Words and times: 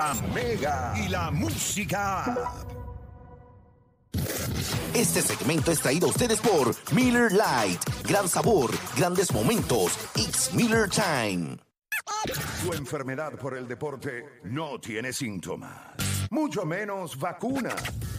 La 0.00 0.14
Mega 0.32 0.94
y 0.96 1.08
la 1.08 1.28
música. 1.32 2.36
Este 4.94 5.20
segmento 5.20 5.72
es 5.72 5.80
traído 5.80 6.06
a 6.06 6.10
ustedes 6.10 6.40
por 6.40 6.72
Miller 6.92 7.32
Lite. 7.32 7.80
Gran 8.04 8.28
sabor, 8.28 8.70
grandes 8.96 9.32
momentos. 9.32 9.98
It's 10.14 10.54
Miller 10.54 10.88
Time. 10.88 11.58
Tu 12.62 12.74
enfermedad 12.74 13.32
por 13.32 13.56
el 13.56 13.66
deporte 13.66 14.40
no 14.44 14.78
tiene 14.78 15.12
síntomas, 15.12 15.76
mucho 16.30 16.64
menos 16.64 17.18
vacuna. 17.18 17.74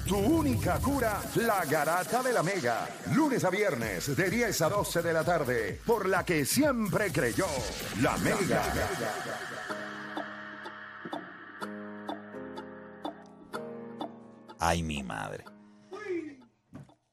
Tu 0.06 0.18
única 0.18 0.80
cura, 0.80 1.22
la 1.36 1.64
garata 1.64 2.22
de 2.22 2.34
la 2.34 2.44
Mega. 2.44 2.90
Lunes 3.16 3.46
a 3.46 3.50
viernes 3.50 4.18
de 4.18 4.30
10 4.30 4.62
a 4.64 4.68
12 4.68 5.02
de 5.02 5.14
la 5.14 5.24
tarde, 5.24 5.80
por 5.86 6.10
la 6.10 6.26
que 6.26 6.44
siempre 6.44 7.10
creyó, 7.10 7.48
la 8.02 8.18
Mega. 8.18 8.64
Ay, 14.60 14.84
mi 14.84 15.04
madre. 15.04 15.46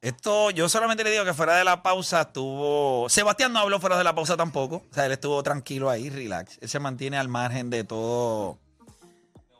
Esto, 0.01 0.51
yo 0.51 0.69
solamente 0.69 1.03
le 1.03 1.11
digo 1.11 1.25
que 1.25 1.35
fuera 1.35 1.57
de 1.57 1.65
la 1.65 1.83
pausa 1.83 2.23
estuvo. 2.23 3.09
Sebastián 3.09 3.53
no 3.53 3.61
habló 3.61 3.81
fuera 3.81 3.99
de 3.99 4.05
la 4.05 4.15
pausa 4.15 4.37
tampoco. 4.37 4.85
O 4.91 4.95
sea, 4.95 5.07
él 5.07 5.13
estuvo 5.13 5.43
tranquilo 5.43 5.91
ahí, 5.91 6.11
relax. 6.11 6.59
Él 6.61 6.69
se 6.69 6.79
mantiene 6.79 7.17
al 7.17 7.29
margen 7.29 7.71
de 7.71 7.83
todo. 7.83 8.59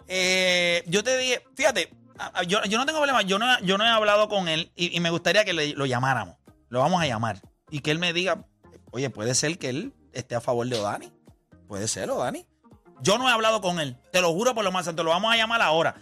Eh, 0.07 0.85
yo 0.87 1.03
te 1.03 1.17
dije, 1.17 1.43
fíjate, 1.55 1.91
yo, 2.47 2.63
yo 2.65 2.79
no 2.79 2.87
tengo 2.87 2.99
problema. 2.99 3.23
Yo 3.23 3.39
no, 3.39 3.59
yo 3.61 3.79
no 3.79 3.85
he 3.85 3.89
hablado 3.89 4.29
con 4.29 4.49
él 4.49 4.71
y, 4.77 5.01
me 5.01 5.11
gustaría 5.11 5.45
que 5.45 5.53
lo 5.53 5.87
llamáramos. 5.87 6.37
Lo 6.69 6.81
vamos 6.81 7.03
a 7.03 7.07
llamar. 7.07 7.41
Y 7.71 7.81
que 7.81 7.91
él 7.91 7.99
me 7.99 8.13
diga, 8.13 8.45
oye, 8.91 9.11
puede 9.11 9.35
ser 9.35 9.59
que 9.59 9.71
él 9.71 9.95
esté 10.13 10.35
a 10.35 10.41
favor 10.41 10.67
de 10.69 10.79
Odani. 10.79 11.13
Puede 11.67 11.89
ser, 11.89 12.11
Odani. 12.11 12.47
Yo 13.01 13.19
no 13.19 13.29
he 13.29 13.33
hablado 13.33 13.61
con 13.61 13.81
él. 13.81 13.97
Te 14.13 14.21
lo 14.21 14.33
juro 14.33 14.55
por 14.55 14.65
lo 14.65 14.73
más 14.73 14.85
santo. 14.85 15.03
Lo 15.03 15.11
vamos 15.11 15.33
a 15.33 15.37
llamar 15.37 15.61
ahora. 15.61 15.97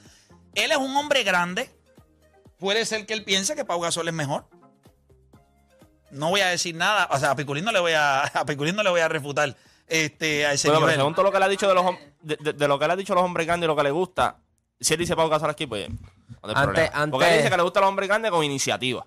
Él 0.54 0.70
es 0.72 0.76
un 0.78 0.96
hombre 0.96 1.22
grande. 1.24 1.70
Puede 2.58 2.84
ser 2.86 3.06
que 3.06 3.14
él 3.14 3.24
piense 3.24 3.54
que 3.56 3.64
Pau 3.64 3.80
Gasol 3.80 4.08
es 4.08 4.14
mejor. 4.14 4.46
No 6.10 6.30
voy 6.30 6.40
a 6.40 6.46
decir 6.48 6.74
nada. 6.74 7.08
O 7.10 7.18
sea, 7.18 7.32
a 7.32 7.36
Piculín 7.36 7.64
no 7.64 7.72
le 7.72 7.80
voy 7.80 7.92
a, 7.92 8.22
a, 8.34 8.44
Piculín 8.46 8.76
no 8.76 8.82
le 8.82 8.90
voy 8.90 9.00
a 9.00 9.08
refutar 9.08 9.56
este, 9.88 10.46
a 10.46 10.52
ese 10.52 10.68
Bueno, 10.68 10.80
pero 10.80 10.86
nivel. 10.92 11.00
según 11.00 11.14
todo 11.14 11.24
lo 11.24 11.32
que 11.32 11.38
le 11.38 11.44
ha 11.44 11.48
dicho 11.48 11.68
de 11.68 11.74
los 11.74 11.84
de, 12.22 12.36
de- 12.40 12.52
de 12.52 12.68
lo 12.68 12.78
que 12.78 12.86
le 12.86 12.92
ha 12.92 12.96
dicho 12.96 13.12
a 13.12 13.16
los 13.16 13.24
hombres 13.24 13.46
grandes 13.46 13.66
y 13.66 13.68
lo 13.68 13.76
que 13.76 13.82
le 13.82 13.90
gusta, 13.90 14.38
si 14.80 14.94
él 14.94 15.00
dice 15.00 15.16
Pau 15.16 15.28
Gasol 15.28 15.50
aquí, 15.50 15.66
pues 15.66 15.88
no 15.90 15.96
hay 16.42 16.54
Antes- 16.54 16.62
problema. 16.90 17.10
Porque 17.10 17.24
antes- 17.26 17.28
él 17.32 17.36
dice 17.38 17.50
que 17.50 17.56
le 17.56 17.62
gusta 17.64 17.80
a 17.80 17.82
los 17.82 17.88
hombres 17.88 18.08
grandes 18.08 18.30
con 18.30 18.44
iniciativa. 18.44 19.06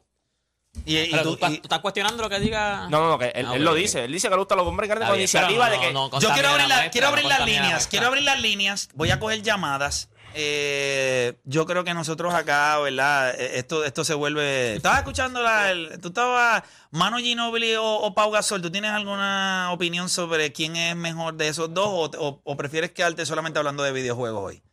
Y, 0.85 0.95
y 0.97 1.09
Pero 1.11 1.23
tú- 1.23 1.29
tú, 1.29 1.33
estás- 1.35 1.51
y- 1.53 1.57
tú 1.57 1.63
estás 1.63 1.79
cuestionando 1.79 2.21
lo 2.23 2.29
que 2.29 2.39
diga. 2.39 2.87
No, 2.89 2.99
no, 3.01 3.09
no, 3.09 3.17
que 3.17 3.29
él, 3.33 3.47
Ah, 3.49 3.55
él 3.55 3.63
lo 3.63 3.73
dice. 3.73 4.03
Él 4.03 4.11
dice 4.11 4.27
que 4.27 4.35
le 4.35 4.39
gusta 4.39 4.53
a 4.53 4.57
los 4.57 4.67
hombres 4.67 4.87
grandes 4.89 5.07
con 5.07 5.13
pero 5.13 5.21
iniciativa 5.21 5.65
no, 5.67 5.71
de 5.71 5.79
que. 5.79 5.93
no, 5.93 6.09
no 6.09 6.19
yo 6.19 6.29
quiero 6.33 6.49
abrir, 6.49 6.63
la 6.63 6.67
la- 6.67 6.75
muestra, 6.75 6.91
quiero 6.91 7.07
abrir 7.07 7.25
las 7.25 7.45
líneas. 7.45 7.87
Quiero 7.87 8.07
abrir 8.07 8.23
las 8.23 8.39
líneas. 8.41 8.89
Voy 8.93 9.09
a 9.11 9.19
coger 9.19 9.41
llamadas. 9.41 10.09
Eh, 10.33 11.37
yo 11.45 11.65
creo 11.65 11.83
que 11.83 11.93
nosotros 11.93 12.33
acá, 12.33 12.77
¿verdad? 12.79 13.33
Eh, 13.39 13.57
Esto, 13.59 13.83
esto 13.83 14.03
se 14.03 14.13
vuelve. 14.13 14.75
Estabas 14.75 14.99
escuchando 14.99 15.41
la. 15.41 15.71
el- 15.71 15.99
tú 16.01 16.09
estabas. 16.09 16.63
Mano 16.91 17.17
Ginobili 17.17 17.75
o, 17.75 17.83
o 17.85 18.13
Pau 18.13 18.29
Gasol. 18.31 18.61
¿Tú 18.61 18.71
tienes 18.71 18.91
alguna 18.91 19.69
opinión 19.71 20.09
sobre 20.09 20.51
quién 20.53 20.75
es 20.75 20.95
mejor 20.95 21.33
de 21.35 21.47
esos 21.47 21.73
dos? 21.73 21.87
O, 21.87 22.11
o- 22.19 22.41
o 22.43 22.57
prefieres 22.57 22.91
quedarte 22.91 23.25
solamente 23.25 23.57
hablando 23.59 23.83
de 23.83 23.91
videojuegos 23.91 24.41
hoy? 24.43 24.63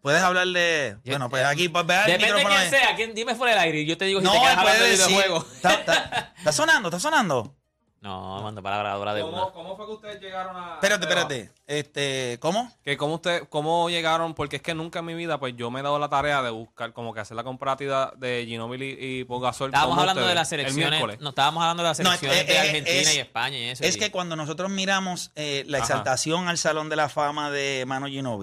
Puedes 0.00 0.22
hablar 0.22 0.46
de. 0.48 0.96
Bueno, 1.04 1.28
pues 1.30 1.44
aquí, 1.44 1.68
pues 1.68 1.86
vea 1.86 2.04
el 2.04 2.12
Depende 2.20 2.40
de 2.40 2.46
quién 2.46 2.70
sea, 2.70 2.94
quién, 2.94 3.14
dime 3.14 3.34
fuera 3.34 3.54
del 3.54 3.62
aire 3.62 3.80
y 3.80 3.86
yo 3.86 3.96
te 3.96 4.04
digo 4.04 4.20
si 4.20 4.26
No, 4.26 4.32
te 4.32 4.38
quedas 4.40 4.58
hablando 4.58 4.84
de 4.84 4.90
videojuegos. 4.90 5.46
Está, 5.54 5.74
está- 5.74 6.32
está 6.36 6.52
sonando, 6.52 6.88
está 6.88 7.00
sonando. 7.00 7.56
No, 8.04 8.42
mando 8.42 8.62
palabra 8.62 8.92
dura 8.96 9.14
de 9.14 9.22
una. 9.22 9.32
¿Cómo, 9.38 9.52
¿Cómo 9.52 9.76
fue 9.78 9.86
que 9.86 9.92
ustedes 9.92 10.20
llegaron 10.20 10.54
a.? 10.54 10.74
Espérate, 10.74 11.04
espérate. 11.06 11.50
Este, 11.66 12.36
¿cómo? 12.38 12.70
Que 12.82 12.98
cómo, 12.98 13.14
usted, 13.14 13.48
¿Cómo 13.48 13.88
llegaron? 13.88 14.34
Porque 14.34 14.56
es 14.56 14.62
que 14.62 14.74
nunca 14.74 14.98
en 14.98 15.06
mi 15.06 15.14
vida, 15.14 15.40
pues 15.40 15.56
yo 15.56 15.70
me 15.70 15.80
he 15.80 15.82
dado 15.82 15.98
la 15.98 16.10
tarea 16.10 16.42
de 16.42 16.50
buscar, 16.50 16.92
como 16.92 17.14
que 17.14 17.20
hacer 17.20 17.34
la 17.34 17.44
comparativa 17.44 18.12
de 18.18 18.44
Ginobili 18.46 18.94
y 19.00 19.24
Pau 19.24 19.40
Gasol. 19.40 19.70
Estábamos 19.70 19.96
hablando 19.98 20.26
de 20.26 20.34
las 20.34 20.52
el 20.52 20.60
selecciones. 20.60 21.18
No, 21.20 21.30
estábamos 21.30 21.62
hablando 21.62 21.82
de 21.82 21.88
las 21.88 21.98
No, 22.00 22.04
selecciones 22.14 22.40
eh, 22.42 22.44
de 22.44 22.58
Argentina 22.58 23.00
es- 23.00 23.16
y 23.16 23.20
España 23.20 23.56
y 23.58 23.64
eso. 23.70 23.84
Es 23.84 23.96
y- 23.96 23.98
que 23.98 24.10
cuando 24.10 24.36
nosotros 24.36 24.70
miramos 24.70 25.32
eh, 25.34 25.64
la 25.66 25.78
Ajá. 25.78 25.86
exaltación 25.86 26.46
al 26.48 26.58
Salón 26.58 26.90
de 26.90 26.96
la 26.96 27.08
Fama 27.08 27.50
de 27.50 27.84
Mano 27.86 28.06
hizo 28.08 28.38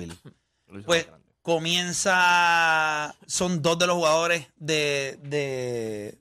pues 0.88 1.08
comienza, 1.44 3.16
son 3.28 3.62
dos 3.62 3.78
de 3.78 3.86
los 3.88 3.96
jugadores 3.96 4.48
de, 4.58 5.18
de 5.22 6.18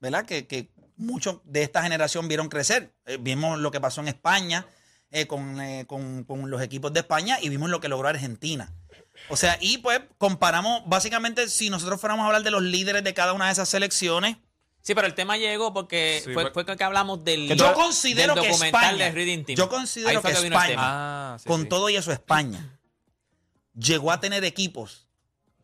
¿verdad? 0.00 0.26
Que, 0.26 0.46
que 0.46 0.68
muchos 0.96 1.38
de 1.44 1.62
esta 1.62 1.82
generación 1.82 2.28
vieron 2.28 2.48
crecer. 2.48 2.94
Eh, 3.06 3.18
vimos 3.20 3.58
lo 3.58 3.70
que 3.70 3.80
pasó 3.80 4.00
en 4.00 4.08
España 4.08 4.66
eh, 5.10 5.26
con, 5.26 5.60
eh, 5.60 5.84
con- 5.86 6.24
con 6.24 6.50
los 6.50 6.60
equipos 6.62 6.92
de 6.92 7.00
España 7.00 7.38
y 7.40 7.48
vimos 7.48 7.70
lo 7.70 7.80
que 7.80 7.88
logró 7.88 8.08
Argentina. 8.08 8.72
O 9.28 9.36
sea, 9.36 9.56
y 9.60 9.78
pues 9.78 10.00
comparamos, 10.18 10.82
básicamente, 10.86 11.48
si 11.48 11.70
nosotros 11.70 12.00
fuéramos 12.00 12.24
a 12.24 12.26
hablar 12.26 12.42
de 12.42 12.50
los 12.50 12.62
líderes 12.62 13.04
de 13.04 13.14
cada 13.14 13.32
una 13.32 13.46
de 13.46 13.52
esas 13.52 13.68
selecciones, 13.68 14.36
Sí, 14.82 14.94
pero 14.94 15.06
el 15.06 15.14
tema 15.14 15.38
llegó 15.38 15.72
porque 15.72 16.20
Sí, 16.22 16.34
fue, 16.34 16.50
fue- 16.52 16.66
que 16.66 16.84
hablamos 16.84 17.24
del, 17.24 17.48
yo 17.56 17.72
considero 17.72 18.34
del 18.34 18.44
que 18.44 18.50
España, 18.50 19.04
de 19.06 19.10
Reading 19.12 19.44
Team. 19.44 19.56
yo 19.56 19.68
considero 19.70 20.20
que 20.20 20.30
España. 20.32 20.74
Ah, 20.78 21.36
sí, 21.40 21.48
con 21.48 21.62
sí. 21.62 21.68
todo 21.70 21.88
y 21.88 21.96
eso 21.96 22.12
España 22.12 22.78
llegó 23.74 24.12
a 24.12 24.20
tener 24.20 24.44
equipos 24.44 25.03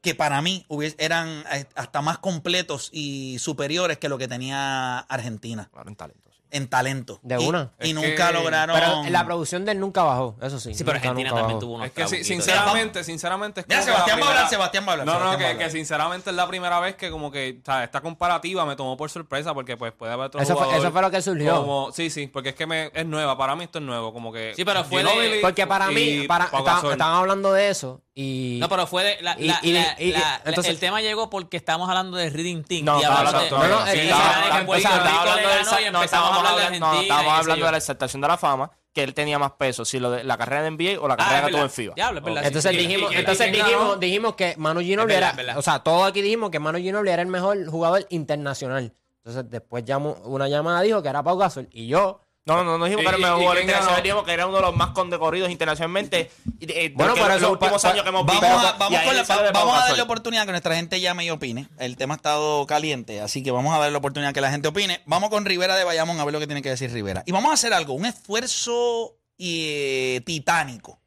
que 0.00 0.14
para 0.14 0.40
mí 0.40 0.66
eran 0.98 1.44
eh, 1.52 1.66
hasta 1.74 2.00
más 2.00 2.18
completos 2.18 2.88
y 2.92 3.38
superiores 3.38 3.98
que 3.98 4.08
lo 4.08 4.18
que 4.18 4.28
tenía 4.28 4.98
Argentina 4.98 5.68
Claro, 5.72 5.88
en 5.88 5.96
talento. 5.96 6.29
En 6.50 6.68
talento. 6.68 7.18
De 7.22 7.36
Y- 7.40 7.46
una. 7.46 7.70
Y, 7.80 7.92
nunca 7.92 8.28
que- 8.28 8.32
lograron. 8.34 8.74
Pero 8.78 9.02
la 9.10 9.24
producción 9.24 9.64
de 9.64 9.72
él 9.72 9.80
nunca 9.80 10.02
bajó, 10.02 10.36
eso 10.42 10.58
sí. 10.60 10.74
Sí, 10.74 10.84
pero 10.84 10.98
nunca, 10.98 11.08
Argentina 11.08 11.30
nunca 11.30 11.40
también 11.40 11.56
bajó. 11.58 11.60
tuvo 11.66 11.74
unos 11.76 11.86
Es 11.86 11.92
que 11.92 12.08
sí, 12.08 12.24
sinceramente, 12.24 13.04
sinceramente 13.04 13.60
es 13.60 13.68
Mira, 13.68 13.80
como 13.80 13.86
que 13.86 13.92
Sebastián 13.92 14.18
va 14.20 14.24
a 14.24 14.28
hablar, 14.28 14.34
primera- 14.44 14.50
Sebastián 14.50 14.84
va 14.84 14.88
a 14.88 14.92
hablar, 14.92 15.06
No, 15.06 15.12
no, 15.12 15.18
Sebastián 15.18 15.30
va 15.30 15.34
a 15.34 15.38
que, 15.38 15.52
hablar. 15.54 15.66
que 15.66 15.72
sinceramente 15.78 16.30
es 16.30 16.36
la 16.36 16.46
primera 16.48 16.80
vez 16.80 16.94
que 16.96 17.10
como 17.10 17.30
que, 17.30 17.58
o 17.62 17.64
sea, 17.64 17.84
esta 17.84 18.00
comparativa 18.00 18.64
me 18.66 18.76
tomó 18.76 18.96
por 18.96 19.10
sorpresa 19.10 19.54
porque 19.54 19.76
pues 19.76 19.92
puede 19.92 20.12
haber 20.12 20.26
otro 20.26 20.40
Eso 20.40 20.54
fue- 20.54 20.64
jugador 20.64 20.84
eso 20.86 20.92
fue 20.92 21.02
lo 21.02 21.10
que 21.10 21.22
surgió. 21.22 21.56
como- 21.56 21.92
sí, 21.92 22.10
sí, 22.10 22.26
porque 22.26 22.50
es 22.50 22.54
que 22.54 22.66
me, 22.66 22.90
es 22.94 23.06
nueva, 23.06 23.36
para 23.38 23.54
mí 23.56 23.64
esto 23.64 23.78
es 23.78 23.84
nuevo, 23.84 24.12
como 24.12 24.32
que... 24.32 24.52
Sí, 24.56 24.64
pero 24.64 24.84
fue 24.84 25.02
de- 25.04 25.10
Ginóbili 25.10 25.38
Porque 25.40 25.66
para 25.66 25.90
y 25.92 25.94
mí, 25.94 26.26
para, 26.26 26.50
Pau 26.50 26.60
estaban 26.60 26.80
Gasol. 26.82 26.92
estaban 26.92 27.16
hablando 27.16 27.52
de 27.52 27.68
eso 27.70 28.00
y... 28.14 28.58
No, 28.60 28.68
pero 28.68 28.86
fue 28.86 29.02
de. 29.04 29.22
La, 29.22 29.34
Y- 29.38 29.46
la- 29.46 29.60
y- 29.62 29.72
la- 29.72 29.96
y- 29.98 30.12
la- 30.12 30.18
la- 30.18 30.40
entonces- 30.44 30.72
el 30.74 30.78
tema 30.80 31.00
llegó 31.00 31.30
porque 31.30 31.56
estábamos 31.56 31.88
hablando 31.88 32.16
de 32.18 32.28
Reading 32.28 32.64
Team. 32.64 32.84
No, 32.84 32.98
y 32.98 33.00
de. 33.00 33.06
hablando- 33.06 33.38
no, 33.58 33.68
no, 33.68 33.86
sí, 33.86 33.92
es 33.92 34.04
estaba 34.04 34.22
estaba- 34.22 34.58
de 34.64 34.76
estaba 34.76 34.96
le 35.36 35.42
hablando 35.42 35.80
y 35.80 35.84
no, 35.84 35.88
empezamos 35.88 36.00
a 36.00 36.04
estábamos 36.04 36.38
de 36.42 36.80
no, 36.80 37.00
estábamos 37.00 37.32
hablando 37.34 37.66
de 37.66 37.72
la 37.72 37.78
exaltación 37.78 38.22
de 38.22 38.28
la 38.28 38.36
fama, 38.36 38.70
que 38.92 39.02
él 39.04 39.14
tenía 39.14 39.38
más 39.38 39.52
peso, 39.52 39.84
si 39.84 40.00
lo 40.00 40.10
de 40.10 40.24
la 40.24 40.36
carrera 40.36 40.62
de 40.62 40.70
NBA 40.72 41.00
o 41.00 41.06
la 41.06 41.14
Ah, 41.14 41.16
carrera 41.16 41.38
es 41.40 41.44
que 41.46 41.52
tuvo 41.52 41.62
en. 41.62 41.70
FIBA. 41.70 41.94
Diablo, 41.94 42.18
es 42.18 42.24
verdad. 42.24 42.44
Entonces 42.46 42.72
dijimos, 42.72 43.12
entonces 43.14 43.52
dijimos, 43.52 44.00
dijimos 44.00 44.34
que 44.34 44.54
Manu 44.58 44.80
Ginobili 44.80 45.14
era, 45.14 45.34
o 45.56 45.62
sea, 45.62 45.78
todos 45.80 46.08
aquí 46.08 46.22
dijimos 46.22 46.50
que 46.50 46.58
Manu 46.58 46.78
Ginobili 46.78 47.10
era 47.10 47.22
el 47.22 47.28
mejor 47.28 47.64
jugador 47.66 48.06
internacional. 48.10 48.92
Entonces 49.18 49.50
después 49.50 49.84
llamó, 49.84 50.14
una 50.24 50.48
llamada 50.48 50.80
dijo 50.80 51.02
que 51.02 51.08
era 51.08 51.22
Pau 51.22 51.36
Gasol 51.36 51.68
y 51.72 51.86
yo, 51.88 52.20
No, 52.50 52.64
no, 52.64 52.78
no 52.78 52.84
dijimos 52.84 53.02
que 53.04 53.08
era 53.08 53.16
el 53.16 53.22
mejor 53.22 53.38
jugador 53.38 53.60
internacional, 53.60 54.02
dijimos 54.02 54.24
que 54.24 54.32
era 54.32 54.46
uno 54.48 54.56
de 54.56 54.62
los 54.62 54.76
más 54.76 54.90
condecorridos 54.90 55.50
internacionalmente. 55.50 56.32
Eh, 56.60 56.92
Bueno, 56.96 57.14
por 57.14 57.40
los 57.40 57.50
últimos 57.50 57.84
años 57.84 58.02
que 58.02 58.08
hemos 58.08 58.26
visto. 58.26 58.40
vamos, 58.76 59.78
a 59.78 59.86
darle 59.86 60.02
oportunidad 60.02 60.46
que 60.46 60.50
nuestra 60.50 60.74
gente 60.74 61.00
llame 61.00 61.24
y 61.26 61.30
opine. 61.30 61.68
El 61.78 61.96
tema 61.96 62.14
ha 62.14 62.16
estado 62.16 62.66
caliente, 62.66 63.20
así 63.20 63.44
que 63.44 63.52
vamos 63.52 63.72
a 63.72 63.78
darle 63.78 63.92
la 63.92 63.98
oportunidad 63.98 64.34
que 64.34 64.40
la 64.40 64.50
gente 64.50 64.66
opine. 64.66 65.00
Vamos 65.06 65.30
con 65.30 65.44
Rivera 65.44 65.76
de 65.76 65.84
Bayamón 65.84 66.18
a 66.18 66.24
ver 66.24 66.32
lo 66.32 66.40
que 66.40 66.48
tiene 66.48 66.60
que 66.60 66.70
decir 66.70 66.90
Rivera. 66.92 67.22
Y 67.24 67.30
vamos 67.30 67.52
a 67.52 67.54
hacer 67.54 67.72
algo, 67.72 67.94
un 67.94 68.04
esfuerzo 68.04 69.16
eh, 69.38 70.20
titánico. 70.26 70.98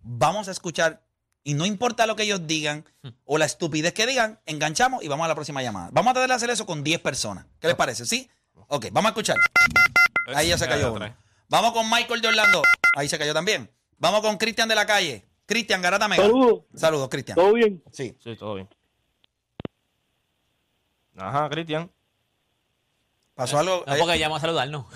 Vamos 0.00 0.48
a 0.48 0.52
escuchar, 0.52 1.02
y 1.44 1.52
no 1.52 1.66
importa 1.66 2.06
lo 2.06 2.16
que 2.16 2.22
ellos 2.22 2.46
digan 2.46 2.86
o 3.26 3.36
la 3.36 3.44
estupidez 3.44 3.92
que 3.92 4.06
digan, 4.06 4.40
enganchamos 4.46 5.04
y 5.04 5.08
vamos 5.08 5.26
a 5.26 5.28
la 5.28 5.34
próxima 5.34 5.62
llamada. 5.62 5.90
Vamos 5.92 6.12
a 6.12 6.14
tratar 6.14 6.30
de 6.30 6.34
hacer 6.36 6.48
eso 6.48 6.64
con 6.64 6.82
10 6.82 7.00
personas. 7.02 7.44
¿Qué 7.60 7.66
les 7.66 7.76
parece? 7.76 8.06
¿Sí? 8.06 8.30
Ok, 8.68 8.86
vamos 8.92 9.10
a 9.10 9.10
escuchar. 9.10 9.36
Ahí 10.34 10.48
ya 10.48 10.58
se 10.58 10.66
cayó 10.68 10.92
uno. 10.92 11.14
Vamos 11.48 11.72
con 11.72 11.88
Michael 11.88 12.20
de 12.20 12.28
Orlando. 12.28 12.62
Ahí 12.96 13.08
se 13.08 13.18
cayó 13.18 13.32
también. 13.32 13.70
Vamos 13.98 14.20
con 14.20 14.36
Cristian 14.36 14.68
de 14.68 14.74
la 14.74 14.86
calle. 14.86 15.24
Cristian 15.46 15.80
Garata 15.80 16.08
Mega. 16.08 16.22
Saludos. 16.24 16.64
Saludos, 16.74 17.08
Cristian. 17.08 17.36
¿Todo 17.36 17.52
bien? 17.54 17.82
Sí. 17.90 18.16
Sí, 18.22 18.36
todo 18.36 18.54
bien. 18.54 18.68
Ajá, 21.16 21.48
Cristian. 21.48 21.90
Pasó 23.34 23.58
algo. 23.58 23.84
No, 23.86 23.94
eh, 23.94 23.98
porque 23.98 24.18
llamó 24.18 24.36
a 24.36 24.40
saludarnos. 24.40 24.86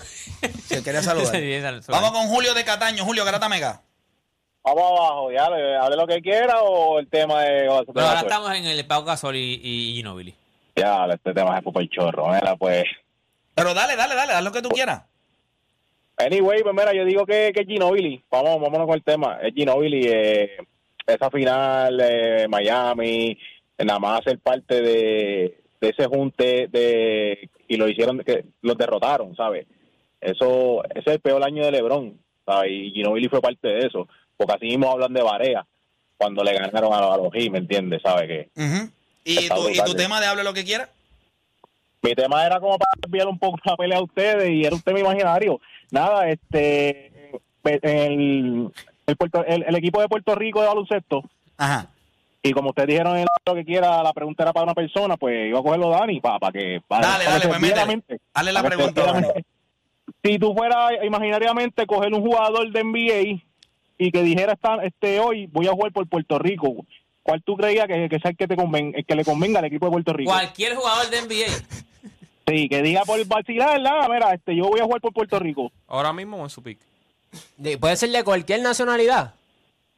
él 0.69 0.83
quería 0.83 1.01
saludar. 1.01 1.33
Vamos 1.87 2.11
con 2.11 2.27
Julio 2.27 2.53
de 2.53 2.63
Cataño. 2.63 3.03
Julio 3.03 3.25
Garata 3.25 3.49
Mega. 3.49 3.81
Vamos 4.65 4.83
abajo, 4.97 5.29
ya, 5.29 5.49
le- 5.49 5.75
hable 5.75 5.97
lo 5.97 6.07
que 6.07 6.21
quiera 6.21 6.61
o 6.61 6.97
el 6.97 7.09
tema 7.09 7.41
de... 7.41 7.69
Pero 7.93 8.07
ahora 8.07 8.21
estamos 8.21 8.49
en 8.55 8.63
el 8.65 8.87
Pau 8.87 9.03
Gasol 9.03 9.35
y, 9.35 9.59
y 9.61 9.95
Ginobili. 9.95 10.33
Ya, 10.77 11.05
este 11.07 11.33
tema 11.33 11.57
es 11.57 11.63
por 11.65 11.73
chorro, 11.89 12.29
mira, 12.29 12.55
pues... 12.55 12.85
Pero 13.55 13.73
dale, 13.73 13.97
dale, 13.97 14.15
dale, 14.15 14.31
haz 14.31 14.41
lo 14.43 14.53
que 14.53 14.61
tú 14.61 14.69
quieras. 14.69 15.03
Anyway, 16.17 16.61
pues 16.61 16.75
mira, 16.75 16.93
yo 16.93 17.05
digo 17.05 17.25
que, 17.25 17.51
que 17.53 17.65
Ginobili, 17.65 18.23
vamos, 18.29 18.61
vámonos 18.61 18.85
con 18.87 18.95
el 18.95 19.03
tema, 19.03 19.39
es 19.41 19.53
Ginobili, 19.53 20.05
eh, 20.07 20.57
esa 21.07 21.29
final 21.31 21.97
de 21.97 22.47
Miami, 22.47 23.37
nada 23.79 23.99
más 23.99 24.21
ser 24.23 24.39
parte 24.39 24.81
de, 24.81 25.57
de 25.81 25.89
ese 25.89 26.05
junte 26.05 26.67
de 26.71 27.49
y 27.67 27.77
lo 27.77 27.87
hicieron, 27.89 28.19
que 28.19 28.45
los 28.61 28.77
derrotaron, 28.77 29.35
¿sabes? 29.35 29.65
Eso, 30.21 30.83
ese 30.85 30.99
es 30.99 31.07
el 31.15 31.19
peor 31.19 31.43
año 31.43 31.65
de 31.65 31.71
LeBron, 31.71 32.17
¿sabes? 32.45 32.71
Y 32.71 32.91
Ginobili 32.91 33.27
fue 33.27 33.41
parte 33.41 33.67
de 33.67 33.87
eso, 33.87 34.07
porque 34.37 34.53
así 34.53 34.65
mismo 34.67 34.91
hablan 34.91 35.13
de 35.13 35.23
Barea. 35.23 35.65
cuando 36.17 36.43
le 36.43 36.53
ganaron 36.53 36.93
a, 36.93 37.13
a 37.13 37.17
los 37.17 37.33
Heat, 37.33 37.51
¿me 37.51 37.57
entiendes? 37.57 38.01
¿Sabes 38.03 38.27
qué? 38.27 38.49
¿Y, 39.25 39.49
tu, 39.49 39.69
y 39.69 39.83
tu 39.83 39.93
tema 39.95 40.21
de 40.21 40.27
hable 40.27 40.43
lo 40.43 40.53
que 40.53 40.63
quieras? 40.63 40.89
Mi 42.01 42.13
tema 42.13 42.45
era 42.45 42.59
como 42.59 42.77
para 42.77 42.91
enviar 43.03 43.27
un 43.27 43.39
poco 43.39 43.57
la 43.63 43.75
pelea 43.77 43.97
a 43.97 44.03
ustedes 44.03 44.49
y 44.49 44.65
era 44.65 44.75
un 44.75 44.81
tema 44.81 44.99
imaginario. 44.99 45.59
Nada, 45.93 46.27
este, 46.27 47.11
el, 47.63 48.71
el, 49.05 49.15
Puerto- 49.15 49.45
el- 49.45 49.63
el 49.67 49.75
equipo 49.75 50.01
de 50.01 50.07
Puerto 50.09 50.33
Rico 50.33 50.59
de 50.59 50.67
baloncesto, 50.67 51.23
Ajá. 51.55 51.87
y 52.41 52.51
como 52.51 52.69
ustedes 52.69 52.87
dijeron 52.89 53.15
en 53.15 53.27
lo 53.45 53.53
que 53.53 53.63
quiera, 53.63 54.01
la 54.01 54.11
pregunta 54.11 54.41
era 54.41 54.53
para 54.53 54.63
una 54.63 54.73
persona, 54.73 55.17
pues 55.17 55.49
iba 55.49 55.59
a 55.59 55.63
cogerlo 55.63 55.89
Dani 55.91 56.19
para, 56.19 56.39
para 56.39 56.51
que... 56.51 56.81
Para, 56.87 57.07
Dale, 57.07 57.25
para 57.25 57.37
dale, 57.37 57.47
pues 57.47 57.87
mente. 57.87 58.19
Hazle 58.33 58.51
la 58.53 58.63
pregunta. 58.63 59.33
Si 60.23 60.39
tú 60.39 60.53
fueras 60.55 60.91
imaginariamente 61.03 61.85
coger 61.85 62.11
un 62.11 62.21
jugador 62.21 62.71
de 62.71 62.83
NBA 62.83 63.43
y 63.99 64.11
que 64.11 64.23
dijera 64.23 64.53
esta, 64.53 64.83
este 64.83 65.19
hoy 65.19 65.45
voy 65.47 65.67
a 65.67 65.71
jugar 65.73 65.91
por 65.91 66.07
Puerto 66.07 66.39
Rico, 66.39 66.85
¿cuál 67.21 67.43
tú 67.43 67.55
creías 67.55 67.85
que, 67.87 68.09
que 68.09 68.19
sea 68.19 68.31
el 68.31 68.37
que, 68.37 68.47
te 68.47 68.55
conven, 68.55 68.93
el 68.95 69.05
que 69.05 69.15
le 69.15 69.23
convenga 69.23 69.59
al 69.59 69.65
equipo 69.65 69.85
de 69.85 69.91
Puerto 69.91 70.11
Rico? 70.13 70.31
Cualquier 70.31 70.75
jugador 70.75 71.07
de 71.11 71.21
NBA. 71.21 71.53
Sí, 72.47 72.67
que 72.67 72.81
diga 72.81 73.03
por 73.05 73.25
vacilar, 73.25 73.79
nada, 73.81 74.07
mira, 74.09 74.33
este, 74.33 74.55
yo 74.55 74.65
voy 74.65 74.79
a 74.79 74.83
jugar 74.83 74.99
por 75.01 75.13
Puerto 75.13 75.39
Rico. 75.39 75.71
Ahora 75.87 76.11
mismo 76.11 76.37
o 76.37 76.43
en 76.43 76.49
su 76.49 76.61
pick. 76.61 76.77
De- 77.57 77.77
Puede 77.77 77.95
ser 77.95 78.09
de 78.09 78.23
cualquier 78.23 78.61
nacionalidad. 78.61 79.33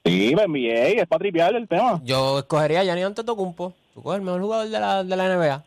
Sí, 0.05 0.33
me 0.35 0.43
envié, 0.43 1.01
es 1.01 1.07
para 1.07 1.19
tripear 1.19 1.55
el 1.55 1.67
tema. 1.67 1.99
Yo 2.03 2.39
escogería 2.39 2.81
a 2.81 2.83
Gianni 2.83 3.01
Antetokounmpo. 3.01 3.73
Tú 3.95 4.03
coges 4.03 4.19
el 4.19 4.25
mejor 4.25 4.41
jugador 4.41 4.69
de 4.69 4.79
la, 4.79 5.03
de 5.03 5.15
la 5.15 5.25
NBA. 5.27 5.63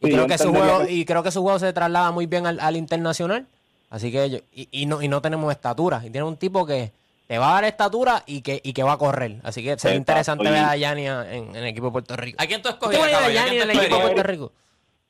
Y, 0.00 0.06
Sí, 0.06 0.12
creo 0.12 0.26
que 0.26 0.36
su 0.38 0.50
juego, 0.50 0.84
que- 0.86 0.92
y 0.92 1.04
creo 1.06 1.22
que 1.22 1.30
su 1.30 1.42
juego 1.42 1.58
se 1.58 1.72
traslada 1.72 2.10
muy 2.12 2.26
bien 2.26 2.46
al, 2.46 2.60
al 2.60 2.76
internacional. 2.76 3.46
Así 3.90 4.12
que 4.12 4.28
yo- 4.28 4.38
y, 4.54 4.68
y 4.70 4.86
no, 4.86 5.00
y 5.00 5.08
no 5.08 5.22
tenemos 5.22 5.50
estatura. 5.50 6.02
Y 6.04 6.10
tiene 6.10 6.24
un 6.24 6.36
tipo 6.36 6.66
que 6.66 6.92
te 7.26 7.38
va 7.38 7.50
a 7.50 7.54
dar 7.54 7.64
estatura 7.64 8.22
y 8.26 8.42
que, 8.42 8.60
y 8.62 8.74
que 8.74 8.82
va 8.82 8.92
a 8.92 8.98
correr. 8.98 9.36
Así 9.42 9.62
que 9.62 9.70
sería 9.78 9.96
Exacto, 9.96 9.96
interesante 9.96 10.50
ver 10.50 10.58
a 10.62 10.76
Gianni 10.76 11.06
en, 11.06 11.14
en 11.48 11.56
el 11.56 11.64
equipo 11.66 11.86
de 11.86 11.92
Puerto 11.92 12.16
Rico. 12.16 12.36
¿A 12.40 12.46
quién 12.46 12.60
tú 12.60 12.68
¿Qué 12.68 12.74
escogerías, 12.74 13.24
voy 13.24 13.36
a 13.38 13.42
quién 13.44 13.54
en 13.62 13.70
el 13.70 13.78
equipo 13.78 13.96
de? 13.96 14.02
Puerto 14.02 14.22
Rico? 14.24 14.52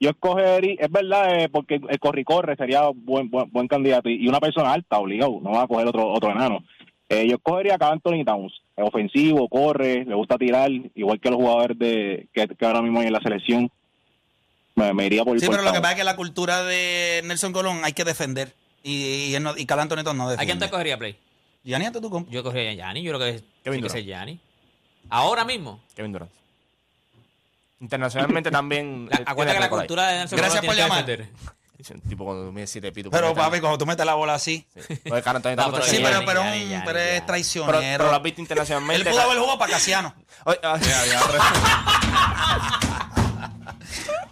Yo 0.00 0.10
escogería, 0.10 0.76
es 0.78 0.90
verdad, 0.90 1.40
eh, 1.40 1.48
porque 1.48 1.80
el 1.88 1.98
corri-corre 1.98 2.54
sería 2.56 2.88
buen, 2.94 3.28
buen, 3.30 3.50
buen 3.50 3.66
candidato 3.66 4.08
y 4.08 4.24
y 4.24 4.28
una 4.28 4.38
persona 4.40 4.72
alta, 4.72 4.98
obligado, 4.98 5.40
no 5.42 5.50
va 5.52 5.62
a 5.62 5.66
coger 5.66 5.88
otro 5.88 6.08
otro 6.12 6.30
enano. 6.30 6.60
Eh, 7.08 7.26
yo 7.28 7.36
escogería 7.36 7.76
a 7.80 7.90
Anthony 7.90 8.22
Towns, 8.24 8.52
es 8.76 8.84
ofensivo, 8.86 9.48
corre, 9.48 10.04
le 10.04 10.14
gusta 10.14 10.36
tirar, 10.38 10.70
igual 10.94 11.18
que 11.20 11.30
los 11.30 11.38
jugadores 11.38 11.78
de 11.78 12.28
que, 12.32 12.46
que 12.48 12.66
ahora 12.66 12.82
mismo 12.82 13.00
hay 13.00 13.06
en 13.08 13.12
la 13.14 13.20
selección. 13.20 13.70
Me, 14.76 14.92
me 14.94 15.06
iría 15.06 15.24
por 15.24 15.40
Sí, 15.40 15.46
por 15.46 15.56
pero 15.56 15.64
lo 15.66 15.72
que 15.72 15.80
pasa 15.80 15.92
es 15.94 15.98
que 15.98 16.04
la 16.04 16.14
cultura 16.14 16.62
de 16.62 17.22
Nelson 17.24 17.52
Colón 17.52 17.80
hay 17.82 17.92
que 17.94 18.04
defender. 18.04 18.54
Y, 18.84 19.30
y, 19.30 19.34
él 19.34 19.42
no- 19.42 19.56
y 19.56 19.66
Cal 19.66 19.80
Anthony 19.80 20.04
Towns 20.04 20.16
no 20.16 20.24
¿A 20.24 20.36
quién 20.36 20.38
te 20.38 20.44
defiende. 20.44 20.64
escogería, 20.66 20.98
Play? 20.98 21.16
Gianni 21.64 21.86
Antetokounmpo. 21.86 22.30
Yo 22.30 22.38
escogería 22.40 22.70
a 22.70 22.74
Yanni. 22.74 23.02
Yo 23.02 23.12
creo 23.12 23.18
que 23.18 23.32
Kevin 23.32 23.42
tiene 23.64 23.76
que 23.76 23.80
Durant. 23.88 23.92
ser 23.94 24.04
Yanni. 24.04 24.38
Ahora 25.10 25.44
mismo. 25.44 25.80
Kevin 25.96 26.12
Durant. 26.12 26.30
Internacionalmente 27.80 28.50
también. 28.50 29.08
La- 29.10 29.18
eh, 29.18 29.22
acuérdate 29.26 29.58
que 29.58 29.64
la 29.64 29.70
cultura 29.70 30.08
de 30.08 30.18
Nelson 30.18 30.38
Gracias 30.38 30.64
por 30.64 30.74
llamar. 30.74 31.04
Tipo 32.08 32.24
cuando 32.24 32.50
mide 32.50 32.66
siete 32.66 32.90
pitos. 32.90 33.12
Pero, 33.12 33.32
papi, 33.34 33.60
cuando 33.60 33.78
tú 33.78 33.86
metes 33.86 34.04
la 34.04 34.14
bola 34.14 34.34
así. 34.34 34.66
Oye, 35.10 35.22
Carl 35.22 35.36
Anthony 35.36 35.50
No, 35.56 35.70
pero 35.70 35.84
Sí, 35.84 36.00
pero, 36.02 36.20
pero, 36.26 36.40
un- 36.42 36.48
pero 36.48 36.56
es 36.56 36.68
Gianni. 36.68 36.84
pero, 36.84 37.26
traicionero. 37.26 37.78
pero 37.78 38.04
lo 38.06 38.14
has 38.16 38.22
visto 38.22 38.40
internacionalmente. 38.40 39.02
Él 39.02 39.08
pudo 39.14 39.22
haber 39.22 39.38
jugado 39.38 39.58
para 39.58 39.72
Casiano. 39.72 40.14
Oye, 40.44 40.58
ah, 40.64 40.78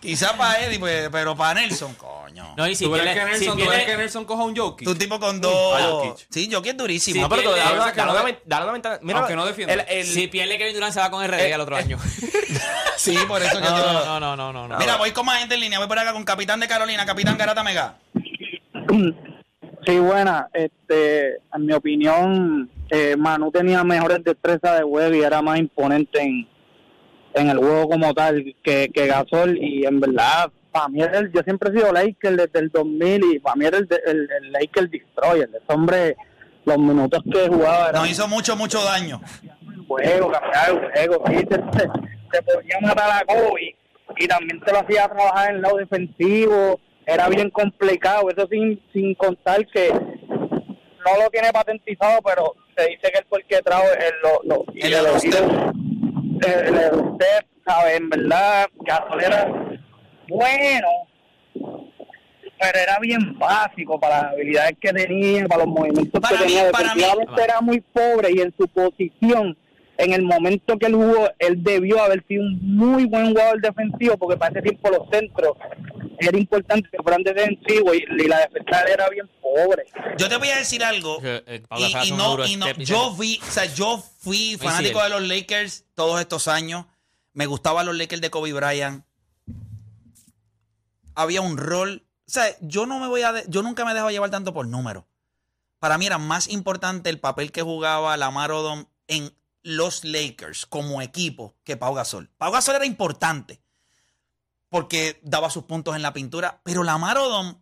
Quizá 0.06 0.36
para 0.36 0.60
Eddie, 0.64 0.78
pues, 0.78 1.08
pero 1.10 1.36
para 1.36 1.60
Nelson, 1.60 1.94
coño. 1.94 2.54
No, 2.56 2.66
y 2.68 2.74
si 2.74 2.84
¿Tú 2.84 2.92
que 2.92 3.02
Nelson, 3.02 3.38
si 3.38 3.46
tú 3.46 3.56
que 3.70 3.96
Nelson 3.96 4.24
coja 4.24 4.44
un 4.44 4.56
jockey? 4.56 4.84
Tú 4.84 4.92
un 4.92 4.98
tipo 4.98 5.18
con 5.20 5.40
dos. 5.40 5.82
Jokic. 5.82 6.26
Sí, 6.30 6.48
Jokic 6.50 6.70
es 6.72 6.76
durísimo. 6.76 7.22
no, 7.22 7.28
pero 7.28 7.42
pierde- 7.42 7.58
dale 7.58 7.74
una- 7.76 7.84
dale 7.92 7.96
no 7.96 8.10
una 8.12 8.20
de- 8.20 8.24
ven- 8.26 8.40
dale 8.44 8.62
una 8.64 8.72
ventana. 8.72 8.98
Mira, 9.02 9.18
Aunque 9.18 9.36
no 9.36 9.46
defienda. 9.46 9.74
el- 9.74 9.84
el- 9.88 10.06
si 10.06 10.26
pierde 10.28 10.58
Kevin 10.58 10.74
Durant 10.74 10.92
se 10.94 11.00
va 11.00 11.10
con 11.10 11.24
RD 11.24 11.52
al 11.52 11.60
otro 11.60 11.76
año. 11.76 11.98
Sí, 12.96 13.16
por 13.28 13.42
eso 13.42 13.58
que 13.58 13.64
No, 13.64 13.76
yo- 13.78 13.92
no, 13.92 14.20
no, 14.20 14.36
no, 14.36 14.52
no, 14.52 14.68
no. 14.68 14.78
Mira, 14.78 14.96
voy 14.96 15.10
con 15.12 15.26
más 15.26 15.38
gente 15.40 15.54
en 15.54 15.60
línea. 15.60 15.78
Voy 15.78 15.86
por 15.86 15.98
acá 15.98 16.12
con 16.14 16.24
Capitán 16.24 16.58
de 16.60 16.66
Carolina, 16.66 17.04
Capitán 17.04 17.36
Garata 17.36 17.62
Mega. 17.62 17.98
Sí, 19.86 19.98
buena. 19.98 20.48
Este, 20.52 21.34
en 21.54 21.66
mi 21.66 21.72
opinión, 21.72 22.70
eh, 22.90 23.14
Manu 23.16 23.50
tenía 23.52 23.84
mejores 23.84 24.24
destrezas 24.24 24.78
de 24.78 24.84
web 24.84 25.14
y 25.14 25.20
era 25.22 25.42
más 25.42 25.58
imponente 25.58 26.20
en, 26.20 26.48
en 27.36 27.50
el 27.50 27.58
juego 27.58 27.88
como 27.88 28.12
tal 28.14 28.54
que, 28.62 28.90
que 28.92 29.06
Gasol. 29.06 29.56
Y 29.58 29.84
en 29.86 30.00
verdad, 30.00 30.50
para 30.72 30.88
mí, 30.88 31.00
el- 31.02 31.32
yo 31.32 31.42
siempre 31.42 31.70
he 31.70 31.78
sido 31.78 31.92
Laker 31.92 32.36
desde 32.36 32.58
el 32.60 32.70
2000 32.70 33.24
y 33.34 33.38
para 33.38 33.56
mí 33.56 33.64
era 33.66 33.78
el, 33.78 33.88
el, 34.06 34.28
el 34.42 34.52
Laker 34.52 34.88
Destroyer. 34.90 35.48
Ese 35.50 35.64
hombre, 35.74 36.16
los 36.64 36.78
minutos 36.78 37.22
que 37.32 37.48
jugaba 37.48 37.92
Nos 37.92 38.10
hizo 38.10 38.26
mucho, 38.28 38.56
mucho 38.56 38.82
daño. 38.84 39.20
juego, 39.88 40.30
cambiar 40.32 40.92
el 40.96 41.08
juego. 41.08 41.24
Sí, 41.28 41.34
se, 41.36 41.78
se, 41.78 41.88
se 42.32 42.42
podía 42.42 42.78
matar 42.82 43.22
a 43.22 43.24
Kobe 43.24 43.76
y 44.18 44.26
también 44.28 44.60
te 44.60 44.72
lo 44.72 44.78
hacía 44.80 45.08
trabajar 45.08 45.50
en 45.50 45.56
el 45.56 45.62
lado 45.62 45.76
defensivo. 45.76 46.80
Era 47.06 47.28
bien 47.28 47.50
complicado, 47.50 48.28
eso 48.30 48.48
sin, 48.50 48.80
sin 48.92 49.14
contar 49.14 49.64
que 49.68 49.90
no 49.92 51.22
lo 51.22 51.30
tiene 51.30 51.52
patentizado, 51.52 52.18
pero 52.24 52.54
se 52.76 52.88
dice 52.88 53.12
que 53.12 53.18
el 53.18 53.24
porque 53.28 53.60
trajo 53.64 53.84
el, 53.84 54.14
lo, 54.22 54.56
lo, 54.56 54.64
El 54.74 54.92
el- 54.92 55.85
El 56.44 56.74
Eurostep, 56.76 57.46
¿sabes? 57.66 57.96
En 57.96 58.08
verdad, 58.10 58.66
Gasol 58.80 59.22
era 59.22 59.46
bueno, 60.28 60.88
pero 61.54 62.78
era 62.82 62.98
bien 63.00 63.38
básico 63.38 63.98
para 64.00 64.22
las 64.22 64.32
habilidades 64.32 64.76
que 64.80 64.92
tenía, 64.92 65.46
para 65.46 65.64
los 65.64 65.72
movimientos 65.74 66.20
Para 66.20 66.38
que 66.38 66.44
mí- 66.46 66.52
tenía. 66.54 66.70
para 66.72 66.94
mí- 66.94 67.02
era 67.42 67.60
muy 67.60 67.80
pobre 67.80 68.30
y 68.34 68.40
en 68.40 68.52
su 68.58 68.66
posición, 68.68 69.56
en 69.98 70.12
el 70.12 70.22
momento 70.22 70.78
que 70.78 70.86
él 70.86 70.94
jugó, 70.94 71.28
él 71.38 71.62
debió 71.62 72.02
haber 72.02 72.24
sido 72.26 72.42
un 72.44 72.58
muy 72.76 73.04
buen 73.06 73.28
jugador 73.30 73.60
defensivo, 73.60 74.16
porque 74.16 74.36
para 74.36 74.52
ese 74.52 74.62
tiempo 74.62 74.90
los 74.90 75.08
centros 75.10 75.52
era 76.18 76.36
importante 76.38 76.88
que 76.90 77.02
fueran 77.02 77.22
defensivos 77.22 77.94
y, 77.94 78.04
y 78.24 78.26
la 78.28 78.38
defensa 78.40 78.84
era 78.92 79.08
bien 79.10 79.28
pobre. 79.64 79.84
Yo 80.18 80.28
te 80.28 80.36
voy 80.36 80.48
a 80.50 80.56
decir 80.58 80.82
algo. 80.84 81.20
Que, 81.20 81.42
eh, 81.46 81.62
Y, 82.04 82.12
no, 82.12 82.44
y 82.46 82.56
no, 82.56 82.70
yo 82.74 83.14
fui, 83.14 83.40
o 83.46 83.50
sea, 83.50 83.64
yo 83.66 84.02
fui 84.20 84.56
fanático 84.58 85.02
de 85.02 85.08
los 85.10 85.22
Lakers 85.22 85.84
todos 85.94 86.20
estos 86.20 86.48
años. 86.48 86.84
Me 87.32 87.46
gustaban 87.46 87.86
los 87.86 87.96
Lakers 87.96 88.20
de 88.22 88.30
Kobe 88.30 88.52
Bryant. 88.52 89.04
Había 91.14 91.40
un 91.40 91.56
rol. 91.56 92.06
O 92.26 92.30
sea, 92.30 92.44
yo 92.60 92.86
no 92.86 92.98
me 92.98 93.06
voy 93.08 93.22
a. 93.22 93.32
de- 93.32 93.44
yo 93.48 93.62
nunca 93.62 93.84
me 93.84 93.94
dejo 93.94 94.10
llevar 94.10 94.30
tanto 94.30 94.52
por 94.52 94.66
números. 94.66 95.04
Para 95.78 95.98
mí 95.98 96.06
era 96.06 96.18
más 96.18 96.48
importante 96.48 97.10
el 97.10 97.20
papel 97.20 97.52
que 97.52 97.62
jugaba 97.62 98.16
Lamar 98.16 98.50
Odom 98.50 98.86
en 99.08 99.32
los 99.62 100.04
Lakers 100.04 100.66
como 100.66 101.02
equipo 101.02 101.54
que 101.64 101.76
Pau 101.76 101.94
Gasol. 101.94 102.30
Pau 102.38 102.50
Gasol 102.52 102.76
era 102.76 102.86
importante 102.86 103.60
porque 104.68 105.20
daba 105.22 105.50
sus 105.50 105.64
puntos 105.64 105.94
en 105.96 106.02
la 106.02 106.12
pintura, 106.12 106.60
pero 106.64 106.82
Lamar 106.82 107.18
Odom 107.18 107.56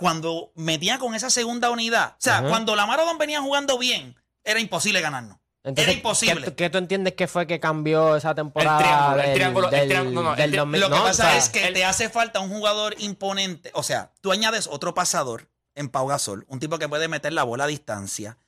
cuando 0.00 0.50
metía 0.54 0.98
con 0.98 1.14
esa 1.14 1.28
segunda 1.28 1.70
unidad, 1.70 2.12
o 2.12 2.16
sea, 2.18 2.38
Ajá. 2.38 2.48
cuando 2.48 2.74
Lamar 2.74 2.98
Odom 3.00 3.18
venía 3.18 3.42
jugando 3.42 3.76
bien, 3.76 4.16
era 4.42 4.58
imposible 4.58 5.02
ganarnos. 5.02 5.36
Entonces, 5.62 5.84
era 5.88 5.92
imposible. 5.92 6.46
¿qué, 6.46 6.54
qué 6.54 6.70
tú 6.70 6.78
entiendes 6.78 7.12
que 7.12 7.28
fue 7.28 7.46
que 7.46 7.60
cambió 7.60 8.16
esa 8.16 8.34
temporada? 8.34 8.78
triángulo, 8.78 9.20
el 9.20 9.26
del- 9.26 9.34
triángulo, 9.34 9.66
el 9.68 9.70
del- 9.78 9.88
triángulo, 9.88 10.22
no, 10.22 10.34
el 10.36 10.52
2000? 10.52 10.80
Lo 10.80 10.88
que 10.88 10.96
No, 10.96 11.02
pasa 11.04 11.24
o 11.24 11.26
sea, 11.28 11.36
es 11.36 11.48
que 11.50 11.68
el- 11.68 11.74
te 11.74 11.84
hace 11.84 12.08
falta 12.08 12.40
un 12.40 12.48
jugador 12.48 12.94
imponente. 12.98 13.70
O 13.74 13.82
sea, 13.82 14.10
tú 14.22 14.32
añades 14.32 14.66
otro 14.66 14.94
pasador 14.94 15.50
en 15.74 15.90
Pau 15.90 16.06
Gasol, 16.06 16.46
un 16.48 16.60
tipo 16.60 16.78
que 16.78 16.88
puede 16.88 17.08
meter 17.08 17.34
la 17.34 17.42
bola 17.42 17.64
a 17.64 17.66
distancia. 17.66 18.38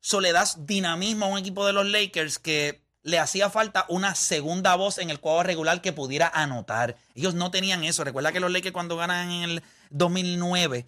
So 0.00 0.20
le 0.20 0.30
das 0.32 0.64
dinamismo 0.64 1.26
a 1.26 1.28
un 1.30 1.38
equipo 1.38 1.66
de 1.66 1.72
los 1.72 1.86
Lakers 1.86 2.38
que 2.38 2.84
le 3.02 3.18
hacía 3.18 3.50
falta 3.50 3.84
una 3.88 4.14
segunda 4.14 4.76
voz 4.76 4.98
en 4.98 5.10
el 5.10 5.18
cuadro 5.18 5.42
regular 5.42 5.80
que 5.82 5.92
pudiera 5.92 6.28
anotar. 6.32 6.96
Ellos 7.16 7.34
no 7.34 7.50
tenían 7.50 7.82
eso. 7.82 8.04
Recuerda 8.04 8.30
que 8.30 8.38
los 8.40 8.52
Lakers 8.52 8.72
cuando 8.72 8.96
ganan 8.96 9.30
en 9.32 9.42
el 9.50 9.62
2009, 9.90 10.86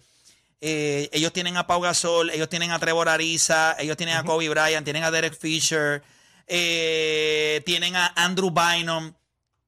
eh, 0.65 1.09
ellos 1.11 1.33
tienen 1.33 1.57
a 1.57 1.67
Pau 1.67 1.81
Gasol, 1.81 2.29
ellos 2.29 2.47
tienen 2.47 2.71
a 2.71 2.79
Trevor 2.79 3.09
Ariza, 3.09 3.75
ellos 3.79 3.97
tienen 3.97 4.15
a 4.15 4.23
Kobe 4.23 4.47
Bryant, 4.47 4.85
tienen 4.85 5.03
a 5.03 5.11
Derek 5.11 5.37
Fisher, 5.37 6.01
eh, 6.47 7.61
tienen 7.65 7.95
a 7.97 8.13
Andrew 8.15 8.49
Bynum. 8.51 9.13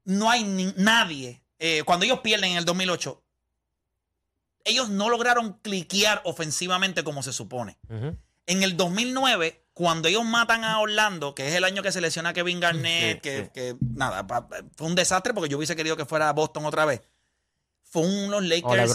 No 0.06 0.30
hay 0.32 0.44
ni- 0.46 0.74
nadie. 0.78 1.42
eh, 1.60 1.84
cuando 1.86 2.06
ellos 2.06 2.20
pierden 2.20 2.52
en 2.52 2.58
el 2.58 2.66
2008, 2.66 3.22
ellos 4.66 4.90
no 4.90 5.10
lograron 5.10 5.54
cliquear 5.62 6.22
ofensivamente 6.26 7.04
como 7.04 7.24
se 7.24 7.32
supone. 7.34 7.78
En 8.48 8.64
el 8.64 8.76
2009, 8.78 9.64
cuando 9.74 10.08
ellos 10.08 10.24
matan 10.26 10.64
a 10.64 10.80
Orlando, 10.80 11.34
que 11.36 11.48
es 11.48 11.56
el 11.56 11.64
año 11.64 11.82
que 11.84 11.92
se 11.92 12.02
lesiona 12.02 12.30
a 12.30 12.34
Kevin 12.34 12.60
Garnett, 12.60 13.16
Sí, 13.18 13.22
que, 13.22 13.44
sí. 13.46 13.50
que, 13.54 13.76
nada, 13.96 14.26
fue 14.76 14.88
un 14.88 14.96
desastre 14.96 15.34
porque 15.34 15.50
yo 15.50 15.58
hubiese 15.58 15.76
querido 15.76 15.96
que 15.98 16.06
fuera 16.06 16.32
Boston 16.34 16.66
otra 16.66 16.86
vez. 16.86 17.02
Fue 17.84 18.02
unos 18.04 18.44
Lakers. 18.44 18.94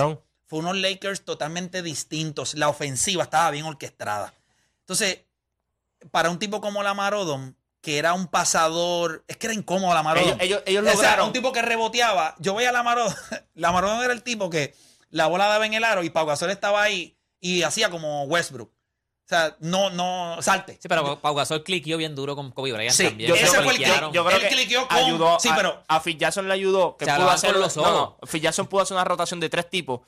Fue 0.50 0.58
unos 0.58 0.76
Lakers 0.76 1.24
totalmente 1.24 1.80
distintos. 1.80 2.54
La 2.54 2.68
ofensiva 2.68 3.22
estaba 3.22 3.52
bien 3.52 3.64
orquestada. 3.66 4.34
Entonces, 4.80 5.20
para 6.10 6.28
un 6.28 6.40
tipo 6.40 6.60
como 6.60 6.82
Lamar 6.82 7.14
Odom, 7.14 7.54
que 7.80 7.98
era 7.98 8.14
un 8.14 8.26
pasador, 8.26 9.22
es 9.28 9.36
que 9.36 9.46
era 9.46 9.54
incómodo 9.54 9.94
Lamar 9.94 10.18
Ellos, 10.18 10.30
Odom. 10.32 10.40
ellos, 10.42 10.62
ellos 10.66 10.82
O 10.82 10.86
sea, 10.86 10.94
lograron. 10.94 11.26
un 11.28 11.32
tipo 11.32 11.52
que 11.52 11.62
reboteaba. 11.62 12.34
Yo 12.40 12.56
veía 12.56 12.70
a 12.70 12.72
Lamarón. 12.72 13.14
Lamarón 13.54 14.02
era 14.02 14.12
el 14.12 14.24
tipo 14.24 14.50
que 14.50 14.74
la 15.10 15.28
bola 15.28 15.46
daba 15.46 15.64
en 15.66 15.74
el 15.74 15.84
aro 15.84 16.02
y 16.02 16.10
Pau 16.10 16.26
Gasol 16.26 16.50
estaba 16.50 16.82
ahí 16.82 17.16
y 17.40 17.62
hacía 17.62 17.88
como 17.88 18.24
Westbrook. 18.24 18.70
O 18.70 19.28
sea, 19.30 19.56
no, 19.60 19.90
no, 19.90 20.42
salte. 20.42 20.72
Sí, 20.82 20.88
pero 20.88 21.20
Pau 21.20 21.34
Gasol 21.36 21.62
cliqueó 21.62 21.96
bien 21.96 22.16
duro 22.16 22.34
con 22.34 22.50
Kobe 22.50 22.72
Bryant 22.72 22.92
Sí, 22.96 23.04
también. 23.04 23.28
yo- 23.30 23.36
Se 23.36 23.44
ese 23.44 23.62
fue 23.62 23.74
el 23.74 23.78
que-. 23.78 23.84
Yo 24.12 24.24
creo 24.24 24.30
Él 24.36 24.40
que 24.42 24.48
cliqueó 24.48 24.88
con- 24.88 24.96
ayudó 24.96 25.38
sí, 25.38 25.48
a, 25.48 25.54
pero- 25.54 25.84
a 25.86 26.00
Phil 26.02 26.18
Jackson 26.18 26.48
le 26.48 26.54
ayudó 26.54 26.96
que 26.96 27.04
Se 27.04 27.14
pudo 27.14 27.30
hacer 27.30 27.52
con 27.52 27.60
los 27.60 27.76
no, 27.76 27.82
ojos. 27.84 28.14
no, 28.20 28.26
Phil 28.26 28.40
Jackson 28.42 28.66
pudo 28.66 28.82
hacer 28.82 28.96
una 28.96 29.04
rotación 29.04 29.38
de 29.38 29.48
tres 29.48 29.70
tipos 29.70 30.00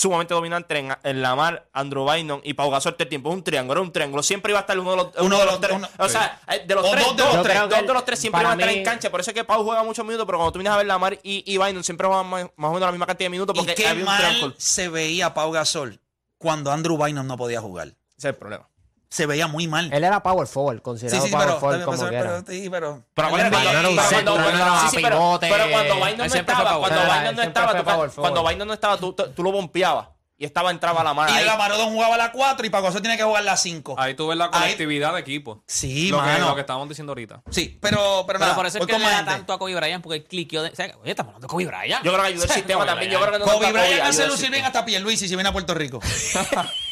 sumamente 0.00 0.32
dominante 0.32 0.78
en, 0.78 0.96
en 1.02 1.22
Lamar, 1.22 1.68
Andrew 1.72 2.08
Bynum 2.08 2.40
y 2.44 2.54
Pau 2.54 2.70
Gasol 2.70 2.92
todo 2.94 3.02
el 3.02 3.08
tiempo. 3.08 3.30
Es 3.30 3.34
un 3.34 3.42
triángulo, 3.42 3.80
era 3.80 3.86
un 3.86 3.92
triángulo. 3.92 4.22
Siempre 4.22 4.52
iba 4.52 4.60
a 4.60 4.62
estar 4.62 4.78
uno 4.78 4.92
de 4.92 4.96
los, 4.98 5.08
uno 5.18 5.38
de 5.38 5.44
los 5.44 5.60
tres. 5.60 5.76
uno- 5.76 5.88
o 5.98 6.08
sea, 6.08 6.40
eh, 6.52 6.62
de 6.64 6.74
los 6.76 6.88
tres, 6.88 7.04
dos 7.04 7.16
de 7.16 7.22
los 7.24 7.32
tres, 7.42 7.44
tres. 7.58 7.68
dos 7.68 7.86
de 7.88 7.94
los 7.94 8.04
tres 8.04 8.18
siempre 8.20 8.40
iban 8.42 8.52
a 8.60 8.62
estar 8.62 8.76
en 8.76 8.84
cancha. 8.84 9.10
Por 9.10 9.20
eso 9.20 9.30
es 9.32 9.34
que 9.34 9.42
Pau 9.42 9.64
juega 9.64 9.82
muchos 9.82 10.04
minutos, 10.04 10.24
pero 10.24 10.38
cuando 10.38 10.52
tú 10.52 10.60
vienes 10.60 10.72
a 10.72 10.76
ver 10.76 10.86
Lamar 10.86 11.18
y, 11.24 11.42
y 11.52 11.58
Bynum 11.58 11.82
siempre 11.82 12.06
juegan 12.06 12.26
más, 12.28 12.44
más 12.56 12.70
o 12.70 12.74
menos 12.74 12.86
la 12.86 12.92
misma 12.92 13.06
cantidad 13.06 13.26
de 13.26 13.30
minutos 13.30 13.56
Y 13.56 13.58
porque 13.58 13.74
qué 13.74 13.88
había 13.88 14.02
un 14.04 14.06
mal 14.06 14.18
triángulo. 14.24 14.54
se 14.56 14.88
veía 14.88 15.34
Pau 15.34 15.50
Gasol 15.50 15.98
cuando 16.38 16.70
Andrew 16.70 16.96
Bynum 16.96 17.26
no 17.26 17.36
podía 17.36 17.60
jugar. 17.60 17.88
Ese 17.88 17.96
es 18.16 18.24
el 18.26 18.34
problema. 18.36 18.68
Se 19.10 19.24
veía 19.26 19.46
muy 19.46 19.66
mal. 19.66 19.90
Él 19.92 20.04
era 20.04 20.22
power 20.22 20.46
forward, 20.46 20.82
considerado 20.82 21.24
sí, 21.24 21.30
power 21.32 21.46
pero, 21.46 21.60
forward 21.60 21.84
como 21.84 21.96
pero, 22.10 22.40
sí, 22.46 22.68
pero, 22.70 23.04
Pero 23.14 23.28
cuando- 23.30 23.46
él 23.46 23.64
no 23.64 23.70
era 23.70 24.80
sí, 24.80 24.88
sí, 24.90 24.96
pero- 25.02 25.16
pivote. 25.16 25.48
Pero 25.50 25.70
cuando 25.70 25.94
Bynum 25.96 26.16
no 26.18 26.24
estaba, 26.24 26.78
cuando. 26.78 27.00
Bynum 27.00 27.34
no 27.36 27.42
estaba, 27.42 27.70
fue 27.70 27.78
tú- 27.80 27.84
power 27.86 28.10
cuando. 28.14 28.44
Bynum 28.46 28.68
no 28.68 28.74
estaba, 28.74 28.96
tú, 28.98 29.14
lo 29.42 29.52
bompeabas. 29.52 30.08
Y 30.40 30.44
estaba 30.44 30.70
entraba 30.70 31.02
la 31.02 31.14
mano 31.14 31.32
Y 31.34 31.38
ahí. 31.38 31.44
la 31.44 31.56
Marodón 31.56 31.88
jugaba 31.92 32.16
la 32.16 32.30
4 32.30 32.64
y 32.64 32.70
Pau 32.70 32.80
Gasol 32.80 33.00
tiene 33.02 33.16
que 33.16 33.24
jugar 33.24 33.42
la 33.42 33.56
5. 33.56 33.96
Ahí 33.98 34.14
tú 34.14 34.28
ves 34.28 34.38
la 34.38 34.44
Ahí- 34.44 34.50
colectividad 34.52 35.12
de 35.14 35.18
equipo. 35.20 35.64
Sí, 35.66 36.10
lo, 36.10 36.18
que, 36.18 36.26
mano. 36.26 36.48
lo 36.50 36.54
que 36.54 36.60
estábamos 36.60 36.88
diciendo 36.88 37.10
ahorita. 37.10 37.42
Sí, 37.50 37.76
pero, 37.82 37.96
pero, 38.24 38.24
Pero 38.26 38.38
nada. 38.38 38.54
por 38.54 38.64
eso 38.66 38.78
es 38.78 38.86
que 38.86 38.98
le 39.00 39.04
da 39.04 39.24
tanto 39.24 39.52
a 39.52 39.58
Kobe 39.58 39.74
Bryant 39.74 40.00
porque 40.00 40.18
él 40.18 40.24
cliqueó. 40.26 40.62
De, 40.62 40.68
o 40.70 40.76
sea, 40.76 40.94
oye, 41.02 41.10
estamos 41.10 41.30
hablando 41.34 41.48
de 41.48 41.50
Kobe 41.50 41.64
Bryant. 41.66 42.04
Yo 42.04 42.12
creo 42.12 42.22
que 42.22 42.28
ayudó 42.28 42.44
el 42.44 42.50
sistema 42.54 42.78
Kobe 42.80 42.86
también. 42.90 43.10
Yo 43.10 43.18
Bryant. 43.18 43.34
creo 43.36 43.46
que 43.46 43.52
no 43.52 43.58
Kobe 43.58 43.72
Bryant 43.72 44.02
hace 44.02 44.26
lucir 44.28 44.50
bien 44.52 44.64
hasta 44.64 44.84
Pierluisi 44.84 45.26
si 45.28 45.34
viene 45.34 45.48
a 45.48 45.52
Puerto 45.52 45.74
Rico. 45.74 45.98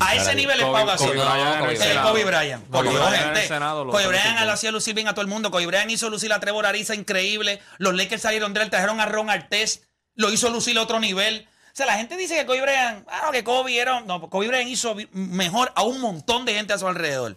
a 0.00 0.14
ese 0.14 0.34
nivel 0.34 0.60
es 0.60 0.66
Pau 0.66 0.86
Gasol. 0.86 1.08
Kobe 1.08 1.24
Bryant 1.24 1.80
en 1.80 1.90
el 1.90 2.02
Kobe 2.02 2.24
Bryant. 2.24 2.70
Kobe 2.70 2.88
Bryant 2.90 3.90
Kobe 3.90 4.06
Bryant 4.06 4.06
lucir 4.06 4.06
lo 4.06 4.10
bien. 4.10 4.50
hacía 4.50 4.72
lucir 4.72 4.94
bien 4.94 5.08
a 5.08 5.12
todo 5.12 5.22
el 5.22 5.28
mundo. 5.28 5.50
Kobe 5.50 5.66
Bryant 5.66 5.90
hizo 5.90 6.10
lucir 6.10 6.32
a 6.32 6.40
Trevor 6.40 6.66
Ariza 6.66 6.94
increíble. 6.94 7.60
Los 7.78 7.94
Lakers 7.94 8.22
salieron 8.22 8.54
de 8.54 8.62
él, 8.62 8.70
trajeron 8.70 9.00
a 9.00 9.06
Ron 9.06 9.30
Artés. 9.30 9.82
Lo 10.14 10.32
hizo 10.32 10.50
lucir 10.50 10.76
a 10.78 10.82
otro 10.82 11.00
nivel. 11.00 11.48
O 11.72 11.76
sea, 11.76 11.86
la 11.86 11.94
gente 11.94 12.16
dice 12.16 12.36
que 12.36 12.46
Kobe 12.46 12.62
Bryant, 12.62 13.06
ah, 13.08 13.22
no, 13.26 13.32
que 13.32 13.42
Kobe 13.42 13.76
era. 13.76 14.00
No, 14.02 14.28
Kobe 14.30 14.48
Bryant 14.48 14.68
hizo 14.68 14.96
mejor 15.12 15.72
a 15.74 15.82
un 15.82 16.00
montón 16.00 16.44
de 16.44 16.54
gente 16.54 16.72
a 16.72 16.78
su 16.78 16.86
alrededor. 16.86 17.36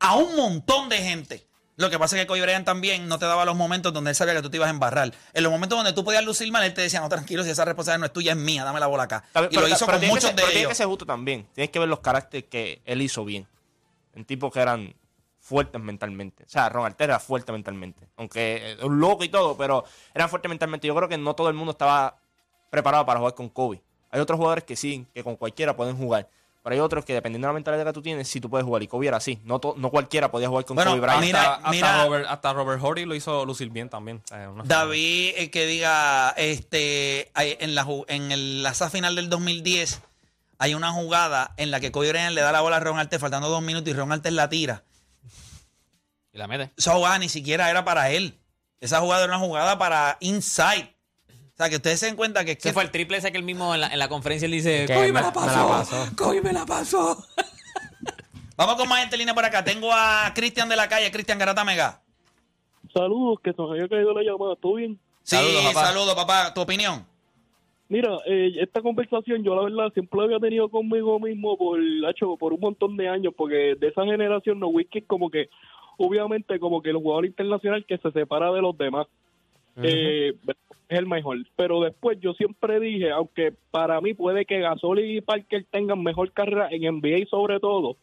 A 0.00 0.16
un 0.16 0.34
montón 0.36 0.88
de 0.88 0.98
gente. 0.98 1.46
Lo 1.76 1.90
que 1.90 1.98
pasa 1.98 2.16
es 2.16 2.22
que 2.22 2.26
Kobe 2.28 2.40
Bryant 2.42 2.64
también 2.64 3.08
no 3.08 3.18
te 3.18 3.26
daba 3.26 3.44
los 3.44 3.56
momentos 3.56 3.92
donde 3.92 4.10
él 4.10 4.14
sabía 4.16 4.34
que 4.34 4.42
tú 4.42 4.48
te 4.50 4.58
ibas 4.58 4.68
a 4.68 4.70
embarrar. 4.70 5.12
En 5.32 5.42
los 5.42 5.50
momentos 5.50 5.76
donde 5.76 5.92
tú 5.92 6.04
podías 6.04 6.24
lucir 6.24 6.50
mal, 6.52 6.62
él 6.64 6.72
te 6.72 6.82
decía, 6.82 7.00
no, 7.00 7.08
tranquilo, 7.08 7.42
si 7.42 7.50
esa 7.50 7.64
responsabilidad 7.64 7.98
no 8.00 8.06
es 8.06 8.12
tuya, 8.12 8.32
es 8.32 8.38
mía, 8.38 8.62
dame 8.64 8.78
la 8.78 8.86
bola 8.86 9.02
acá. 9.04 9.24
Bien, 9.34 9.46
Y 9.46 9.48
pero- 9.56 9.60
lo 9.62 9.68
hizo 9.68 9.84
pero 9.86 9.98
con 9.98 10.00
que 10.02 10.06
muchos 10.06 10.24
ser- 10.24 10.34
pero 10.36 10.46
de 10.46 10.52
Tiene 10.52 10.62
que 10.62 10.68
ellos. 10.68 10.76
ser 10.78 10.86
justo 10.86 11.04
también. 11.06 11.48
Tienes 11.52 11.70
que 11.70 11.78
ver 11.80 11.88
los 11.88 11.98
caracteres 12.00 12.48
que 12.48 12.80
él 12.84 13.02
hizo 13.02 13.24
bien. 13.24 13.48
En 14.14 14.24
tipos 14.24 14.52
que 14.52 14.60
eran 14.60 14.94
fuertes 15.40 15.80
mentalmente. 15.80 16.44
O 16.44 16.48
sea, 16.48 16.68
Ron 16.68 16.86
Artest 16.86 17.08
era 17.08 17.18
fuerte 17.18 17.50
mentalmente. 17.50 18.08
Aunque 18.16 18.72
eh, 18.80 18.84
un 18.84 19.00
loco 19.00 19.24
y 19.24 19.28
todo, 19.28 19.56
pero 19.56 19.84
eran 20.14 20.28
fuertes 20.30 20.48
mentalmente. 20.48 20.86
Yo 20.86 20.94
creo 20.94 21.08
que 21.08 21.18
no 21.18 21.34
todo 21.34 21.48
el 21.48 21.54
mundo 21.54 21.72
estaba 21.72 22.16
preparado 22.70 23.04
para 23.04 23.18
jugar 23.18 23.34
con 23.34 23.48
Kobe. 23.48 23.82
Hay 24.10 24.20
otros 24.20 24.36
jugadores 24.36 24.62
que 24.64 24.76
sí, 24.76 25.06
que 25.12 25.24
con 25.24 25.34
cualquiera 25.36 25.74
pueden 25.74 25.96
jugar. 25.96 26.28
Pero 26.64 26.74
hay 26.74 26.80
otros 26.80 27.04
que 27.04 27.12
dependiendo 27.12 27.46
de 27.46 27.50
la 27.50 27.54
mentalidad 27.54 27.84
que 27.84 27.92
tú 27.92 28.00
tienes, 28.00 28.26
sí 28.26 28.40
tú 28.40 28.48
puedes 28.48 28.64
jugar. 28.64 28.82
Y 28.82 28.88
Kobe 28.88 29.06
era 29.06 29.18
así. 29.18 29.38
No, 29.44 29.60
to- 29.60 29.74
no 29.76 29.90
cualquiera 29.90 30.30
podía 30.30 30.48
jugar 30.48 30.64
con 30.64 30.74
Bueno, 30.76 30.92
Kobe 30.92 31.00
Bryant. 31.02 31.20
mira, 31.22 31.54
hasta, 31.62 32.04
Robert, 32.04 32.26
hasta 32.26 32.52
Robert 32.54 32.82
Horry 32.82 33.04
lo 33.04 33.14
hizo 33.14 33.44
lucir 33.44 33.68
bien 33.68 33.90
también. 33.90 34.22
Una- 34.50 34.64
David, 34.64 35.32
eh, 35.36 35.50
que 35.50 35.66
diga, 35.66 36.30
este, 36.38 37.30
hay- 37.34 37.58
en 37.60 37.74
la, 37.74 37.86
en 38.08 38.32
el, 38.32 38.62
la 38.62 38.72
final 38.72 39.14
del 39.14 39.28
2010, 39.28 40.00
hay 40.58 40.74
una 40.74 40.90
jugada 40.90 41.52
en 41.58 41.70
la 41.70 41.80
que 41.80 41.92
Kobe 41.92 42.08
Bryant 42.08 42.34
le 42.34 42.40
da 42.40 42.50
la 42.50 42.62
bola 42.62 42.76
a 42.76 42.80
Ron 42.80 42.98
Artes 42.98 43.20
faltando 43.20 43.50
dos 43.50 43.60
minutos 43.62 43.90
y 43.90 43.92
Ron 43.92 44.10
Artes 44.10 44.32
la 44.32 44.48
tira. 44.48 44.84
Y 46.32 46.38
la 46.38 46.46
mete. 46.48 46.72
Esa 46.78 46.94
jugada 46.94 47.18
ni 47.18 47.28
siquiera 47.28 47.68
era 47.68 47.84
para 47.84 48.10
él. 48.10 48.40
Esa 48.80 49.00
jugada 49.00 49.24
era 49.24 49.36
una 49.36 49.46
jugada 49.46 49.76
para 49.78 50.16
inside. 50.20 50.93
O 51.54 51.56
sea, 51.56 51.70
que 51.70 51.76
ustedes 51.76 52.00
se 52.00 52.06
den 52.06 52.16
cuenta 52.16 52.44
que 52.44 52.56
fue 52.72 52.82
el 52.82 52.90
triple 52.90 53.16
ese 53.18 53.30
que 53.30 53.38
él 53.38 53.44
mismo 53.44 53.74
en 53.74 53.80
la, 53.82 53.86
en 53.92 53.98
la 54.00 54.08
conferencia 54.08 54.46
él 54.46 54.52
dice, 54.52 54.86
Kobe 54.88 55.06
me, 55.06 55.12
me- 55.12 55.20
la 55.20 55.26
me 55.28 55.32
pasó, 55.32 55.56
la 55.56 55.66
pasó". 55.68 56.16
Kobe 56.16 56.42
me 56.42 56.52
la 56.52 56.66
pasó. 56.66 57.24
Vamos 58.56 58.74
con 58.76 58.88
más 58.88 59.00
gente 59.00 59.16
en 59.16 59.20
línea 59.20 59.34
por 59.34 59.44
acá. 59.44 59.64
Tengo 59.64 59.88
a 59.92 60.32
Cristian 60.34 60.68
de 60.68 60.76
la 60.76 60.88
calle, 60.88 61.10
Cristian 61.10 61.38
Garata 61.38 61.64
Mega. 61.64 62.00
Saludos, 62.92 63.38
que 63.42 63.52
se 63.52 63.60
nos 63.60 63.70
había 63.72 63.88
caído 63.88 64.12
la 64.14 64.22
llamada, 64.22 64.54
¿todo 64.56 64.74
bien? 64.74 64.98
Sí, 65.22 65.36
Saludos, 65.72 66.14
papá. 66.14 66.52
¿Tu 66.54 66.60
opinión? 66.60 67.04
Mira, 67.88 68.10
eh, 68.26 68.52
esta 68.60 68.80
conversación 68.82 69.42
yo 69.44 69.54
la 69.54 69.62
verdad 69.64 69.92
siempre 69.92 70.18
la 70.18 70.24
había 70.26 70.38
tenido 70.38 70.68
conmigo 70.68 71.18
mismo 71.20 71.56
por, 71.58 71.78
hacho, 72.08 72.36
por 72.36 72.52
un 72.52 72.60
montón 72.60 72.96
de 72.96 73.08
años, 73.08 73.32
porque 73.36 73.74
de 73.78 73.88
esa 73.88 74.04
generación 74.04 74.58
no 74.58 74.68
whisky 74.68 74.98
es 75.00 75.04
como 75.06 75.30
que, 75.30 75.48
obviamente 75.98 76.58
como 76.58 76.82
que 76.82 76.90
el 76.90 76.96
jugador 76.96 77.26
internacional 77.26 77.84
que 77.86 77.98
se 77.98 78.10
separa 78.12 78.50
de 78.52 78.60
los 78.62 78.76
demás 78.78 79.06
eh, 79.82 80.32
es 80.94 81.00
el 81.00 81.06
mejor. 81.06 81.38
Pero 81.56 81.80
después 81.80 82.18
yo 82.20 82.32
siempre 82.34 82.80
dije, 82.80 83.10
aunque 83.10 83.52
para 83.70 84.00
mí 84.00 84.14
puede 84.14 84.44
que 84.44 84.60
Gasol 84.60 85.00
y 85.00 85.20
Parker 85.20 85.64
tengan 85.70 86.02
mejor 86.02 86.32
carrera 86.32 86.68
en 86.70 86.82
NBA 86.82 87.26
sobre 87.28 87.60
todo, 87.60 87.96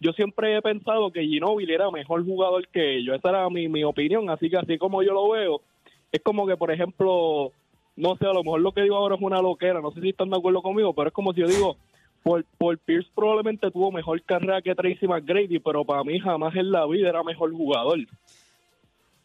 yo 0.00 0.12
siempre 0.12 0.56
he 0.56 0.62
pensado 0.62 1.10
que 1.10 1.22
Ginobili 1.22 1.74
era 1.74 1.90
mejor 1.90 2.24
jugador 2.24 2.66
que 2.68 2.96
ellos. 2.96 3.16
Esa 3.16 3.30
era 3.30 3.50
mi, 3.50 3.68
mi 3.68 3.84
opinión, 3.84 4.30
así 4.30 4.48
que 4.48 4.56
así 4.56 4.78
como 4.78 5.02
yo 5.02 5.12
lo 5.12 5.28
veo, 5.30 5.60
es 6.10 6.22
como 6.22 6.46
que, 6.46 6.56
por 6.56 6.70
ejemplo, 6.70 7.52
no 7.96 8.16
sé, 8.16 8.26
a 8.26 8.32
lo 8.32 8.42
mejor 8.42 8.60
lo 8.62 8.72
que 8.72 8.82
digo 8.82 8.96
ahora 8.96 9.16
es 9.16 9.22
una 9.22 9.42
loquera, 9.42 9.80
no 9.80 9.90
sé 9.92 10.00
si 10.00 10.08
están 10.08 10.30
de 10.30 10.38
acuerdo 10.38 10.62
conmigo, 10.62 10.94
pero 10.94 11.08
es 11.08 11.14
como 11.14 11.34
si 11.34 11.40
yo 11.40 11.46
digo, 11.46 11.76
Paul, 12.22 12.46
Paul 12.58 12.78
Pierce 12.78 13.10
probablemente 13.14 13.70
tuvo 13.70 13.92
mejor 13.92 14.22
carrera 14.22 14.62
que 14.62 14.74
Tracy 14.74 15.06
McGrady, 15.06 15.58
pero 15.58 15.84
para 15.84 16.02
mí 16.02 16.18
jamás 16.18 16.54
en 16.56 16.70
la 16.70 16.86
vida 16.86 17.10
era 17.10 17.22
mejor 17.22 17.52
jugador. 17.52 17.98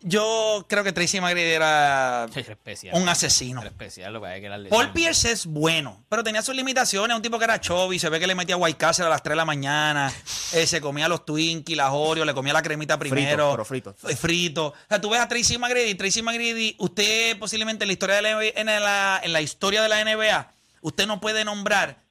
Yo 0.08 0.64
creo 0.70 0.84
que 0.84 0.92
Tracy 0.92 1.20
McGrady 1.20 1.50
era 1.50 2.28
especial. 2.36 2.94
un 2.94 3.10
asesino. 3.10 3.64
Especial, 3.64 4.14
lo 4.14 4.22
que 4.22 4.28
hay 4.28 4.40
que 4.40 4.48
darle. 4.48 4.70
Paul 4.70 4.92
Pierce 4.92 5.32
es 5.32 5.48
bueno, 5.48 6.06
pero 6.08 6.24
tenía 6.24 6.44
sus 6.44 6.56
limitaciones. 6.56 7.16
Un 7.16 7.24
tipo 7.24 7.40
que 7.40 7.46
era 7.46 7.60
chubby, 7.60 7.98
se 7.98 8.08
ve 8.10 8.20
que 8.20 8.28
le 8.28 8.36
metía 8.36 8.56
White 8.56 8.78
Castle 8.78 9.08
a 9.08 9.10
las 9.10 9.24
3 9.24 9.32
de 9.32 9.36
la 9.38 9.46
mañana, 9.46 10.14
eh, 10.54 10.68
se 10.68 10.80
comía 10.80 11.08
los 11.08 11.26
Twinkies, 11.26 11.76
las 11.76 11.90
Oreo, 11.92 12.24
le 12.24 12.36
comía 12.36 12.54
la 12.54 12.62
cremita 12.62 13.00
primero. 13.00 13.50
pero 13.50 13.66
frito. 13.66 13.96
Frito. 13.96 14.68
O 14.68 14.76
sea, 14.88 15.02
tú 15.02 15.10
ves 15.10 15.22
a 15.22 15.28
Tracy 15.28 15.58
McGrady. 15.58 15.96
Tracy 15.96 16.22
McGrady, 16.22 16.76
usted 16.78 17.40
posiblemente 17.40 17.86
en 17.86 17.88
la 17.88 17.94
historia 17.94 18.18
de 18.18 18.22
la, 18.22 18.36
NBA 18.36 18.62
en 18.62 18.66
la, 18.68 19.20
en 19.24 19.34
la 19.34 19.42
historia 19.42 19.82
de 19.82 19.90
la 19.90 20.06
NBA, 20.06 20.52
usted 20.82 21.08
no 21.08 21.20
puede 21.20 21.44
nombrar 21.44 22.05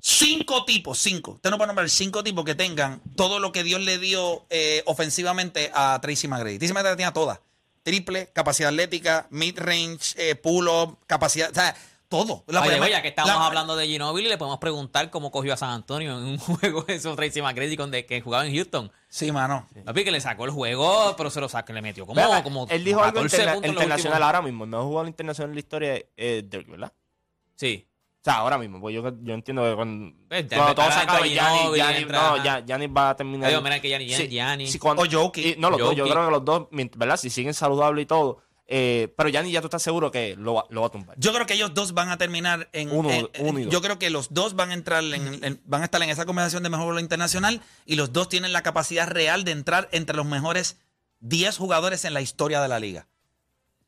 cinco 0.00 0.64
tipos, 0.64 0.98
cinco. 0.98 1.32
Usted 1.32 1.50
no 1.50 1.56
puede 1.58 1.68
nombrar 1.68 1.88
cinco 1.90 2.22
tipos 2.24 2.44
que 2.44 2.54
tengan 2.54 3.00
todo 3.16 3.38
lo 3.40 3.52
que 3.52 3.62
Dios 3.64 3.80
le 3.80 3.98
dio 3.98 4.46
eh, 4.50 4.82
ofensivamente 4.86 5.70
a 5.74 5.98
Tracy 6.00 6.28
McGrady. 6.28 6.58
Tracy 6.58 6.72
McGrady 6.72 6.96
tenía 6.96 7.12
todas. 7.12 7.40
Triple, 7.82 8.30
capacidad 8.32 8.68
atlética, 8.70 9.26
mid-range, 9.30 10.14
eh, 10.16 10.34
pull-up, 10.34 10.98
capacidad, 11.06 11.50
o 11.50 11.54
sea, 11.54 11.74
todo. 12.08 12.44
La 12.46 12.60
Oye, 12.60 12.70
primera- 12.72 12.90
ya 12.90 13.02
que 13.02 13.08
estamos 13.08 13.32
la- 13.34 13.46
hablando 13.46 13.76
de 13.76 13.86
Ginobili, 13.86 14.28
le 14.28 14.36
podemos 14.38 14.58
preguntar 14.58 15.10
cómo 15.10 15.30
cogió 15.30 15.54
a 15.54 15.56
San 15.56 15.70
Antonio 15.70 16.18
en 16.18 16.24
un 16.24 16.38
juego 16.38 16.82
de 16.82 16.94
esos 16.96 17.16
Tracy 17.16 17.40
McGrady 17.40 17.76
con 17.76 17.90
de, 17.90 18.04
que 18.04 18.20
jugaba 18.20 18.46
en 18.46 18.54
Houston. 18.54 18.92
Sí, 19.08 19.32
mano. 19.32 19.66
Papi, 19.86 20.04
que 20.04 20.10
le 20.10 20.20
sacó 20.20 20.44
el 20.44 20.50
juego, 20.50 21.14
pero 21.16 21.30
se 21.30 21.40
lo 21.40 21.48
sacó, 21.48 21.72
le 21.72 21.80
metió 21.80 22.04
como, 22.06 22.20
como 22.42 22.66
él 22.68 22.84
dijo 22.84 23.00
algo 23.02 23.14
14 23.22 23.36
interna- 23.36 23.52
puntos 23.54 23.68
en 23.70 23.74
los 23.74 23.82
internacional 23.84 24.22
ahora 24.22 24.42
mismo. 24.42 24.64
El 24.64 24.70
mejor 24.70 24.84
jugador 24.86 25.08
internacional 25.08 25.50
en 25.50 25.54
la 25.54 25.60
historia 25.60 26.02
eh, 26.16 26.42
Dirk, 26.46 26.68
¿verdad? 26.68 26.92
Sí. 27.56 27.87
O 28.20 28.24
sea, 28.24 28.34
ahora 28.38 28.58
mismo, 28.58 28.80
pues 28.80 28.94
yo, 28.94 29.02
yo 29.22 29.32
entiendo 29.34 29.62
que 29.62 29.74
cuando, 29.76 30.12
Pues, 30.28 30.44
cuando 30.48 30.74
todo 30.74 30.90
se 30.90 30.98
acabe, 30.98 31.34
no, 31.34 31.74
Giannis 32.66 32.90
va 32.94 33.10
a 33.10 33.16
terminar. 33.16 33.48
Adiós, 33.48 33.62
mira 33.62 33.80
que 33.80 33.88
Giannis- 33.88 34.16
Sí, 34.16 34.28
Giannis. 34.28 34.72
sí, 34.72 34.78
cuando- 34.78 35.02
O 35.02 35.06
Jokic. 35.10 35.46
y- 35.46 35.54
no, 35.58 35.70
los 35.70 35.78
dos, 35.78 35.94
yo 35.94 36.02
Jokic. 36.04 36.12
creo 36.14 36.26
que 36.26 36.30
los 36.32 36.44
dos, 36.44 36.66
¿verdad? 36.96 37.16
Si 37.16 37.30
siguen 37.30 37.54
saludables 37.54 38.02
y 38.02 38.06
todo. 38.06 38.42
eh, 38.70 39.14
pero 39.16 39.30
Giannis 39.30 39.50
ya 39.50 39.62
tú 39.62 39.68
estás 39.68 39.82
seguro 39.82 40.10
que 40.10 40.36
lo, 40.36 40.52
va- 40.52 40.66
lo 40.68 40.82
va 40.82 40.88
a 40.88 40.90
tumbar. 40.90 41.16
Yo 41.18 41.32
creo 41.32 41.46
que 41.46 41.54
ellos 41.54 41.72
dos 41.72 41.94
van 41.94 42.10
a 42.10 42.18
terminar 42.18 42.68
en. 42.74 42.90
Uno- 42.94 43.08
en- 43.10 43.30
en- 43.32 43.46
uno 43.46 43.60
y 43.60 43.64
dos. 43.64 43.72
yo 43.72 43.80
creo 43.80 43.98
que 43.98 44.10
los 44.10 44.34
dos 44.34 44.56
van 44.56 44.72
a 44.72 44.74
entrar 44.74 45.02
en, 45.02 45.42
en- 45.42 45.62
van 45.64 45.80
a 45.80 45.84
estar 45.86 46.02
en 46.02 46.10
esa 46.10 46.26
conversación 46.26 46.62
de 46.62 46.68
mejor 46.68 47.00
internacional 47.00 47.62
y 47.86 47.96
los 47.96 48.12
dos 48.12 48.28
tienen 48.28 48.52
la 48.52 48.60
capacidad 48.62 49.08
real 49.08 49.44
de 49.44 49.52
entrar 49.52 49.88
entre 49.92 50.14
los 50.16 50.26
mejores 50.26 50.76
10 51.20 51.56
jugadores 51.56 52.04
en 52.04 52.12
la 52.12 52.20
historia 52.20 52.60
de 52.60 52.68
la 52.68 52.78
liga. 52.78 53.06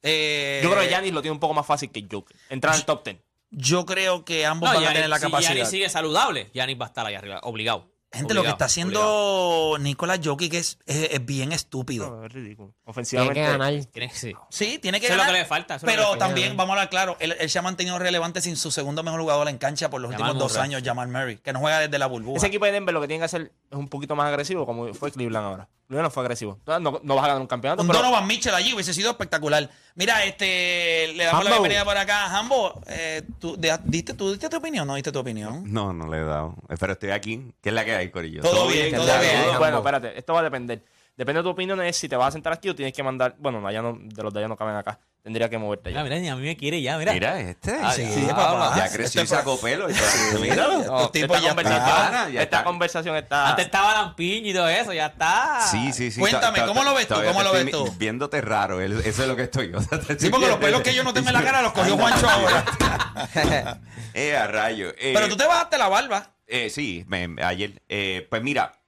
Eh, 0.03 0.61
Yo 0.63 0.71
creo 0.71 0.83
que 0.83 0.89
Giannis 0.89 1.13
lo 1.13 1.21
tiene 1.21 1.33
un 1.35 1.41
poco 1.41 1.53
más 1.53 1.67
fácil 1.67 1.91
que 1.91 2.07
Joker. 2.11 2.35
Entrar 2.49 2.75
al 2.75 2.85
top 2.87 3.05
10. 3.05 3.19
Yo 3.51 3.85
creo 3.87 4.25
que 4.25 4.47
ambos 4.47 4.69
No, 4.73 4.77
van 4.81 4.85
a 4.89 4.93
tener 4.93 5.09
la 5.09 5.17
si 5.19 5.23
capacidad. 5.23 5.53
Giannis 5.55 5.71
sigue 5.71 5.89
saludable, 5.89 6.51
Giannis 6.55 6.81
va 6.81 6.85
a 6.85 6.89
estar 6.89 7.05
ahí 7.07 7.15
arriba, 7.15 7.41
obligado. 7.43 7.91
Gente, 8.13 8.35
lo 8.35 8.43
que 8.43 8.49
está 8.49 8.65
haciendo 8.65 9.77
Nicolás 9.79 10.19
Jokic 10.23 10.55
es, 10.55 10.79
es, 10.87 11.11
es 11.13 11.25
bien 11.25 11.53
estúpido. 11.53 12.11
No, 12.11 12.27
es 12.27 12.33
ridículo. 12.33 12.71
Tiene 12.71 12.91
Ofensivamente. 12.91 13.35
que 13.41 13.47
ganar. 13.47 13.73
Tiene- 13.93 14.11
sí. 14.13 14.33
Sí, 14.51 14.79
tiene 14.81 14.99
que 14.99 15.07
Eso 15.07 15.13
es 15.13 15.17
lo 15.19 15.23
ganar. 15.23 15.35
que 15.37 15.41
le 15.43 15.47
falta, 15.47 15.75
eso 15.77 15.87
es 15.87 15.87
lo 15.87 15.87
que 15.87 15.93
pero 15.97 16.03
le 16.03 16.09
falta. 16.19 16.27
también, 16.27 16.57
vamos 16.57 16.71
a 16.71 16.73
hablar 16.75 16.91
claro, 16.91 17.17
él, 17.21 17.37
él 17.39 17.49
se 17.49 17.59
ha 17.61 17.63
mantenido 17.63 18.01
relevante 18.01 18.41
sin 18.41 18.57
su 18.57 18.73
segundo 18.73 19.05
mejor 19.05 19.21
jugador 19.21 19.49
en 19.49 19.59
cancha 19.59 19.91
por 19.91 20.01
los 20.01 20.11
Jamal 20.11 20.31
últimos 20.31 20.43
dos 20.43 20.53
Murray. 20.59 20.65
años, 20.75 20.83
Jamal 20.85 21.07
Murray, 21.09 21.37
que 21.39 21.53
no 21.53 21.61
juega 21.61 21.79
desde 21.79 21.99
la 22.01 22.07
burbuja. 22.07 22.39
Ese 22.39 22.49
equipo 22.49 22.65
de 22.65 22.73
Denver 22.73 22.93
lo 22.93 23.01
que 23.01 23.07
tiene 23.07 23.21
que 23.21 23.27
hacer 23.27 23.53
es 23.71 23.79
un 23.79 23.89
poquito 23.89 24.17
más 24.17 24.27
agresivo, 24.29 24.67
como 24.67 24.93
fue 24.95 25.13
Cleveland 25.13 25.47
ahora. 25.47 25.69
Cleveland 25.87 26.07
no 26.07 26.11
fue 26.11 26.23
agresivo. 26.23 26.57
Entonces, 26.59 26.83
no, 26.83 27.01
no 27.03 27.15
vas 27.15 27.25
a 27.25 27.29
ganar 27.29 27.41
un 27.41 27.47
campeonato. 27.47 27.83
Un 27.83 27.89
pero- 27.89 28.01
Donovan 28.01 28.27
Mitchell 28.27 28.55
allí 28.55 28.73
hubiese 28.75 28.93
sido 28.95 29.11
espectacular. 29.11 29.69
Mira, 29.95 30.25
este, 30.25 31.13
le 31.15 31.25
damos 31.25 31.45
la 31.45 31.51
bienvenida 31.51 31.85
por 31.85 31.97
acá. 31.97 32.37
Hambo, 32.37 32.81
eh, 32.87 33.23
¿tú, 33.39 33.57
de- 33.57 33.79
diste, 33.85 34.15
¿tú 34.15 34.31
diste 34.31 34.49
tu 34.49 34.57
opinión? 34.57 34.87
¿No 34.87 34.95
diste 34.95 35.13
tu 35.13 35.19
opinión? 35.21 35.63
No, 35.73 35.93
no 35.93 36.09
le 36.11 36.19
he 36.19 36.25
dado. 36.25 36.55
Eh, 36.69 36.77
Pero 36.79 36.93
estoy 36.95 37.11
aquí. 37.11 37.53
¿Qué 37.61 37.69
es 37.71 37.75
la 37.75 37.85
que 37.85 37.95
hay, 37.95 38.11
Corillo? 38.11 38.43
Todo 38.43 38.67
bien, 38.69 38.95
todo 38.95 39.07
bien. 39.21 39.53
no, 39.53 39.59
Bueno, 39.59 39.79
espérate, 39.79 40.19
esto 40.19 40.33
va 40.33 40.41
a 40.41 40.45
depender. 40.45 40.83
Depende 41.17 41.41
de 41.41 41.43
tu 41.45 41.51
opinión, 41.51 41.81
es 41.83 41.97
si 41.97 42.09
te 42.09 42.17
vas 42.17 42.29
a 42.29 42.33
sentar 42.33 42.53
aquí 42.53 42.69
o 42.71 42.75
tienes 42.75 42.95
que 42.95 43.03
mandar. 43.03 43.35
Bueno, 43.39 43.67
allá 43.67 43.83
no, 43.83 43.99
de 44.01 44.23
los 44.23 44.33
de 44.33 44.39
allá 44.41 44.49
no 44.49 44.57
caben 44.57 44.77
acá. 44.77 44.99
Tendría 45.23 45.51
que 45.51 45.59
moverte 45.59 45.91
Mira, 45.91 46.01
allá. 46.01 46.09
mira, 46.09 46.21
ni 46.23 46.29
a 46.31 46.37
mí 46.37 46.43
me 46.47 46.57
quiere 46.57 46.81
ya, 46.81 46.97
mira. 46.97 47.13
Mira 47.13 47.39
este. 47.41 47.77
Ah, 47.83 47.93
Sí, 47.93 48.07
sí, 48.11 48.27
papá. 48.31 48.73
Ya 48.77 48.91
creció 48.91 49.21
y 49.21 49.25
Este 49.25 49.37
sacó 49.37 49.61
pelo. 49.61 49.89
y. 49.91 49.95
Míralo. 50.41 50.81
Estos 50.81 51.13
tipos 51.13 51.37
esta 51.37 51.41
ya 51.41 51.49
conversación, 51.55 51.89
están. 51.89 52.13
Ya 52.33 52.43
esta 52.43 52.57
está. 52.57 52.65
conversación 52.65 53.17
está. 53.17 53.49
Antes 53.51 53.65
estaba 53.67 53.93
Lampiño 53.95 54.49
y 54.51 54.55
todo 54.55 54.69
eso, 54.69 54.93
ya 54.95 55.07
está. 55.07 55.61
Sí, 55.71 55.93
sí, 55.93 56.11
sí. 56.11 56.21
Cuéntame, 56.21 56.61
Ta- 56.61 56.65
ta- 56.65 56.69
¿cómo 56.69 56.85
lo 56.85 56.95
ves 56.95 57.07
tú? 57.07 57.15
¿Cómo 57.23 57.43
lo 57.43 57.53
ves 57.53 57.71
tú? 57.71 57.95
Viéndote 57.99 58.41
raro. 58.41 58.81
el- 58.81 59.01
Eso 59.01 59.23
es 59.23 59.29
lo 59.29 59.37
que 59.37 59.43
estoy. 59.43 59.75
o 59.75 59.83
sea, 59.83 60.01
te 60.07 60.19
Sí, 60.19 60.31
porque 60.31 60.49
los 60.49 60.57
pelos 60.57 60.81
que 60.81 60.95
yo 60.95 61.05
no 61.05 61.13
tengo 61.13 61.29
en 61.29 61.35
la 61.35 61.43
cara 61.45 61.61
los 61.61 61.73
cogió 61.73 61.97
Juancho 61.99 62.29
ahora. 62.29 62.65
Eh, 64.15 64.37
a 64.37 64.47
rayo. 64.47 64.89
Eh, 64.99 65.13
Pero 65.15 65.29
tú 65.29 65.37
te 65.37 65.47
bajaste 65.47 65.79
la 65.79 65.89
barba. 65.89 66.35
Eh, 66.47 66.69
sí, 66.71 67.05
me- 67.07 67.37
ayer. 67.45 67.81
Eh, 67.89 68.27
pues 68.29 68.43
mira, 68.43 68.73
eh, 68.73 68.80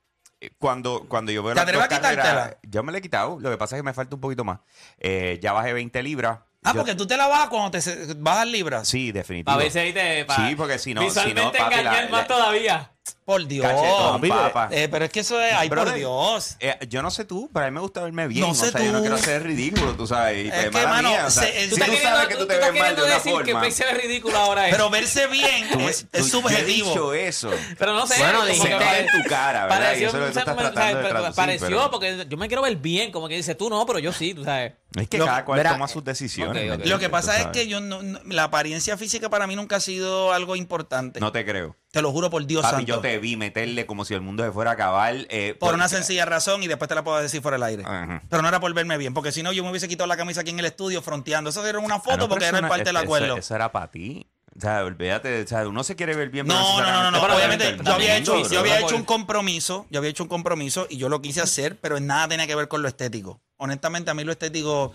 cuando, 0.58 1.06
cuando 1.08 1.32
yo 1.32 1.42
veo 1.42 1.54
¿Te 1.54 1.60
atreves 1.60 1.84
a 1.84 1.88
quitártela? 1.88 2.56
yo 2.62 2.82
me 2.82 2.92
la 2.92 2.98
he 2.98 3.02
quitado. 3.02 3.38
Lo 3.40 3.50
que 3.50 3.56
pasa 3.58 3.76
es 3.76 3.80
que 3.80 3.84
me 3.84 3.94
falta 3.94 4.14
un 4.14 4.20
poquito 4.20 4.44
más. 4.44 4.60
Eh, 4.98 5.38
ya 5.42 5.52
bajé 5.52 5.72
20 5.72 6.02
libras. 6.02 6.38
Ah, 6.64 6.70
Yo- 6.72 6.78
porque 6.80 6.94
tú 6.94 7.06
te 7.06 7.16
la 7.16 7.26
bajas 7.26 7.48
cuando 7.48 7.70
te 7.72 7.80
bajas 8.18 8.46
libras. 8.46 8.88
Sí, 8.88 9.10
definitivo. 9.12 9.46
Para 9.46 9.58
ver 9.64 9.72
si 9.72 9.78
ahí 9.80 9.92
te. 9.92 10.24
pa- 10.24 10.36
Sí, 10.48 10.54
porque 10.54 10.78
si 10.78 10.94
no- 10.94 11.00
si 11.02 11.06
no, 11.08 11.12
Visualmente 11.14 11.58
papi, 11.58 11.74
engañar 11.74 12.04
la- 12.04 12.10
más 12.10 12.20
la- 12.22 12.26
todavía. 12.26 12.92
Por 13.24 13.46
Dios. 13.46 13.66
Cachetón, 13.66 14.14
Papi, 14.20 14.28
papá. 14.28 14.68
Eh, 14.70 14.88
pero 14.88 15.04
es 15.04 15.10
que 15.10 15.20
eso 15.20 15.40
es, 15.40 15.52
ay, 15.54 15.68
por 15.68 15.92
Dios. 15.94 16.56
eh, 16.60 16.76
yo 16.88 17.02
no 17.02 17.10
sé 17.10 17.24
tú, 17.24 17.50
pero 17.52 17.66
a 17.66 17.70
mí 17.70 17.74
me 17.74 17.80
gusta 17.80 18.02
verme 18.02 18.26
bien. 18.28 18.46
No 18.46 18.54
sé 18.54 18.68
o 18.68 18.70
sea, 18.72 18.80
yo 18.82 18.92
no 18.92 18.98
tú. 18.98 19.02
quiero 19.02 19.18
ser 19.18 19.42
ridículo, 19.42 19.94
tú 19.94 20.06
sabes. 20.06 20.44
Y, 20.44 20.48
Es 20.48 20.54
pues, 20.70 20.84
que, 20.84 20.86
mano, 20.90 21.08
mía, 21.08 21.26
o 21.26 21.30
sea, 21.30 21.42
se- 21.44 21.64
si 21.64 21.70
tú 21.70 21.76
tú, 21.76 21.96
sabes 22.02 22.28
que 22.28 22.34
tú 22.36 22.46
te 22.46 22.54
estás 22.54 22.72
ves 22.72 22.80
mal 22.80 22.90
de 22.94 23.02
queriendo 23.02 23.04
una 23.04 23.14
decir 23.14 23.32
que 23.44 23.52
forma. 23.52 23.70
Se 23.70 23.84
ve 23.86 23.92
ridículo 23.94 24.38
ahora. 24.38 24.66
Pero 24.70 24.90
verse 24.90 25.26
bien 25.28 25.68
tú- 25.72 25.80
es, 25.80 26.00
tú- 26.02 26.08
es 26.12 26.30
yo 26.32 26.38
he 26.38 26.42
subjetivo. 26.42 26.88
dicho 26.90 27.14
eso. 27.14 27.50
Pero 27.78 27.92
no 27.94 28.06
sé. 28.06 28.18
Bueno, 28.18 28.44
dijiste 28.44 28.70
en 29.00 29.06
tu 29.22 29.28
cara, 29.28 29.62
¿verdad? 29.66 29.76
Y 29.78 29.82
Pareció, 29.84 30.08
eso 30.08 30.16
es 30.16 30.20
lo 30.22 30.26
que 30.26 30.26
tú 30.26 30.30
o 30.30 30.32
sea, 30.32 30.40
estás 30.42 30.56
me- 30.56 30.62
tratando 30.62 30.86
de 30.98 30.98
o 30.98 31.02
sea, 31.02 31.10
traducir, 31.10 31.34
pareció 31.36 31.90
porque 31.90 32.26
yo 32.28 32.36
me 32.36 32.46
quiero 32.48 32.62
ver 32.62 32.76
bien, 32.76 33.10
como 33.12 33.28
que 33.28 33.36
dice 33.36 33.54
tú 33.54 33.68
no, 33.70 33.84
pero 33.86 33.98
yo 33.98 34.12
sí, 34.12 34.34
tú 34.34 34.44
sabes. 34.44 34.72
Es 34.94 35.08
que 35.08 35.18
Lo- 35.18 35.24
cada 35.26 35.44
cual 35.44 35.56
verá, 35.56 35.72
toma 35.72 35.88
sus 35.88 36.04
decisiones. 36.04 36.70
ok, 36.70 36.76
¿me 36.78 36.82
ok. 36.84 36.86
Lo 36.90 36.98
que 36.98 37.08
pasa 37.08 37.32
Tú 37.34 37.40
es 37.40 37.46
que 37.48 37.66
yo 37.66 37.80
no, 37.80 38.02
no- 38.02 38.20
la 38.26 38.44
apariencia 38.44 38.96
física 38.98 39.28
para 39.30 39.46
mí 39.46 39.56
nunca 39.56 39.76
ha 39.76 39.80
sido 39.80 40.32
algo 40.32 40.54
importante. 40.54 41.18
No 41.18 41.32
te 41.32 41.44
creo. 41.46 41.76
Te 41.92 42.00
lo 42.00 42.10
juro 42.10 42.30
por 42.30 42.44
Dios 42.46 42.62
Papi, 42.62 42.74
santo. 42.76 42.86
yo 42.86 43.00
te 43.00 43.18
vi 43.18 43.36
meterle 43.36 43.84
como 43.84 44.06
si 44.06 44.14
el 44.14 44.22
mundo 44.22 44.42
se 44.42 44.50
fuera 44.50 44.70
a 44.70 44.74
acabar. 44.74 45.14
eh, 45.28 45.54
Por 45.60 45.74
una 45.74 45.88
sencilla 45.90 46.24
razón 46.24 46.62
y 46.62 46.66
después 46.66 46.88
te 46.88 46.94
la 46.94 47.04
puedo 47.04 47.18
decir 47.18 47.42
fuera 47.42 47.56
del 47.56 47.64
aire. 47.64 47.82
Ajá. 47.84 48.22
Pero 48.30 48.40
no 48.40 48.48
era 48.48 48.60
por 48.60 48.72
verme 48.72 48.96
bien, 48.96 49.12
porque 49.12 49.30
si 49.30 49.42
no 49.42 49.52
yo 49.52 49.62
me 49.62 49.68
hubiese 49.68 49.88
quitado 49.88 50.06
la 50.08 50.16
camisa 50.16 50.40
aquí 50.40 50.50
en 50.50 50.58
el 50.58 50.64
estudio 50.64 51.02
fronteando. 51.02 51.50
Eso 51.50 51.64
era 51.66 51.78
una 51.78 51.96
Ah, 51.96 52.00
foto 52.00 52.16
no, 52.16 52.28
porque 52.30 52.46
era 52.46 52.58
eso 52.60 52.68
parte 52.68 52.84
del 52.84 52.96
eso- 52.96 53.04
acuerdo. 53.04 53.36
Eso, 53.36 53.54
era 53.54 53.70
para 53.70 53.90
ti. 53.90 54.26
O 54.56 54.60
sea, 54.60 54.84
olvídate. 54.84 55.42
O 55.42 55.46
sea, 55.46 55.68
uno 55.68 55.84
se 55.84 55.94
quiere 55.94 56.16
ver 56.16 56.30
bien. 56.30 56.46
No, 56.46 56.80
no, 56.80 56.86
no, 56.86 57.10
no, 57.10 57.28
no. 57.28 57.34
Obviamente, 57.36 57.76
yo 57.84 57.92
había, 57.92 58.16
hecho, 58.16 58.48
yo 58.48 58.60
había 58.60 58.80
hecho 58.80 58.96
un 58.96 59.04
compromiso, 59.04 59.84
yo 59.90 59.98
había 59.98 60.10
hecho 60.10 60.22
un 60.22 60.30
compromiso 60.30 60.86
y 60.88 60.96
yo 60.96 61.10
lo 61.10 61.20
quise 61.20 61.42
hacer, 61.42 61.78
pero 61.78 61.98
en 61.98 62.06
nada 62.06 62.26
tenía 62.28 62.46
que 62.46 62.54
ver 62.54 62.68
con 62.68 62.80
lo 62.80 62.88
estético. 62.88 63.42
Honestamente, 63.58 64.10
a 64.10 64.14
mí 64.14 64.24
lo 64.24 64.32
estético 64.32 64.92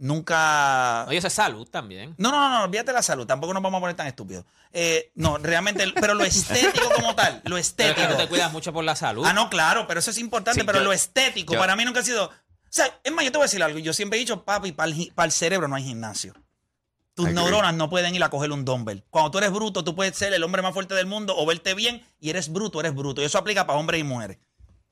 nunca. 0.00 1.04
Oye, 1.08 1.18
eso 1.18 1.28
es 1.28 1.32
salud 1.32 1.68
también. 1.68 2.14
No, 2.18 2.30
no, 2.30 2.40
no, 2.40 2.58
no, 2.58 2.64
olvídate 2.64 2.92
la 2.92 3.02
salud. 3.02 3.26
Tampoco 3.26 3.54
nos 3.54 3.62
vamos 3.62 3.78
a 3.78 3.80
poner 3.80 3.96
tan 3.96 4.06
estúpidos. 4.08 4.44
Eh, 4.72 5.10
no, 5.14 5.38
realmente, 5.38 5.84
pero 6.00 6.14
lo 6.14 6.24
estético 6.24 6.90
como 6.94 7.14
tal, 7.14 7.34
lo 7.36 7.40
Pero 7.44 7.56
es 7.58 7.66
estético. 7.68 8.00
que 8.00 8.08
no 8.08 8.16
te 8.16 8.28
cuidas 8.28 8.52
mucho 8.52 8.72
por 8.72 8.84
la 8.84 8.96
salud. 8.96 9.24
Ah, 9.26 9.32
no, 9.32 9.48
claro, 9.50 9.86
pero 9.86 10.00
eso 10.00 10.10
es 10.10 10.18
importante. 10.18 10.60
Sí, 10.60 10.66
pero 10.66 10.78
yo- 10.78 10.84
lo 10.84 10.92
estético, 10.92 11.54
yo- 11.54 11.58
para 11.60 11.76
mí 11.76 11.84
nunca 11.84 12.00
ha 12.00 12.04
sido. 12.04 12.26
O 12.26 12.32
sea, 12.72 12.98
es 13.02 13.12
más, 13.12 13.24
yo 13.24 13.32
te 13.32 13.38
voy 13.38 13.44
a 13.44 13.46
decir 13.46 13.62
algo. 13.62 13.78
Yo 13.78 13.92
siempre 13.92 14.16
he 14.18 14.20
dicho, 14.20 14.44
papi, 14.44 14.72
para 14.72 14.90
el, 14.90 15.12
para 15.14 15.26
el 15.26 15.32
cerebro 15.32 15.68
no 15.68 15.76
hay 15.76 15.84
gimnasio. 15.84 16.34
Tus 17.14 17.28
neuronas 17.30 17.74
no 17.74 17.90
pueden 17.90 18.14
ir 18.14 18.22
a 18.22 18.30
coger 18.30 18.52
un 18.52 18.64
dumbbell. 18.64 19.02
Cuando 19.10 19.30
tú 19.32 19.38
eres 19.38 19.50
bruto, 19.50 19.82
tú 19.84 19.94
puedes 19.94 20.16
ser 20.16 20.32
el 20.32 20.42
hombre 20.44 20.62
más 20.62 20.72
fuerte 20.72 20.94
del 20.94 21.06
mundo 21.06 21.34
o 21.36 21.44
verte 21.44 21.74
bien 21.74 22.02
y 22.20 22.30
eres 22.30 22.50
bruto, 22.50 22.80
eres 22.80 22.94
bruto. 22.94 23.20
Y 23.20 23.24
eso 23.24 23.36
aplica 23.36 23.66
para 23.66 23.78
hombres 23.78 24.00
y 24.00 24.04
mujeres. 24.04 24.38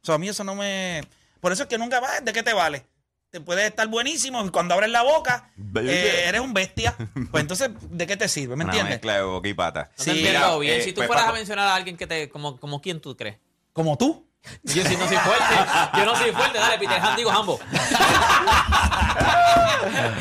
O 0.02 0.06
sea, 0.06 0.16
a 0.16 0.18
mí 0.18 0.28
eso 0.28 0.42
no 0.44 0.54
me. 0.54 1.02
Por 1.40 1.52
eso 1.52 1.62
es 1.62 1.68
que 1.68 1.78
nunca 1.78 2.00
va. 2.00 2.20
¿De 2.20 2.32
qué 2.32 2.42
te 2.42 2.52
vale? 2.52 2.84
Te 3.30 3.40
puedes 3.42 3.66
estar 3.68 3.86
buenísimo 3.88 4.42
y 4.46 4.48
cuando 4.50 4.72
abres 4.72 4.88
la 4.90 5.02
boca, 5.02 5.50
eh, 5.76 6.24
eres 6.28 6.40
un 6.40 6.54
bestia. 6.54 6.96
Pues 7.30 7.42
entonces, 7.42 7.68
¿de 7.90 8.06
qué 8.06 8.16
te 8.16 8.26
sirve? 8.26 8.56
¿Me 8.56 8.64
Una 8.64 8.72
entiendes? 8.72 8.94
mezcla 8.96 9.16
de 9.16 9.22
boca 9.22 9.48
y 9.48 9.54
pata. 9.54 9.90
No 9.90 9.96
te 9.96 10.02
Sí, 10.04 10.10
entiendo 10.10 10.38
mira, 10.40 10.56
bien. 10.58 10.80
eh, 10.80 10.82
si 10.82 10.92
tú 10.92 10.96
pues, 11.00 11.08
fueras 11.08 11.24
a 11.24 11.26
Paco- 11.26 11.36
mencionar 11.36 11.68
a 11.68 11.74
alguien 11.74 11.96
que 11.98 12.06
te. 12.06 12.30
Como, 12.30 12.58
como 12.58 12.80
quién 12.80 13.00
tú 13.02 13.14
crees. 13.16 13.36
Como 13.74 13.98
tú. 13.98 14.26
Yo 14.62 14.82
sí 14.82 14.96
no 14.96 15.06
soy 15.06 15.16
fuerte. 15.18 15.54
Yo 15.98 16.04
no 16.06 16.16
soy 16.16 16.30
fuerte. 16.32 16.58
Dale, 16.58 16.78
Peter 16.78 16.98
Han, 17.00 17.16
digo 17.16 17.30
Hambo. 17.30 17.60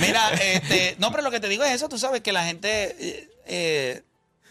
Mira, 0.02 0.30
este, 0.32 0.96
no, 1.00 1.10
pero 1.12 1.24
lo 1.24 1.32
que 1.32 1.40
te 1.40 1.48
digo 1.48 1.64
es 1.64 1.72
eso, 1.72 1.88
tú 1.88 1.98
sabes 1.98 2.22
que 2.22 2.34
la 2.34 2.44
gente, 2.44 2.96
eh, 3.00 3.30
eh, 3.46 4.04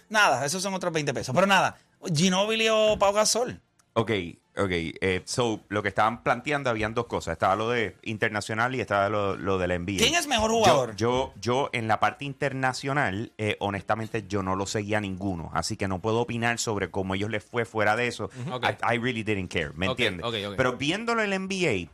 nada, 0.08 0.44
esos 0.46 0.62
son 0.62 0.72
otros 0.74 0.92
20 0.92 1.12
pesos, 1.12 1.34
pero 1.34 1.46
nada, 1.46 1.76
Ginobili 2.14 2.68
o 2.70 2.96
Pau 2.98 3.12
Gasol. 3.12 3.60
Ok, 3.94 4.10
ok. 4.56 4.70
eh, 4.70 5.22
so, 5.24 5.60
lo 5.68 5.82
que 5.82 5.88
estaban 5.88 6.22
planteando 6.22 6.70
habían 6.70 6.94
dos 6.94 7.06
cosas. 7.06 7.32
Estaba 7.32 7.56
lo 7.56 7.70
de 7.70 7.96
internacional 8.02 8.74
y 8.74 8.80
estaba 8.80 9.08
lo, 9.08 9.36
lo 9.36 9.58
de 9.58 9.68
la 9.68 9.78
NBA. 9.78 9.98
¿Quién 9.98 10.14
es 10.14 10.26
mejor 10.26 10.50
jugador? 10.50 10.96
Yo, 10.96 11.32
yo, 11.34 11.40
yo 11.40 11.70
en 11.72 11.88
la 11.88 12.00
parte 12.00 12.24
internacional, 12.24 13.32
eh, 13.38 13.56
honestamente, 13.60 14.24
yo 14.28 14.42
no 14.42 14.56
lo 14.56 14.66
seguía 14.66 15.00
ninguno. 15.00 15.50
Así 15.54 15.76
que 15.76 15.88
no 15.88 16.00
puedo 16.00 16.20
opinar 16.20 16.58
sobre 16.58 16.90
cómo 16.90 17.14
ellos 17.14 17.30
les 17.30 17.44
fue 17.44 17.64
fuera 17.64 17.96
de 17.96 18.06
eso. 18.06 18.30
I, 18.46 18.94
I 18.94 18.98
really 18.98 19.22
didn't 19.22 19.52
care, 19.52 19.72
¿me 19.74 19.86
entiendes? 19.86 20.26
Pero 20.56 20.76
viéndolo 20.76 21.22
en 21.22 21.30
la 21.30 21.38
NBA, 21.38 21.90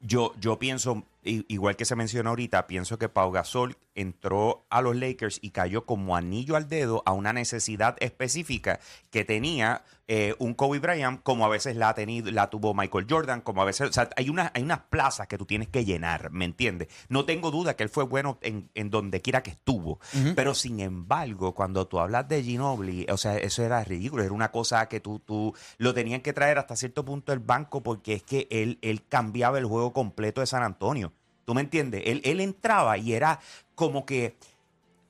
yo, 0.00 0.32
yo 0.38 0.58
pienso, 0.58 1.04
igual 1.22 1.76
que 1.76 1.84
se 1.84 1.96
mencionó 1.96 2.30
ahorita, 2.30 2.66
pienso 2.66 2.98
que 2.98 3.08
Pau 3.08 3.30
Gasol 3.30 3.76
entró 3.96 4.66
a 4.70 4.80
los 4.82 4.94
Lakers 4.94 5.38
y 5.42 5.50
cayó 5.50 5.84
como 5.84 6.16
anillo 6.16 6.56
al 6.56 6.68
dedo 6.68 7.02
a 7.06 7.12
una 7.12 7.32
necesidad 7.32 7.96
específica 8.00 8.78
que 9.10 9.24
tenía 9.24 9.82
eh, 10.08 10.36
un 10.38 10.54
Kobe 10.54 10.78
Bryant, 10.78 11.20
como 11.24 11.44
a 11.44 11.48
veces 11.48 11.74
la 11.74 11.88
ha 11.88 11.94
tenido, 11.94 12.30
la 12.30 12.48
tuvo 12.48 12.74
Michael 12.74 13.06
Jordan, 13.10 13.40
como 13.40 13.62
a 13.62 13.64
veces, 13.64 13.88
o 13.88 13.92
sea, 13.92 14.08
hay 14.16 14.28
unas, 14.28 14.52
hay 14.54 14.62
unas 14.62 14.80
plazas 14.82 15.26
que 15.26 15.36
tú 15.36 15.46
tienes 15.46 15.68
que 15.68 15.84
llenar, 15.84 16.30
¿me 16.30 16.44
entiendes? 16.44 16.88
No 17.08 17.24
tengo 17.24 17.50
duda 17.50 17.74
que 17.74 17.82
él 17.82 17.88
fue 17.88 18.04
bueno 18.04 18.38
en, 18.42 18.70
en 18.74 18.90
donde 18.90 19.20
quiera 19.20 19.42
que 19.42 19.50
estuvo, 19.50 19.98
pero 20.36 20.54
sin 20.54 20.78
embargo, 20.78 21.54
cuando 21.54 21.88
tú 21.88 21.98
hablas 21.98 22.28
de 22.28 22.42
Ginobili, 22.42 23.06
o 23.10 23.16
sea, 23.16 23.36
eso 23.36 23.64
era 23.64 23.82
ridículo, 23.82 24.22
era 24.22 24.32
una 24.32 24.52
cosa 24.52 24.88
que 24.88 25.00
tú, 25.00 25.18
tú 25.18 25.54
lo 25.78 25.92
tenían 25.92 26.20
que 26.20 26.32
traer 26.32 26.58
hasta 26.58 26.76
cierto 26.76 27.04
punto 27.04 27.32
del 27.32 27.40
banco 27.40 27.82
porque 27.82 28.12
es 28.12 28.22
que 28.22 28.46
él, 28.50 28.78
él 28.82 29.04
cambiaba 29.08 29.58
el 29.58 29.64
juego 29.64 29.92
completo 29.92 30.40
de 30.40 30.46
San 30.46 30.62
Antonio. 30.62 31.12
¿Tú 31.46 31.54
me 31.54 31.62
entiendes? 31.62 32.02
Él, 32.04 32.20
él 32.24 32.40
entraba 32.40 32.98
y 32.98 33.14
era 33.14 33.38
como 33.74 34.04
que 34.04 34.36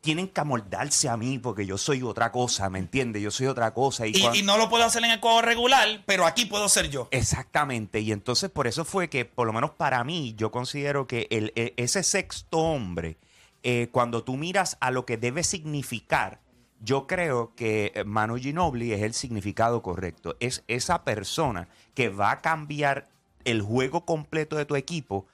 tienen 0.02 0.28
que 0.28 0.40
amoldarse 0.40 1.08
a 1.08 1.16
mí 1.16 1.38
porque 1.40 1.66
yo 1.66 1.78
soy 1.78 2.02
otra 2.02 2.30
cosa, 2.30 2.70
¿me 2.70 2.78
entiendes? 2.78 3.22
Yo 3.22 3.30
soy 3.32 3.46
otra 3.46 3.74
cosa. 3.74 4.06
Y, 4.06 4.12
Y, 4.14 4.38
y 4.38 4.42
no 4.42 4.56
lo 4.58 4.68
puedo 4.68 4.84
hacer 4.84 5.02
en 5.02 5.10
el 5.10 5.18
juego 5.20 5.42
regular, 5.42 6.04
pero 6.06 6.26
aquí 6.26 6.44
puedo 6.44 6.68
ser 6.68 6.90
yo. 6.90 7.08
Exactamente, 7.10 8.00
y 8.00 8.12
entonces 8.12 8.50
por 8.50 8.66
eso 8.68 8.84
fue 8.84 9.08
que, 9.08 9.24
por 9.24 9.46
lo 9.48 9.52
menos 9.52 9.70
para 9.70 10.04
mí, 10.04 10.34
yo 10.36 10.52
considero 10.52 11.06
que 11.08 11.26
el, 11.30 11.52
e- 11.56 11.72
ese 11.78 12.02
sexto 12.04 12.58
hombre, 12.58 13.16
eh, 13.64 13.88
cuando 13.90 14.22
tú 14.22 14.36
miras 14.36 14.76
a 14.80 14.90
lo 14.92 15.06
que 15.06 15.16
debe 15.16 15.42
significar, 15.42 16.38
yo 16.80 17.06
creo 17.06 17.54
que 17.56 17.90
eh, 17.94 18.04
Manu 18.04 18.36
Ginobili 18.36 18.92
es 18.92 19.02
el 19.02 19.14
significado 19.14 19.82
correcto. 19.82 20.36
Es 20.38 20.62
esa 20.68 21.02
persona 21.02 21.66
que 21.94 22.10
va 22.10 22.30
a 22.30 22.40
cambiar 22.42 23.08
el 23.44 23.62
juego 23.62 24.04
completo 24.04 24.54
de 24.56 24.66
tu 24.66 24.76
equipo 24.76 25.26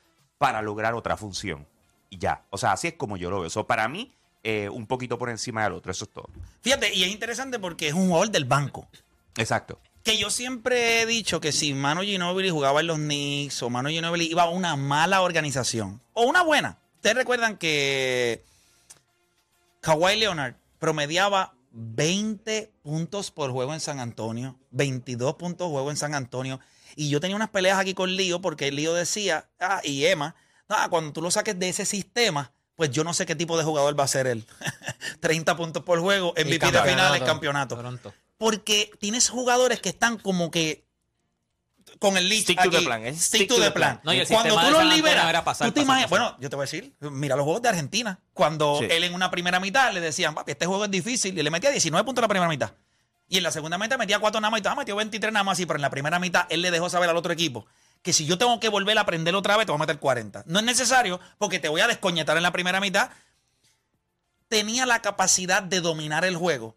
para 0.42 0.60
lograr 0.60 0.92
otra 0.94 1.16
función. 1.16 1.68
Y 2.10 2.18
ya, 2.18 2.42
o 2.50 2.58
sea, 2.58 2.72
así 2.72 2.88
es 2.88 2.94
como 2.94 3.16
yo 3.16 3.30
lo 3.30 3.42
veo. 3.42 3.48
So, 3.48 3.64
para 3.64 3.86
mí, 3.86 4.12
eh, 4.42 4.68
un 4.68 4.88
poquito 4.88 5.16
por 5.16 5.30
encima 5.30 5.62
del 5.62 5.74
otro, 5.74 5.92
eso 5.92 6.04
es 6.04 6.10
todo. 6.10 6.28
Fíjate, 6.62 6.92
y 6.92 7.04
es 7.04 7.10
interesante 7.10 7.60
porque 7.60 7.86
es 7.86 7.94
un 7.94 8.08
jugador 8.08 8.32
del 8.32 8.44
banco. 8.44 8.88
Exacto. 9.36 9.78
Que 10.02 10.18
yo 10.18 10.30
siempre 10.30 11.00
he 11.00 11.06
dicho 11.06 11.40
que 11.40 11.52
si 11.52 11.74
Manu 11.74 12.02
Ginobili 12.02 12.50
jugaba 12.50 12.80
en 12.80 12.88
los 12.88 12.96
Knicks 12.96 13.62
o 13.62 13.70
Manu 13.70 13.90
Ginobili 13.90 14.24
iba 14.24 14.42
a 14.42 14.48
una 14.48 14.74
mala 14.74 15.22
organización 15.22 16.00
o 16.12 16.24
una 16.24 16.42
buena. 16.42 16.76
Ustedes 16.96 17.14
recuerdan 17.14 17.56
que 17.56 18.44
Kawhi 19.80 20.16
Leonard 20.16 20.56
promediaba 20.80 21.54
20 21.70 22.72
puntos 22.82 23.30
por 23.30 23.52
juego 23.52 23.74
en 23.74 23.80
San 23.80 24.00
Antonio, 24.00 24.58
22 24.72 25.36
puntos 25.36 25.66
por 25.66 25.74
juego 25.74 25.90
en 25.92 25.96
San 25.96 26.16
Antonio. 26.16 26.58
Y 26.96 27.08
yo 27.10 27.20
tenía 27.20 27.36
unas 27.36 27.50
peleas 27.50 27.78
aquí 27.78 27.94
con 27.94 28.14
Lío 28.14 28.40
porque 28.40 28.70
Lío 28.72 28.94
decía, 28.94 29.48
ah, 29.60 29.80
y 29.84 30.04
Emma, 30.04 30.34
ah, 30.68 30.88
cuando 30.90 31.12
tú 31.12 31.22
lo 31.22 31.30
saques 31.30 31.58
de 31.58 31.68
ese 31.68 31.84
sistema, 31.84 32.52
pues 32.74 32.90
yo 32.90 33.04
no 33.04 33.14
sé 33.14 33.26
qué 33.26 33.34
tipo 33.36 33.56
de 33.58 33.64
jugador 33.64 33.98
va 33.98 34.04
a 34.04 34.08
ser 34.08 34.26
él. 34.26 34.44
30 35.20 35.56
puntos 35.56 35.82
por 35.82 36.00
juego, 36.00 36.32
MVP 36.32 36.70
de 36.70 36.82
finales, 36.82 37.22
campeonato. 37.22 37.80
Porque 38.38 38.90
tienes 38.98 39.28
jugadores 39.28 39.80
que 39.80 39.88
están 39.90 40.18
como 40.18 40.50
que 40.50 40.84
con 41.98 42.16
el 42.16 42.28
list 42.28 42.44
Stick 42.44 42.62
to 42.62 42.70
the 42.70 42.80
plan, 42.82 43.06
¿eh? 43.06 43.14
Stick, 43.14 43.48
to, 43.48 43.60
the 43.60 43.70
plan. 43.70 44.00
No, 44.02 44.12
y 44.12 44.18
el 44.20 44.26
Cuando 44.26 44.54
tú 44.54 44.58
Antonio 44.58 44.92
liberas, 44.94 45.28
era 45.28 45.44
pasar, 45.44 45.68
tú 45.68 45.74
te 45.74 45.80
pasar, 45.82 45.84
imaginas, 45.84 46.10
pasar. 46.10 46.24
bueno, 46.26 46.38
yo 46.40 46.50
te 46.50 46.56
voy 46.56 46.62
a 46.62 46.66
decir, 46.66 46.92
mira 47.00 47.36
los 47.36 47.44
juegos 47.44 47.62
de 47.62 47.68
Argentina, 47.68 48.18
cuando 48.32 48.78
Sí. 48.80 48.86
él 48.90 49.04
en 49.04 49.14
una 49.14 49.30
primera 49.30 49.60
mitad 49.60 49.92
le 49.92 50.00
decían, 50.00 50.34
papi, 50.34 50.52
este 50.52 50.66
juego 50.66 50.84
es 50.86 50.90
difícil, 50.90 51.38
y 51.38 51.42
le 51.42 51.50
metía 51.50 51.70
19 51.70 52.04
puntos 52.04 52.20
en 52.20 52.24
la 52.24 52.28
primera 52.28 52.48
mitad. 52.48 52.72
Y 53.32 53.38
en 53.38 53.44
la 53.44 53.50
segunda 53.50 53.78
mitad 53.78 53.96
metía 53.96 54.18
cuatro 54.18 54.42
nada 54.42 54.50
más 54.50 54.60
y 54.60 54.62
todo, 54.62 54.76
metió 54.76 54.94
23 54.94 55.32
nada 55.32 55.42
más, 55.42 55.56
sí, 55.56 55.64
pero 55.64 55.78
en 55.78 55.82
la 55.82 55.88
primera 55.88 56.18
mitad 56.18 56.44
él 56.50 56.60
le 56.60 56.70
dejó 56.70 56.90
saber 56.90 57.08
al 57.08 57.16
otro 57.16 57.32
equipo 57.32 57.64
que 58.02 58.12
si 58.12 58.26
yo 58.26 58.36
tengo 58.36 58.60
que 58.60 58.68
volver 58.68 58.98
a 58.98 59.00
aprender 59.00 59.34
otra 59.34 59.56
vez, 59.56 59.64
te 59.64 59.72
voy 59.72 59.78
a 59.78 59.86
meter 59.86 59.98
40. 59.98 60.44
No 60.48 60.58
es 60.58 60.64
necesario 60.66 61.18
porque 61.38 61.58
te 61.58 61.70
voy 61.70 61.80
a 61.80 61.86
descoñetar 61.86 62.36
en 62.36 62.42
la 62.42 62.52
primera 62.52 62.78
mitad. 62.78 63.08
Tenía 64.48 64.84
la 64.84 65.00
capacidad 65.00 65.62
de 65.62 65.80
dominar 65.80 66.26
el 66.26 66.36
juego 66.36 66.76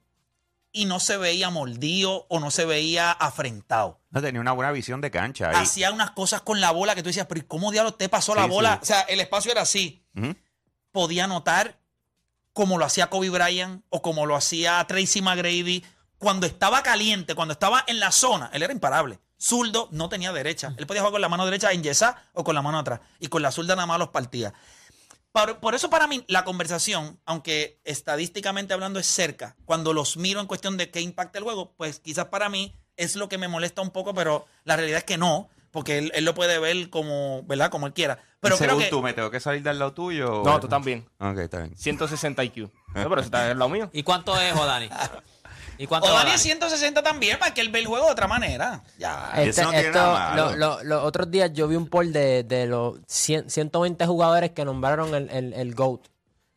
y 0.71 0.85
no 0.85 1.01
se 1.01 1.17
veía 1.17 1.49
mordido 1.49 2.25
o 2.29 2.39
no 2.39 2.51
se 2.51 2.63
veía 2.63 3.11
afrentado. 3.11 3.99
No 4.11 4.21
tenía 4.21 4.39
una 4.39 4.53
buena 4.53 4.71
visión 4.71 5.01
de 5.01 5.11
cancha. 5.11 5.49
Hacía 5.49 5.91
unas 5.91 6.11
cosas 6.11 6.39
con 6.39 6.61
la 6.61 6.71
bola 6.71 6.95
que 6.95 7.03
tú 7.03 7.09
decías, 7.09 7.27
pero 7.27 7.41
¿y 7.41 7.43
¿cómo 7.43 7.73
diablos 7.73 7.97
te 7.97 8.07
pasó 8.07 8.33
la 8.33 8.45
bola? 8.45 8.75
sí. 8.75 8.79
O 8.83 8.85
sea, 8.85 9.01
el 9.01 9.19
espacio 9.19 9.51
era 9.51 9.63
así. 9.63 10.05
Podía 10.93 11.27
notar 11.27 11.79
como 12.53 12.77
lo 12.77 12.85
hacía 12.85 13.07
Kobe 13.07 13.29
Bryant 13.29 13.83
o 13.89 14.01
como 14.01 14.25
lo 14.25 14.37
hacía 14.37 14.81
Tracy 14.87 15.21
McGrady. 15.21 15.83
Cuando 16.17 16.45
estaba 16.47 16.82
caliente, 16.84 17.36
cuando 17.36 17.51
estaba 17.54 17.84
en 17.88 17.99
la 17.99 18.12
zona, 18.12 18.49
él 18.54 18.63
era 18.63 18.73
imparable. 18.73 19.19
Zurdo 19.38 19.89
no 19.91 20.08
tenía 20.10 20.32
derecha. 20.32 20.73
Él 20.78 20.88
podía 20.88 21.01
jugar 21.01 21.12
con 21.13 21.21
la 21.21 21.30
mano 21.30 21.45
derecha 21.45 21.71
en 21.71 21.84
yesá 21.84 22.23
o 22.34 22.43
con 22.43 22.56
la 22.56 22.62
mano 22.62 22.80
atrás. 22.80 23.01
Y 23.19 23.28
con 23.28 23.41
la 23.41 23.51
zurda 23.51 23.75
nada 23.75 23.86
más 23.86 23.99
los 23.99 24.10
partía. 24.10 24.54
Por, 25.32 25.60
por 25.60 25.75
eso 25.75 25.89
para 25.89 26.08
mí 26.08 26.23
la 26.30 26.45
conversación, 26.45 27.19
aunque 27.25 27.82
estadísticamente 27.84 28.73
hablando 28.73 28.99
es 28.99 29.06
cerca, 29.08 29.58
cuando 29.65 29.91
los 29.91 30.15
miro 30.15 30.39
en 30.39 30.47
cuestión 30.47 30.78
de 30.78 30.89
qué 30.89 31.01
impacta 31.01 31.38
el 31.39 31.43
juego, 31.43 31.73
pues 31.75 31.99
quizás 31.99 32.25
para 32.28 32.47
mí 32.47 32.80
es 32.95 33.17
lo 33.17 33.28
que 33.28 33.38
me 33.38 33.49
molesta 33.49 33.82
un 33.82 33.89
poco, 33.91 34.13
pero 34.13 34.45
la 34.63 34.78
realidad 34.78 34.99
es 34.99 35.04
que 35.04 35.17
no, 35.17 35.49
porque 35.71 35.97
él, 35.97 36.12
él 36.15 36.23
lo 36.23 36.34
puede 36.34 36.58
ver 36.60 36.89
como, 36.89 37.43
¿verdad? 37.43 37.69
Como 37.69 37.86
él 37.88 37.93
quiera. 37.93 38.17
Pero 38.39 38.56
creo 38.58 38.69
Según 38.69 38.84
que 38.86 38.89
tú, 38.89 39.01
¿me 39.01 39.12
tengo 39.12 39.30
que 39.30 39.41
salir 39.41 39.62
del 39.62 39.78
lado 39.78 39.93
tuyo? 39.93 40.41
o- 40.41 40.45
No, 40.45 40.58
tú 40.62 40.69
también. 40.69 41.10
Ok, 41.19 41.38
está 41.39 41.58
bien. 41.60 41.75
160 41.78 42.41
IQ. 42.45 42.71
No, 42.93 43.10
pero 43.10 43.19
está 43.19 43.51
en 43.51 43.60
lo 43.60 43.67
mío. 43.67 43.89
¿Y 43.91 44.04
cuánto 44.04 44.39
es, 44.39 44.56
Odani? 44.56 44.89
¿Y 45.77 45.88
cuánto 45.88 46.07
o 46.07 46.09
es 46.09 46.13
Dani 46.15 46.25
Odani? 46.25 46.35
es 46.35 46.41
160 46.41 47.03
también, 47.03 47.38
para 47.39 47.53
que 47.53 47.61
él 47.61 47.69
ve 47.69 47.79
el 47.79 47.85
juego 47.88 48.05
de 48.05 48.11
otra 48.11 48.27
manera. 48.27 48.83
Ya. 48.97 49.31
Eso 49.35 49.49
Este- 49.49 49.61
no 49.63 49.69
tiene 49.71 49.85
esto, 49.88 49.99
nada 49.99 50.29
malo. 50.29 50.49
lo- 50.51 50.57
lo- 50.57 50.83
los 50.83 51.03
otros 51.03 51.29
días 51.31 51.51
yo 51.53 51.67
vi 51.67 51.75
un 51.75 51.88
poll 51.88 52.11
de, 52.13 52.43
de 52.43 52.65
los 52.67 52.99
100 53.07 53.49
120 53.49 54.05
jugadores 54.05 54.51
que 54.51 54.63
nombraron 54.65 55.13
el, 55.15 55.29
el, 55.29 55.53
el 55.53 55.75
GOAT. 55.75 56.01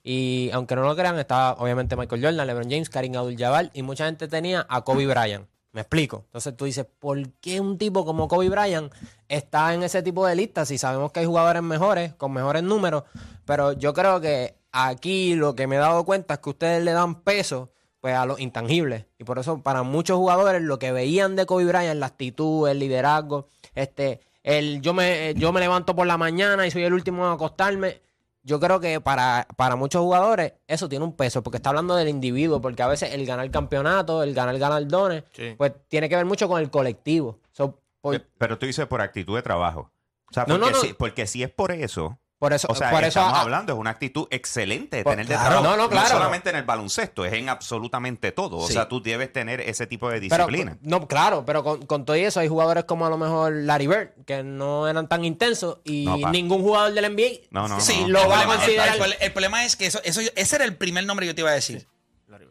Y 0.04 0.50
aunque 0.52 0.74
no 0.76 0.82
lo 0.82 0.96
crean, 0.96 1.18
estaba 1.18 1.52
obviamente 1.54 1.96
Michael 1.96 2.22
Jordan, 2.24 2.46
LeBron 2.46 2.70
James, 2.70 2.88
Karim 2.88 3.14
Abdul-Jabbar 3.16 3.70
y 3.74 3.82
mucha 3.82 4.06
gente 4.06 4.26
tenía 4.28 4.64
a 4.68 4.82
Kobe 4.82 5.06
Bryant. 5.06 5.46
Me 5.72 5.82
explico. 5.82 6.22
Entonces 6.26 6.56
tú 6.56 6.64
dices, 6.64 6.86
¿por 6.98 7.28
qué 7.40 7.60
un 7.60 7.76
tipo 7.76 8.06
como 8.06 8.26
Kobe 8.26 8.48
Bryant 8.48 8.90
está 9.28 9.74
en 9.74 9.82
ese 9.82 10.02
tipo 10.02 10.26
de 10.26 10.34
listas? 10.34 10.68
Si 10.68 10.78
sabemos 10.78 11.12
que 11.12 11.20
hay 11.20 11.26
jugadores 11.26 11.62
mejores, 11.62 12.14
con 12.14 12.32
mejores 12.32 12.62
números. 12.62 13.04
Pero 13.44 13.72
yo 13.72 13.92
creo 13.92 14.20
que 14.20 14.56
aquí 14.72 15.34
lo 15.34 15.54
que 15.54 15.66
me 15.66 15.76
he 15.76 15.78
dado 15.78 16.04
cuenta 16.04 16.34
es 16.34 16.40
que 16.40 16.50
ustedes 16.50 16.82
le 16.82 16.92
dan 16.92 17.20
peso 17.22 17.68
pues 18.08 18.16
a 18.16 18.26
los 18.26 18.40
intangibles. 18.40 19.04
Y 19.18 19.24
por 19.24 19.38
eso 19.38 19.62
para 19.62 19.82
muchos 19.82 20.16
jugadores 20.16 20.62
lo 20.62 20.78
que 20.78 20.92
veían 20.92 21.36
de 21.36 21.44
Kobe 21.46 21.66
Bryant, 21.66 22.00
la 22.00 22.06
actitud, 22.06 22.66
el 22.68 22.78
liderazgo, 22.78 23.48
este, 23.74 24.20
el 24.42 24.80
yo 24.80 24.94
me, 24.94 25.34
yo 25.34 25.52
me 25.52 25.60
levanto 25.60 25.94
por 25.94 26.06
la 26.06 26.16
mañana 26.16 26.66
y 26.66 26.70
soy 26.70 26.84
el 26.84 26.92
último 26.94 27.26
en 27.26 27.32
acostarme. 27.32 28.00
Yo 28.42 28.58
creo 28.60 28.80
que 28.80 28.98
para, 29.00 29.46
para 29.56 29.76
muchos 29.76 30.00
jugadores 30.00 30.54
eso 30.66 30.88
tiene 30.88 31.04
un 31.04 31.12
peso, 31.14 31.42
porque 31.42 31.58
está 31.58 31.68
hablando 31.68 31.94
del 31.96 32.08
individuo, 32.08 32.62
porque 32.62 32.82
a 32.82 32.86
veces 32.86 33.12
el 33.12 33.26
ganar 33.26 33.50
campeonato, 33.50 34.22
el 34.22 34.32
ganar 34.32 34.56
galardones, 34.58 35.24
Sí. 35.32 35.54
pues 35.58 35.72
tiene 35.88 36.08
que 36.08 36.16
ver 36.16 36.24
mucho 36.24 36.48
con 36.48 36.60
el 36.62 36.70
colectivo. 36.70 37.40
So, 37.52 37.78
por, 38.00 38.18
Pe- 38.18 38.26
Pero 38.38 38.58
tú 38.58 38.64
dices 38.64 38.86
por 38.86 39.02
actitud 39.02 39.36
de 39.36 39.42
trabajo. 39.42 39.90
O 40.30 40.32
sea, 40.32 40.44
No, 40.46 40.54
porque, 40.58 40.70
no, 40.70 40.76
no. 40.78 40.82
Si, 40.82 40.94
porque 40.94 41.26
si 41.26 41.42
es 41.42 41.50
por 41.50 41.72
eso, 41.72 42.18
por 42.38 42.52
eso, 42.52 42.68
o 42.70 42.74
sea, 42.74 42.90
por 42.90 43.00
eso 43.00 43.08
estamos 43.18 43.36
ah, 43.36 43.40
hablando, 43.42 43.72
es 43.72 43.78
una 43.78 43.90
actitud 43.90 44.28
excelente 44.30 44.98
de 44.98 45.04
tener 45.04 45.26
de 45.26 45.34
claro. 45.34 45.50
trabajo. 45.60 45.76
No, 45.76 45.82
no, 45.82 45.90
claro. 45.90 46.08
solamente 46.08 46.50
en 46.50 46.56
el 46.56 46.62
baloncesto, 46.62 47.24
es 47.24 47.32
en 47.32 47.48
absolutamente 47.48 48.30
todo. 48.32 48.58
O 48.58 48.68
sea, 48.68 48.88
tú 48.88 49.02
debes 49.02 49.32
tener 49.32 49.60
ese 49.60 49.86
tipo 49.88 50.08
de 50.08 50.20
Pero, 50.20 50.46
disciplina. 50.46 50.78
no, 50.82 51.08
claro, 51.08 51.44
pero 51.44 51.64
con, 51.64 51.84
con 51.86 52.04
todo 52.04 52.14
eso 52.14 52.38
hay 52.40 52.46
jugadores 52.48 52.84
como 52.84 53.06
a 53.06 53.10
lo 53.10 53.18
mejor 53.18 53.52
Larry 53.52 53.86
Bird, 53.88 54.10
que 54.24 54.42
no 54.44 54.86
eran 54.86 55.08
tan 55.08 55.24
intensos 55.24 55.78
y 55.84 56.04
No, 56.04 56.16
ningún 56.30 56.62
jugador 56.62 56.92
del 56.92 57.12
NBA 57.12 57.48
No, 57.50 57.66
no, 57.66 57.80
Sí, 57.80 58.02
no. 58.02 58.08
lo 58.08 58.22
el 58.22 58.30
va 58.30 58.40
a 58.40 58.42
problema- 58.42 58.56
considerar- 58.56 58.96
El, 58.96 59.02
el- 59.02 59.16
el 59.20 59.32
problema 59.32 59.64
es 59.64 59.74
que 59.76 59.86
eso, 59.86 60.00
eso, 60.04 60.20
ese 60.36 60.56
era 60.56 60.64
el 60.64 60.76
primer 60.76 61.04
nombre 61.06 61.26
que 61.26 61.32
yo 61.32 61.34
te 61.34 61.40
iba 61.40 61.50
a 61.50 61.54
decir. 61.54 61.88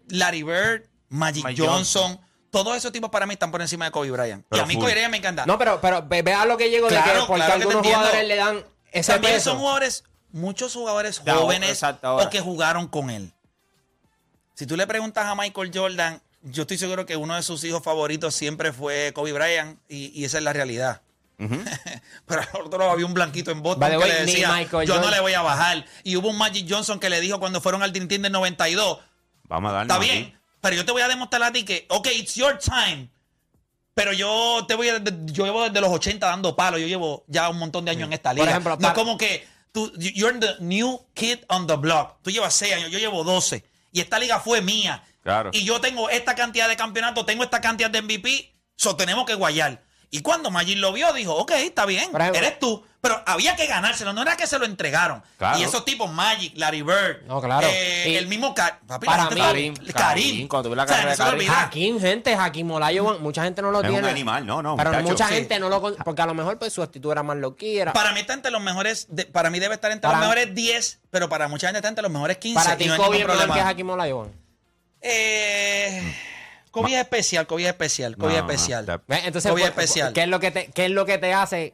Larry 0.10 0.44
Bird, 0.44 0.84
Magic 1.10 1.46
Johnson, 1.58 2.20
todos 2.50 2.76
esos 2.76 2.92
tipos 2.92 3.10
para 3.10 3.26
mí 3.26 3.34
están 3.34 3.52
por 3.52 3.62
encima 3.62 3.86
de 3.86 3.92
Kobe 3.92 4.12
Bryant. 4.12 4.46
Pero 4.50 4.62
y 4.62 4.64
a 4.64 4.68
mí 4.68 4.74
full. 4.76 4.84
Kobe 4.84 4.94
Bryant 4.94 5.12
me 5.12 5.18
encanta. 5.18 5.46
No, 5.46 5.58
pero, 5.58 5.80
pero 5.82 6.02
ve, 6.08 6.22
ve 6.22 6.34
a 6.34 6.46
lo 6.46 6.58
que 6.58 6.70
llego 6.70 6.88
de 6.88 6.96
Claro, 6.96 7.22
que 7.22 7.28
porque 7.28 7.46
claro 7.46 7.54
algunos 7.62 7.86
jugadores 7.86 8.28
le 8.28 8.36
dan 8.36 8.64
ese 8.98 9.14
También 9.14 9.36
peso. 9.36 9.52
son 9.52 9.60
jugadores, 9.60 10.04
muchos 10.32 10.74
jugadores 10.74 11.20
jóvenes 11.26 11.70
exacto, 11.70 12.18
o 12.18 12.30
que 12.30 12.40
jugaron 12.42 12.88
con 12.88 13.10
él. 13.10 13.32
Si 14.54 14.66
tú 14.66 14.76
le 14.76 14.88
preguntas 14.88 15.26
a 15.26 15.36
Michael 15.36 15.72
Jordan, 15.74 16.22
yo 16.42 16.64
estoy 16.64 16.78
seguro 16.78 17.06
que 17.06 17.16
uno 17.16 17.36
de 17.36 17.44
sus 17.44 17.64
hijos 17.64 17.84
favoritos 17.84 18.34
siempre 18.34 18.74
fue 18.74 19.12
Kobe 19.14 19.34
Bryant 19.34 19.80
y, 19.88 20.08
y 20.20 20.26
esa 20.26 20.38
es 20.40 20.44
la 20.44 20.54
realidad. 20.54 21.02
Pero 22.26 22.42
al 22.42 22.62
otro 22.66 22.80
lado 22.80 22.92
había 22.92 23.06
un 23.06 23.14
blanquito 23.14 23.52
en 23.52 23.62
Boston 23.62 23.92
que 24.00 24.08
le 24.08 24.26
decía, 24.26 24.52
Michael 24.54 24.88
yo 24.88 25.00
no 25.00 25.12
le 25.12 25.20
voy 25.20 25.34
a 25.34 25.42
bajar. 25.42 25.86
Y 26.04 26.16
hubo 26.16 26.30
un 26.30 26.38
Magic 26.38 26.66
Johnson 26.68 27.00
que 27.00 27.10
le 27.10 27.22
dijo 27.22 27.40
cuando 27.40 27.62
fueron 27.62 27.84
al 27.84 27.92
Team 27.94 28.08
del 28.08 28.32
92, 28.32 29.00
Vamos 29.44 29.70
a 29.70 29.74
darle. 29.76 29.94
está 29.94 30.00
bien, 30.04 30.40
pero 30.62 30.76
yo 30.76 30.84
te 30.86 30.92
voy 30.92 31.04
a 31.04 31.08
demostrar 31.08 31.44
a 31.44 31.52
ti 31.52 31.64
que, 31.64 31.86
ok, 31.90 32.08
it's 32.16 32.34
your 32.36 32.58
time. 32.58 33.10
Pero 33.98 34.14
yo 34.14 34.64
te 34.68 34.76
voy 34.76 34.90
a, 34.90 35.02
yo 35.26 35.46
llevo 35.46 35.64
desde 35.64 35.82
los 35.82 35.90
80 35.90 36.24
dando 36.28 36.56
palos, 36.56 36.80
yo 36.80 36.86
llevo 36.86 37.24
ya 37.26 37.50
un 37.50 37.58
montón 37.58 37.84
de 37.84 37.90
años 37.90 38.06
en 38.06 38.14
esta 38.14 38.30
Por 38.30 38.36
liga. 38.42 38.52
ejemplo, 38.52 38.78
no 38.80 38.88
es 38.90 38.94
como 38.94 39.18
que 39.18 39.48
tú, 39.72 39.92
you're 39.98 40.38
the 40.40 40.58
new 40.60 41.02
kid 41.16 41.40
on 41.50 41.66
the 41.66 41.78
block. 41.78 42.18
Tú 42.22 42.30
llevas 42.30 42.54
6 42.54 42.76
años, 42.76 42.92
yo 42.92 43.00
llevo 43.00 43.24
12. 43.24 43.64
Y 43.92 44.00
esta 44.02 44.20
liga 44.20 44.40
fue 44.40 44.62
mía. 44.62 45.04
Claro. 45.24 45.50
Y 45.52 45.64
yo 45.64 45.82
tengo 45.82 46.12
esta 46.12 46.36
cantidad 46.36 46.70
de 46.70 46.76
campeonatos, 46.78 47.26
tengo 47.26 47.44
esta 47.44 47.60
cantidad 47.60 47.90
de 47.90 48.04
MVP, 48.04 48.54
so 48.76 48.96
tenemos 48.96 49.26
que 49.26 49.34
guayar. 49.34 49.82
Y 50.12 50.22
cuando 50.22 50.52
Magic 50.52 50.78
lo 50.78 50.94
vio, 50.94 51.12
dijo, 51.14 51.34
ok, 51.36 51.52
está 51.54 51.88
bien, 51.88 52.12
ejemplo- 52.14 52.36
eres 52.38 52.60
tú. 52.60 52.86
Pero 53.08 53.24
había 53.26 53.56
que 53.56 53.68
ganárselo, 53.68 54.12
no 54.12 54.22
era 54.22 54.36
que 54.36 54.46
se 54.48 54.60
lo 54.60 54.66
entregaron. 54.66 55.24
Claro. 55.38 55.58
Y 55.60 55.64
esos 55.64 55.86
tipos, 55.86 56.12
Magic, 56.12 56.54
Larry 56.58 56.82
Bird, 56.82 57.24
No, 57.26 57.40
claro. 57.42 57.66
eh, 57.72 58.18
el 58.18 58.28
mismo 58.28 58.54
Ka- 58.54 58.80
papi, 58.86 59.06
para 59.06 59.30
mí- 59.30 59.40
Karim, 59.40 59.74
Karim. 59.76 59.94
Karim, 59.94 60.48
cuando 60.50 60.68
tuve 60.70 60.76
la 60.76 60.84
O 60.84 60.88
sea, 60.88 61.04
no 61.04 61.10
de 61.12 61.16
Karim. 61.16 61.50
Hakim, 61.52 62.00
gente, 62.02 62.36
Hakim 62.36 62.70
Olajuwon, 62.72 63.24
mucha 63.24 63.44
gente 63.44 63.62
no 63.62 63.72
lo 63.72 63.80
Es 63.82 63.88
tiene. 63.88 64.00
un 64.04 64.10
animal, 64.10 64.46
no, 64.46 64.62
no. 64.62 64.76
Pero 64.76 64.90
muchacho. 64.92 65.08
mucha 65.10 65.28
Sí. 65.30 65.34
gente 65.36 65.60
no 65.60 65.70
lo... 65.70 65.82
Porque 65.96 66.22
a 66.22 66.26
lo 66.26 66.34
mejor 66.34 66.60
pues 66.60 66.74
su 66.74 66.84
actitud 66.84 67.12
era 67.12 67.24
más 67.24 67.38
loquera. 67.38 67.94
Para 67.94 68.12
mí 68.12 68.20
está 68.20 68.34
entre 68.34 68.52
los 68.52 68.62
mejores, 68.62 69.08
de- 69.10 69.26
para 69.26 69.50
mí 69.50 69.60
debe 69.60 69.76
estar 69.76 69.92
entre 69.92 70.08
Para- 70.10 70.20
los 70.20 70.28
mejores 70.28 70.54
10, 70.54 71.00
pero 71.10 71.30
para 71.30 71.48
mucha 71.48 71.68
gente 71.68 71.78
está 71.78 71.88
entre 71.88 72.02
los 72.04 72.12
mejores 72.12 72.38
15. 72.38 72.62
Para 72.62 72.76
ti, 72.78 72.86
no 72.88 72.98
Kobe 72.98 73.20
es 73.22 73.26
mejor 73.26 73.38
que 73.42 73.46
problema. 73.48 73.70
Hakim 73.70 73.90
Olajuwon. 73.90 74.32
Eh, 75.02 76.16
Kobe 76.72 76.94
es 76.94 77.00
especial, 77.00 77.48
Kobe 77.48 77.64
es 77.64 77.70
especial, 77.70 78.18
Kobe 78.18 78.34
No, 78.34 78.38
es 78.40 78.44
no, 78.44 78.52
especial. 78.52 78.82
está- 78.82 79.02
¿Ves? 79.08 79.22
Entonces, 79.26 79.50
Kobe 79.52 79.64
es 79.64 79.72
por- 79.72 79.84
especial. 79.84 80.14
¿qué 80.14 80.24
es, 80.24 80.28
lo 80.28 80.40
que 80.40 80.52
te, 80.52 80.68
¿qué 80.72 80.86
es 80.86 80.92
lo 80.92 81.06
que 81.06 81.18
te 81.18 81.34
hace? 81.34 81.74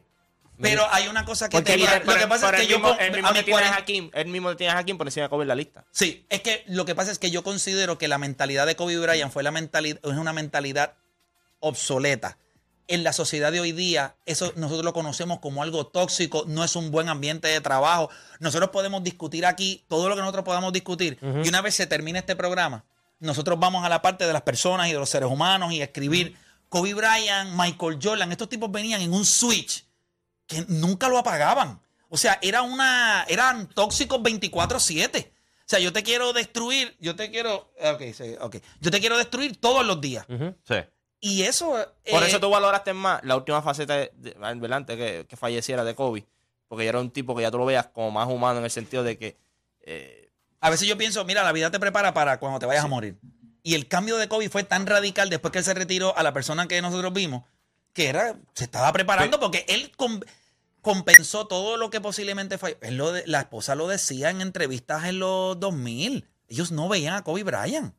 Pero 0.60 0.86
hay 0.92 1.08
una 1.08 1.24
cosa 1.24 1.48
que 1.48 1.60
te 1.62 1.76
Lo 1.76 1.86
que 2.14 2.26
pasa 2.28 2.50
es 2.50 2.60
que 2.60 2.66
yo. 2.68 2.78
mismo, 2.78 2.90
con- 2.96 3.00
él 3.00 3.12
mismo 3.12 3.28
a 3.28 3.32
tiene 3.32 3.50
a 3.50 3.52
40 3.52 3.76
Hakim, 3.76 4.10
él 4.14 4.26
mismo 4.28 4.50
le 4.50 4.56
tiene 4.56 4.72
a 4.72 4.84
por 4.96 5.06
encima 5.06 5.24
de 5.24 5.30
Kobe 5.30 5.42
en 5.42 5.48
la 5.48 5.54
lista. 5.54 5.84
Sí, 5.90 6.24
es 6.28 6.40
que 6.42 6.64
lo 6.68 6.84
que 6.84 6.94
pasa 6.94 7.10
es 7.10 7.18
que 7.18 7.30
yo 7.30 7.42
considero 7.42 7.98
que 7.98 8.08
la 8.08 8.18
mentalidad 8.18 8.66
de 8.66 8.76
Kobe 8.76 8.98
Bryant 8.98 9.32
fue 9.32 9.42
la 9.42 9.50
mentalidad, 9.50 9.98
es 10.02 10.10
una 10.12 10.32
mentalidad 10.32 10.94
obsoleta. 11.60 12.38
En 12.86 13.02
la 13.02 13.14
sociedad 13.14 13.50
de 13.50 13.60
hoy 13.60 13.72
día, 13.72 14.14
eso 14.26 14.52
nosotros 14.56 14.84
lo 14.84 14.92
conocemos 14.92 15.38
como 15.40 15.62
algo 15.62 15.86
tóxico, 15.86 16.44
no 16.46 16.62
es 16.62 16.76
un 16.76 16.90
buen 16.90 17.08
ambiente 17.08 17.48
de 17.48 17.60
trabajo. 17.62 18.10
Nosotros 18.40 18.68
podemos 18.70 19.02
discutir 19.02 19.46
aquí 19.46 19.84
todo 19.88 20.08
lo 20.10 20.14
que 20.14 20.20
nosotros 20.20 20.44
podamos 20.44 20.70
discutir. 20.72 21.18
Y 21.42 21.48
una 21.48 21.62
vez 21.62 21.74
se 21.74 21.86
termine 21.86 22.18
este 22.18 22.36
programa, 22.36 22.84
nosotros 23.20 23.58
vamos 23.58 23.86
a 23.86 23.88
la 23.88 24.02
parte 24.02 24.26
de 24.26 24.32
las 24.34 24.42
personas 24.42 24.88
y 24.88 24.92
de 24.92 24.98
los 24.98 25.08
seres 25.08 25.30
humanos 25.30 25.72
y 25.72 25.80
escribir 25.80 26.36
Kobe 26.68 26.92
Bryant, 26.92 27.52
Michael 27.54 27.98
Jordan, 28.02 28.30
estos 28.32 28.50
tipos 28.50 28.70
venían 28.70 29.00
en 29.00 29.14
un 29.14 29.24
switch 29.24 29.86
que 30.46 30.64
nunca 30.68 31.08
lo 31.08 31.18
apagaban. 31.18 31.80
O 32.08 32.16
sea, 32.16 32.38
era 32.42 32.62
una, 32.62 33.24
eran 33.28 33.66
tóxicos 33.68 34.20
24/7. 34.20 35.30
O 35.30 35.66
sea, 35.66 35.78
yo 35.78 35.92
te 35.92 36.02
quiero 36.02 36.32
destruir, 36.32 36.96
yo 37.00 37.16
te 37.16 37.30
quiero, 37.30 37.72
ok, 37.80 38.02
sí, 38.12 38.36
ok. 38.40 38.56
Yo 38.80 38.90
te 38.90 39.00
quiero 39.00 39.16
destruir 39.16 39.58
todos 39.58 39.84
los 39.84 40.00
días. 40.00 40.26
Sí. 40.68 40.74
Y 41.20 41.42
eso... 41.42 41.70
Por 42.10 42.22
eh, 42.22 42.26
eso 42.26 42.38
tú 42.38 42.50
valoraste 42.50 42.92
más 42.92 43.24
la 43.24 43.34
última 43.36 43.62
faceta 43.62 43.96
de, 43.96 44.12
de- 44.16 44.34
¿verdad? 44.34 44.76
antes 44.76 44.96
que, 44.96 45.26
que 45.26 45.36
falleciera 45.36 45.82
de 45.82 45.94
Kobe. 45.94 46.26
Porque 46.68 46.84
ya 46.84 46.90
era 46.90 47.00
un 47.00 47.10
tipo 47.10 47.34
que 47.34 47.42
ya 47.42 47.50
tú 47.50 47.56
lo 47.58 47.64
veas 47.64 47.86
como 47.86 48.10
más 48.10 48.28
humano 48.28 48.58
en 48.58 48.64
el 48.64 48.70
sentido 48.70 49.02
de 49.02 49.16
que 49.16 49.38
eh, 49.80 50.30
A 50.60 50.68
veces 50.68 50.86
yo 50.86 50.98
pienso, 50.98 51.24
mira, 51.24 51.42
la 51.42 51.52
vida 51.52 51.70
te 51.70 51.80
prepara 51.80 52.12
para 52.12 52.38
cuando 52.38 52.58
te 52.58 52.66
vayas 52.66 52.84
a 52.84 52.88
morir. 52.88 53.16
Y 53.62 53.74
el 53.74 53.88
cambio 53.88 54.18
de 54.18 54.28
Kobe 54.28 54.50
fue 54.50 54.64
tan 54.64 54.86
radical 54.86 55.30
después 55.30 55.50
que 55.50 55.58
él 55.58 55.64
se 55.64 55.72
retiró 55.72 56.14
a 56.16 56.22
la 56.22 56.34
persona 56.34 56.68
que 56.68 56.82
nosotros 56.82 57.12
vimos, 57.14 57.44
que 57.94 58.08
era, 58.08 58.36
se 58.54 58.64
estaba 58.64 58.92
preparando 58.92 59.40
porque 59.40 59.64
él 59.68 59.90
com- 59.96 60.20
compensó 60.82 61.46
todo 61.46 61.78
lo 61.78 61.88
que 61.88 62.00
posiblemente 62.02 62.58
falló. 62.58 62.76
Él 62.82 62.96
lo 62.98 63.12
de- 63.12 63.26
la 63.26 63.40
esposa 63.40 63.74
lo 63.74 63.88
decía 63.88 64.28
en 64.28 64.42
entrevistas 64.42 65.04
en 65.04 65.18
los 65.20 65.58
2000. 65.58 66.28
Ellos 66.48 66.70
no 66.72 66.88
veían 66.90 67.14
a 67.14 67.24
Kobe 67.24 67.42
Bryant. 67.44 67.94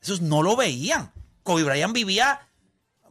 Esos 0.00 0.20
no 0.20 0.42
lo 0.42 0.54
veían. 0.56 1.10
Kobe 1.42 1.64
Bryant 1.64 1.92
vivía, 1.92 2.48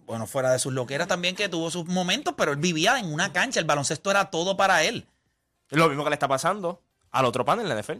bueno, 0.05 0.25
fuera 0.27 0.51
de 0.53 0.59
sus 0.59 0.71
loqueras 0.71 1.07
también, 1.09 1.35
que 1.35 1.49
tuvo 1.49 1.69
sus 1.71 1.85
momentos, 1.87 2.33
pero 2.37 2.51
él 2.53 2.57
vivía 2.59 2.97
en 2.99 3.11
una 3.11 3.33
cancha. 3.33 3.59
El 3.59 3.65
baloncesto 3.65 4.09
era 4.11 4.29
todo 4.29 4.55
para 4.55 4.83
él. 4.83 5.05
es 5.69 5.77
lo 5.77 5.87
mismo 5.89 6.03
que 6.03 6.09
le 6.11 6.15
está 6.15 6.27
pasando 6.27 6.81
al 7.11 7.25
otro 7.25 7.43
panel 7.45 7.65
en 7.65 7.69
la 7.69 7.81
NFL. 7.81 7.99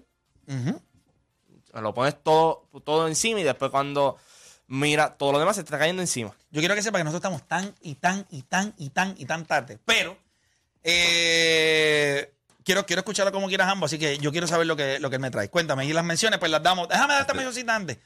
Lo 1.73 1.93
pones 1.93 2.21
todo, 2.21 2.67
todo 2.83 3.07
encima 3.07 3.39
y 3.39 3.43
después 3.43 3.71
cuando 3.71 4.17
mira, 4.71 5.15
todo 5.17 5.33
lo 5.33 5.39
demás 5.39 5.57
se 5.57 5.63
te 5.63 5.67
está 5.67 5.77
cayendo 5.77 6.01
encima. 6.01 6.33
Yo 6.49 6.61
quiero 6.61 6.75
que 6.75 6.81
sepa 6.81 6.97
que 6.97 7.03
nosotros 7.03 7.19
estamos 7.19 7.47
tan 7.47 7.75
y 7.81 7.95
tan 7.95 8.25
y 8.29 8.41
tan 8.43 8.73
y 8.77 8.89
tan 8.89 9.15
y 9.17 9.25
tan 9.25 9.45
tarde. 9.45 9.79
Pero 9.85 10.17
eh, 10.81 12.33
quiero, 12.63 12.85
quiero 12.85 13.01
escucharlo 13.01 13.33
como 13.33 13.47
quieras 13.47 13.67
ambos, 13.67 13.89
así 13.91 13.99
que 13.99 14.17
yo 14.17 14.31
quiero 14.31 14.47
saber 14.47 14.65
lo 14.67 14.77
que, 14.77 14.99
lo 14.99 15.09
que 15.09 15.17
él 15.17 15.21
me 15.21 15.29
trae. 15.29 15.49
Cuéntame, 15.49 15.85
y 15.85 15.93
las 15.93 16.05
menciones, 16.05 16.39
pues 16.39 16.49
las 16.49 16.63
damos. 16.63 16.87
Déjame 16.87 17.13
dar 17.13 17.21
esta 17.21 17.33
mencioncita 17.33 17.75
antes. 17.75 17.97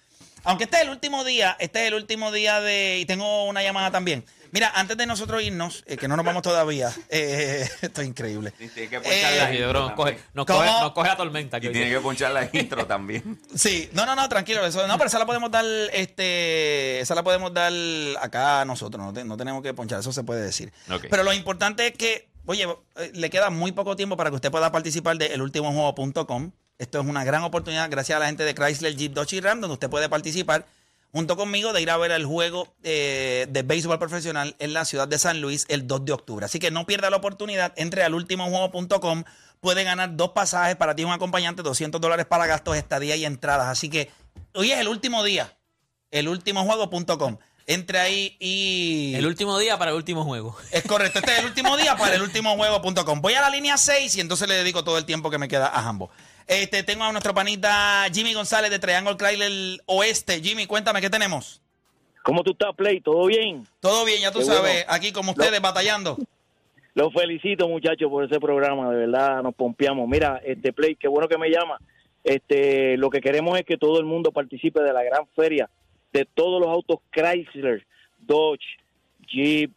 Aunque 0.44 0.66
este 0.66 0.78
es 0.78 0.84
el 0.84 0.90
último 0.90 1.24
día, 1.24 1.56
este 1.60 1.84
es 1.84 1.88
el 1.88 1.94
último 1.94 2.32
día 2.32 2.60
de. 2.60 2.98
Y 3.00 3.06
tengo 3.06 3.46
una 3.46 3.62
llamada 3.62 3.92
también. 3.92 4.26
Mira, 4.52 4.72
antes 4.76 4.96
de 4.98 5.06
nosotros 5.06 5.42
irnos, 5.44 5.84
eh, 5.88 5.98
que 5.98 6.08
no 6.08 6.16
nos 6.16 6.26
vamos 6.26 6.42
todavía, 6.42 6.92
eh, 7.10 7.68
esto 7.82 8.02
es 8.02 8.08
increíble. 8.08 8.52
Tiene 8.52 8.90
que 8.90 8.96
Eh, 8.98 9.00
ponchar 9.00 9.34
la 9.34 9.46
Ay, 9.48 9.58
intro 9.58 9.74
nos, 9.82 9.92
coge, 9.94 10.12
también. 10.12 10.30
nos, 10.34 10.46
¿Cómo? 10.46 10.60
coge, 10.60 10.72
nos 10.82 10.92
coge 10.94 11.10
a 11.10 11.18
tormenta. 11.18 11.58
Y 11.58 11.62
que 11.62 11.68
hoy 11.68 11.74
tiene 11.74 11.88
día. 11.90 11.98
que 11.98 12.04
ponchar 12.04 12.32
la 12.32 12.50
intro 12.54 12.86
también. 12.86 13.40
Sí, 13.56 13.90
no, 13.94 14.06
no, 14.06 14.16
no, 14.16 14.28
tranquilo. 14.30 14.66
Eso, 14.66 14.88
no, 14.88 14.98
pero 14.98 15.08
esa 15.08 15.20
la 15.20 15.26
podemos 15.26 15.52
dar, 15.52 15.66
este, 15.94 17.00
esa 17.00 17.16
la 17.16 17.24
podemos 17.24 17.54
dar 17.54 17.72
acá 18.22 18.64
nosotros. 18.66 19.04
No, 19.04 19.14
te- 19.14 19.24
no 19.26 19.38
tenemos 19.38 19.62
que 19.64 19.74
ponchar, 19.74 20.00
eso 20.00 20.12
se 20.14 20.24
puede 20.24 20.42
decir. 20.42 20.72
Ok. 20.92 21.06
Pero 21.10 21.24
lo 21.24 21.34
importante 21.34 21.88
es 21.88 21.94
que, 21.94 22.28
oye, 22.46 22.68
eh, 22.98 23.12
le 23.14 23.30
queda 23.30 23.50
muy 23.50 23.72
poco 23.72 23.96
tiempo 23.96 24.16
para 24.18 24.30
que 24.30 24.36
usted 24.36 24.52
pueda 24.52 24.72
participar 24.72 25.18
de 25.18 25.28
elultimojuego.com. 25.34 26.52
Esto 26.78 27.00
es 27.00 27.06
una 27.08 27.24
gran 27.24 27.42
oportunidad, 27.44 27.90
gracias 27.90 28.18
a 28.18 28.20
la 28.20 28.26
gente 28.28 28.44
de 28.44 28.54
Chrysler, 28.54 28.96
Jeep, 28.96 29.14
Dodge 29.14 29.34
y 29.38 29.42
Ram, 29.42 29.62
donde 29.62 29.74
usted 29.74 29.90
puede 29.90 30.10
participar 30.10 30.66
junto 31.16 31.38
conmigo 31.38 31.72
de 31.72 31.82
ir 31.82 31.90
a 31.90 31.96
ver 31.96 32.12
el 32.12 32.26
juego 32.26 32.68
eh, 32.84 33.48
de 33.48 33.64
béisbol 33.64 33.98
profesional 33.98 34.54
en 34.60 34.74
la 34.74 34.84
ciudad 34.84 35.08
de 35.08 35.18
San 35.18 35.40
Luis 35.40 35.66
el 35.70 35.88
2 35.88 36.04
de 36.04 36.12
octubre. 36.12 36.46
Así 36.46 36.60
que 36.60 36.72
no 36.72 36.86
pierda 36.86 37.10
la 37.10 37.16
oportunidad, 37.16 37.72
entre 37.78 38.04
al 38.04 38.14
ultimojuego.com, 38.14 39.24
puede 39.62 39.86
ganar 39.86 40.18
dos 40.18 40.32
pasajes 40.32 40.76
para 40.76 40.94
ti 40.94 41.04
y 41.04 41.06
un 41.06 41.14
acompañante, 41.14 41.64
200 41.64 42.02
dólares 42.02 42.26
para 42.26 42.48
gastos, 42.48 42.76
estadía 42.76 43.16
y 43.16 43.24
entradas. 43.24 43.68
Así 43.68 43.90
que 43.90 44.12
hoy 44.56 44.74
es 44.74 44.80
el 44.80 44.90
último 44.90 45.24
día, 45.24 45.58
elultimojuego.com. 46.12 47.38
Entre 47.66 47.98
ahí 47.98 48.36
y... 48.42 49.14
El 49.16 49.26
último 49.26 49.58
día 49.58 49.80
para 49.80 49.92
el 49.92 49.98
último 49.98 50.26
juego. 50.26 50.58
Es 50.72 50.84
correcto, 50.84 51.20
este 51.20 51.32
es 51.32 51.40
el 51.40 51.46
último 51.46 51.78
día 51.78 51.96
para 51.96 52.16
el 52.16 52.22
último 52.24 52.58
juego.com. 52.58 53.22
Voy 53.22 53.36
a 53.36 53.42
la 53.42 53.50
línea 53.50 53.78
6 53.78 54.18
y 54.18 54.20
entonces 54.20 54.50
le 54.50 54.56
dedico 54.56 54.84
todo 54.84 54.98
el 54.98 55.06
tiempo 55.06 55.30
que 55.30 55.38
me 55.38 55.48
queda 55.48 55.68
a 55.68 55.82
Jambo. 55.82 56.12
Este, 56.48 56.84
tengo 56.84 57.04
a 57.04 57.12
nuestro 57.12 57.34
panita 57.34 58.06
Jimmy 58.14 58.34
González 58.34 58.70
de 58.70 58.80
Triangle 58.80 59.18
Chrysler 59.18 59.82
Oeste. 59.88 60.42
Jimmy, 60.42 60.68
cuéntame, 60.68 61.02
¿qué 61.02 61.10
tenemos? 61.10 61.62
¿Cómo 62.24 62.44
tú 62.44 62.52
estás, 62.52 62.76
Play? 62.76 63.02
¿Todo 63.02 63.26
bien? 63.28 63.68
Todo 63.80 64.06
bien, 64.06 64.22
ya 64.22 64.32
tú 64.32 64.40
Qué 64.40 64.46
sabes, 64.46 64.62
bueno. 64.62 64.86
aquí 64.88 65.12
como 65.12 65.32
ustedes 65.32 65.62
batallando. 65.62 66.18
Los 66.94 67.14
felicito, 67.14 67.68
muchachos, 67.68 68.10
por 68.10 68.24
ese 68.26 68.40
programa. 68.40 68.90
De 68.92 68.98
verdad, 68.98 69.44
nos 69.44 69.54
pompeamos. 69.54 70.08
Mira, 70.08 70.42
este 70.44 70.72
Play, 70.72 70.96
qué 70.96 71.08
bueno 71.08 71.28
que 71.28 71.38
me 71.38 71.50
llama. 71.50 71.80
Este, 72.24 72.98
lo 72.98 73.10
que 73.10 73.22
queremos 73.22 73.58
es 73.60 73.66
que 73.66 73.78
todo 73.78 74.00
el 74.00 74.06
mundo 74.06 74.32
participe 74.32 74.82
de 74.82 74.94
la 74.94 75.04
gran 75.04 75.28
feria 75.36 75.70
de 76.14 76.26
todos 76.26 76.62
los 76.62 76.70
autos 76.70 77.00
Chrysler, 77.12 77.86
Dodge, 78.20 78.64
Jeep, 79.28 79.72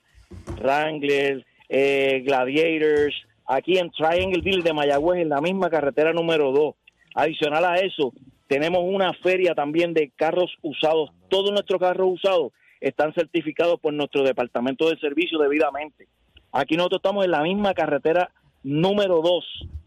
Wrangler, 0.61 1.45
eh, 1.69 2.23
Gladiators, 2.25 3.15
aquí 3.49 3.79
en 3.79 3.91
Triangle 3.91 4.63
de 4.63 4.73
Mayagüez, 4.73 5.23
en 5.23 5.31
la 5.31 5.41
misma 5.41 5.71
carretera 5.71 6.13
número 6.13 6.53
2. 6.53 6.75
Adicional 7.15 7.65
a 7.65 7.77
eso, 7.77 8.13
tenemos 8.47 8.83
una 8.85 9.13
feria 9.15 9.55
también 9.55 9.95
de 9.95 10.11
carros 10.15 10.55
usados. 10.63 11.11
Todos 11.29 11.51
nuestros 11.51 11.81
carros 11.81 12.09
usados 12.13 12.53
están 12.81 13.13
certificados 13.15 13.81
por 13.81 13.93
nuestro 13.93 14.23
departamento 14.23 14.89
de 14.89 14.99
servicio 14.99 15.39
debidamente. 15.39 16.07
Aquí 16.53 16.77
nosotros 16.77 17.01
estamos 17.01 17.25
en 17.25 17.33
la 17.33 17.43
misma 17.43 17.75
carretera 17.75 18.31
número 18.63 19.21
2 19.23 19.45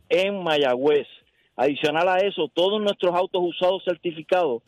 en 0.10 0.44
Mayagüez. 0.44 1.08
Adicional 1.56 2.10
a 2.10 2.18
eso, 2.18 2.50
todos 2.54 2.82
nuestros 2.82 3.14
autos 3.16 3.42
usados 3.44 3.84
certificados 3.86 4.64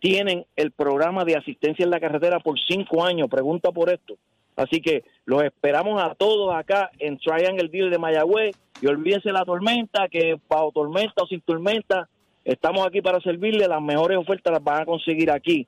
tienen 0.00 0.46
el 0.56 0.70
programa 0.70 1.24
de 1.24 1.36
asistencia 1.36 1.84
en 1.84 1.90
la 1.90 2.00
carretera 2.00 2.40
por 2.40 2.58
cinco 2.58 3.04
años. 3.04 3.28
Pregunta 3.28 3.70
por 3.70 3.90
esto. 3.90 4.16
Así 4.56 4.80
que 4.80 5.04
los 5.24 5.42
esperamos 5.42 6.02
a 6.02 6.14
todos 6.14 6.54
acá 6.54 6.90
en 6.98 7.18
Triangle 7.18 7.68
Deal 7.68 7.90
de 7.90 7.98
Mayagüez 7.98 8.56
y 8.82 8.86
olvídense 8.86 9.32
la 9.32 9.44
tormenta, 9.44 10.08
que 10.08 10.38
bajo 10.48 10.72
tormenta 10.72 11.22
o 11.22 11.26
sin 11.26 11.40
tormenta, 11.40 12.08
estamos 12.44 12.86
aquí 12.86 13.00
para 13.00 13.20
servirle. 13.20 13.68
Las 13.68 13.82
mejores 13.82 14.18
ofertas 14.18 14.52
las 14.52 14.62
van 14.62 14.82
a 14.82 14.86
conseguir 14.86 15.30
aquí. 15.30 15.66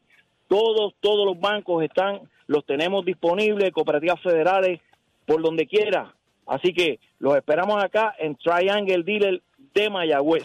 Todos, 0.49 0.95
todos 1.01 1.27
los 1.27 1.41
bancos 1.41 1.83
están, 1.83 2.21
los 2.47 2.67
tenemos 2.67 3.05
disponibles, 3.05 3.73
cooperativas 3.73 4.21
federales, 4.21 4.81
por 5.27 5.43
donde 5.43 5.67
quiera. 5.67 6.15
Así 6.47 6.75
que 6.75 6.99
los 7.19 7.37
esperamos 7.37 7.83
acá 7.83 8.15
en 8.19 8.37
Triangle 8.37 9.03
Dealer 9.05 9.43
de 9.75 9.91
Mayagüez. 9.91 10.45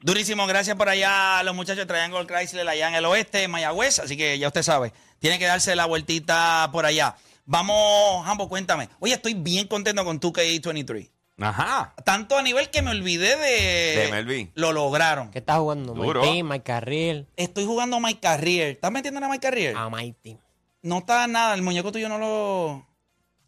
Durísimo, 0.00 0.46
gracias 0.46 0.76
por 0.76 0.88
allá 0.88 1.38
a 1.38 1.42
los 1.42 1.54
muchachos 1.54 1.86
de 1.86 1.92
Triangle 1.92 2.26
Chrysler 2.26 2.68
allá 2.68 2.88
en 2.88 2.94
el 2.94 3.06
oeste, 3.06 3.42
en 3.42 3.50
Mayagüez. 3.50 3.98
Así 3.98 4.16
que 4.16 4.38
ya 4.38 4.48
usted 4.48 4.62
sabe, 4.62 4.92
tiene 5.18 5.38
que 5.38 5.46
darse 5.46 5.74
la 5.74 5.86
vueltita 5.86 6.68
por 6.72 6.84
allá. 6.84 7.16
Vamos, 7.46 8.24
Jambo, 8.24 8.48
cuéntame. 8.48 8.88
Oye, 9.00 9.14
estoy 9.14 9.34
bien 9.34 9.66
contento 9.68 10.04
con 10.04 10.18
2K23. 10.20 11.10
Ajá. 11.40 11.94
Tanto 12.04 12.38
a 12.38 12.42
nivel 12.42 12.70
que 12.70 12.80
me 12.80 12.90
olvidé 12.92 13.36
de... 13.36 14.02
De 14.04 14.08
Melvin. 14.12 14.52
Lo 14.54 14.72
lograron. 14.72 15.30
¿Qué 15.30 15.40
estás 15.40 15.58
jugando? 15.58 15.92
Duro. 15.92 16.20
Mike 16.22 16.32
Team, 16.32 16.48
Mike 16.48 16.62
Carriel. 16.64 17.28
Estoy 17.36 17.64
jugando 17.66 17.96
a 17.96 18.00
Mike 18.00 18.20
Carrier. 18.20 18.68
¿Estás 18.68 18.92
metiendo 18.92 19.18
a 19.24 19.28
Mike 19.28 19.40
Carrier? 19.40 19.76
A 19.76 19.90
Mike 19.90 20.18
Team. 20.22 20.38
No 20.82 20.98
está 20.98 21.26
nada, 21.26 21.54
el 21.54 21.62
muñeco 21.62 21.90
tuyo 21.92 22.08
no 22.08 22.18
lo... 22.18 22.86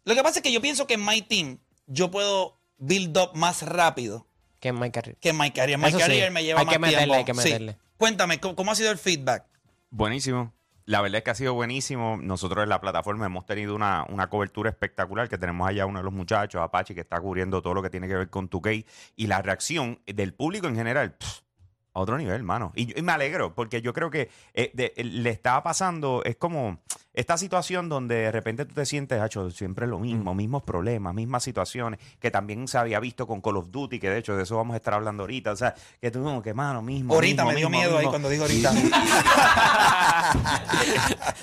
Lo 0.03 0.15
que 0.15 0.23
pasa 0.23 0.39
es 0.39 0.43
que 0.43 0.51
yo 0.51 0.61
pienso 0.61 0.85
que 0.87 0.95
en 0.95 1.05
My 1.05 1.21
Team 1.21 1.59
yo 1.85 2.11
puedo 2.11 2.59
build 2.77 3.17
up 3.17 3.31
más 3.35 3.61
rápido 3.63 4.27
Que 4.59 4.69
es 4.69 4.73
Mike 4.73 4.91
Carriel. 4.91 5.17
que 5.21 5.29
en 5.29 5.37
Mike 5.37 5.55
Carrier. 5.55 5.77
Mike 5.77 5.89
Eso 5.89 5.97
sí, 5.99 6.03
Carrier 6.03 6.31
me 6.31 6.43
lleva 6.43 6.59
hay 6.59 6.65
más 6.65 6.73
que 6.73 6.79
meterle, 6.79 6.97
tiempo. 7.05 7.13
hay 7.15 7.25
que 7.25 7.33
Sí. 7.33 7.39
meterle. 7.49 7.77
Cuéntame, 7.97 8.39
¿cómo, 8.39 8.55
cómo 8.55 8.71
ha 8.71 8.75
sido 8.75 8.91
el 8.91 8.97
feedback? 8.97 9.45
Buenísimo. 9.89 10.53
La 10.87 11.01
verdad 11.01 11.17
es 11.17 11.23
que 11.25 11.31
ha 11.31 11.35
sido 11.35 11.53
buenísimo. 11.53 12.17
Nosotros 12.21 12.63
en 12.63 12.69
la 12.69 12.79
plataforma 12.79 13.25
hemos 13.25 13.45
tenido 13.45 13.75
una, 13.75 14.05
una 14.07 14.29
cobertura 14.29 14.69
espectacular 14.69 15.27
que 15.27 15.37
tenemos 15.37 15.67
allá 15.67 15.85
uno 15.85 15.99
de 15.99 16.03
los 16.05 16.13
muchachos, 16.13 16.61
Apache, 16.61 16.95
que 16.95 17.01
está 17.01 17.19
cubriendo 17.19 17.61
todo 17.61 17.73
lo 17.73 17.83
que 17.83 17.89
tiene 17.89 18.07
que 18.07 18.15
ver 18.15 18.29
con 18.29 18.49
2K. 18.49 18.85
Y 19.17 19.27
la 19.27 19.41
reacción 19.41 19.99
del 20.05 20.33
público 20.33 20.67
en 20.67 20.77
general, 20.77 21.17
a 21.93 21.99
otro 21.99 22.17
nivel, 22.17 22.41
mano. 22.43 22.71
Y, 22.73 22.97
y 22.97 23.01
me 23.01 23.11
alegro, 23.11 23.53
porque 23.53 23.81
yo 23.81 23.91
creo 23.91 24.09
que 24.09 24.29
eh, 24.53 24.71
de- 24.73 24.93
le 25.03 25.29
estaba 25.29 25.61
pasando, 25.61 26.21
es 26.23 26.37
como 26.37 26.79
esta 27.17 27.37
situación 27.37 27.89
donde 27.89 28.15
de 28.15 28.31
repente 28.31 28.65
tú 28.65 28.75
te 28.75 28.85
sientes, 28.85 29.19
hacho, 29.19 29.49
siempre 29.51 29.87
lo 29.87 29.97
mismo, 29.99 30.33
mismos 30.35 30.63
problemas, 30.63 31.13
mismas 31.13 31.43
situaciones, 31.43 31.99
que 32.19 32.29
también 32.31 32.67
se 32.67 32.77
había 32.77 32.99
visto 32.99 33.25
con 33.27 33.41
Call 33.41 33.57
of 33.57 33.71
Duty, 33.71 33.99
que 33.99 34.09
de 34.09 34.19
hecho 34.19 34.35
de 34.37 34.43
eso 34.43 34.55
vamos 34.55 34.75
a 34.75 34.77
estar 34.77 34.93
hablando 34.93 35.23
ahorita. 35.23 35.51
O 35.51 35.55
sea, 35.55 35.73
que 35.99 36.11
tú 36.11 36.23
como 36.23 36.41
que, 36.43 36.53
mano, 36.53 36.81
mismo. 36.81 37.13
Ahorita 37.15 37.43
mismo, 37.43 37.53
me 37.53 37.59
dio 37.59 37.69
mismo, 37.69 37.83
miedo 37.85 37.97
ahí 37.97 38.05
cuando 38.05 38.29
dijo 38.29 38.43
ahorita. 38.43 38.71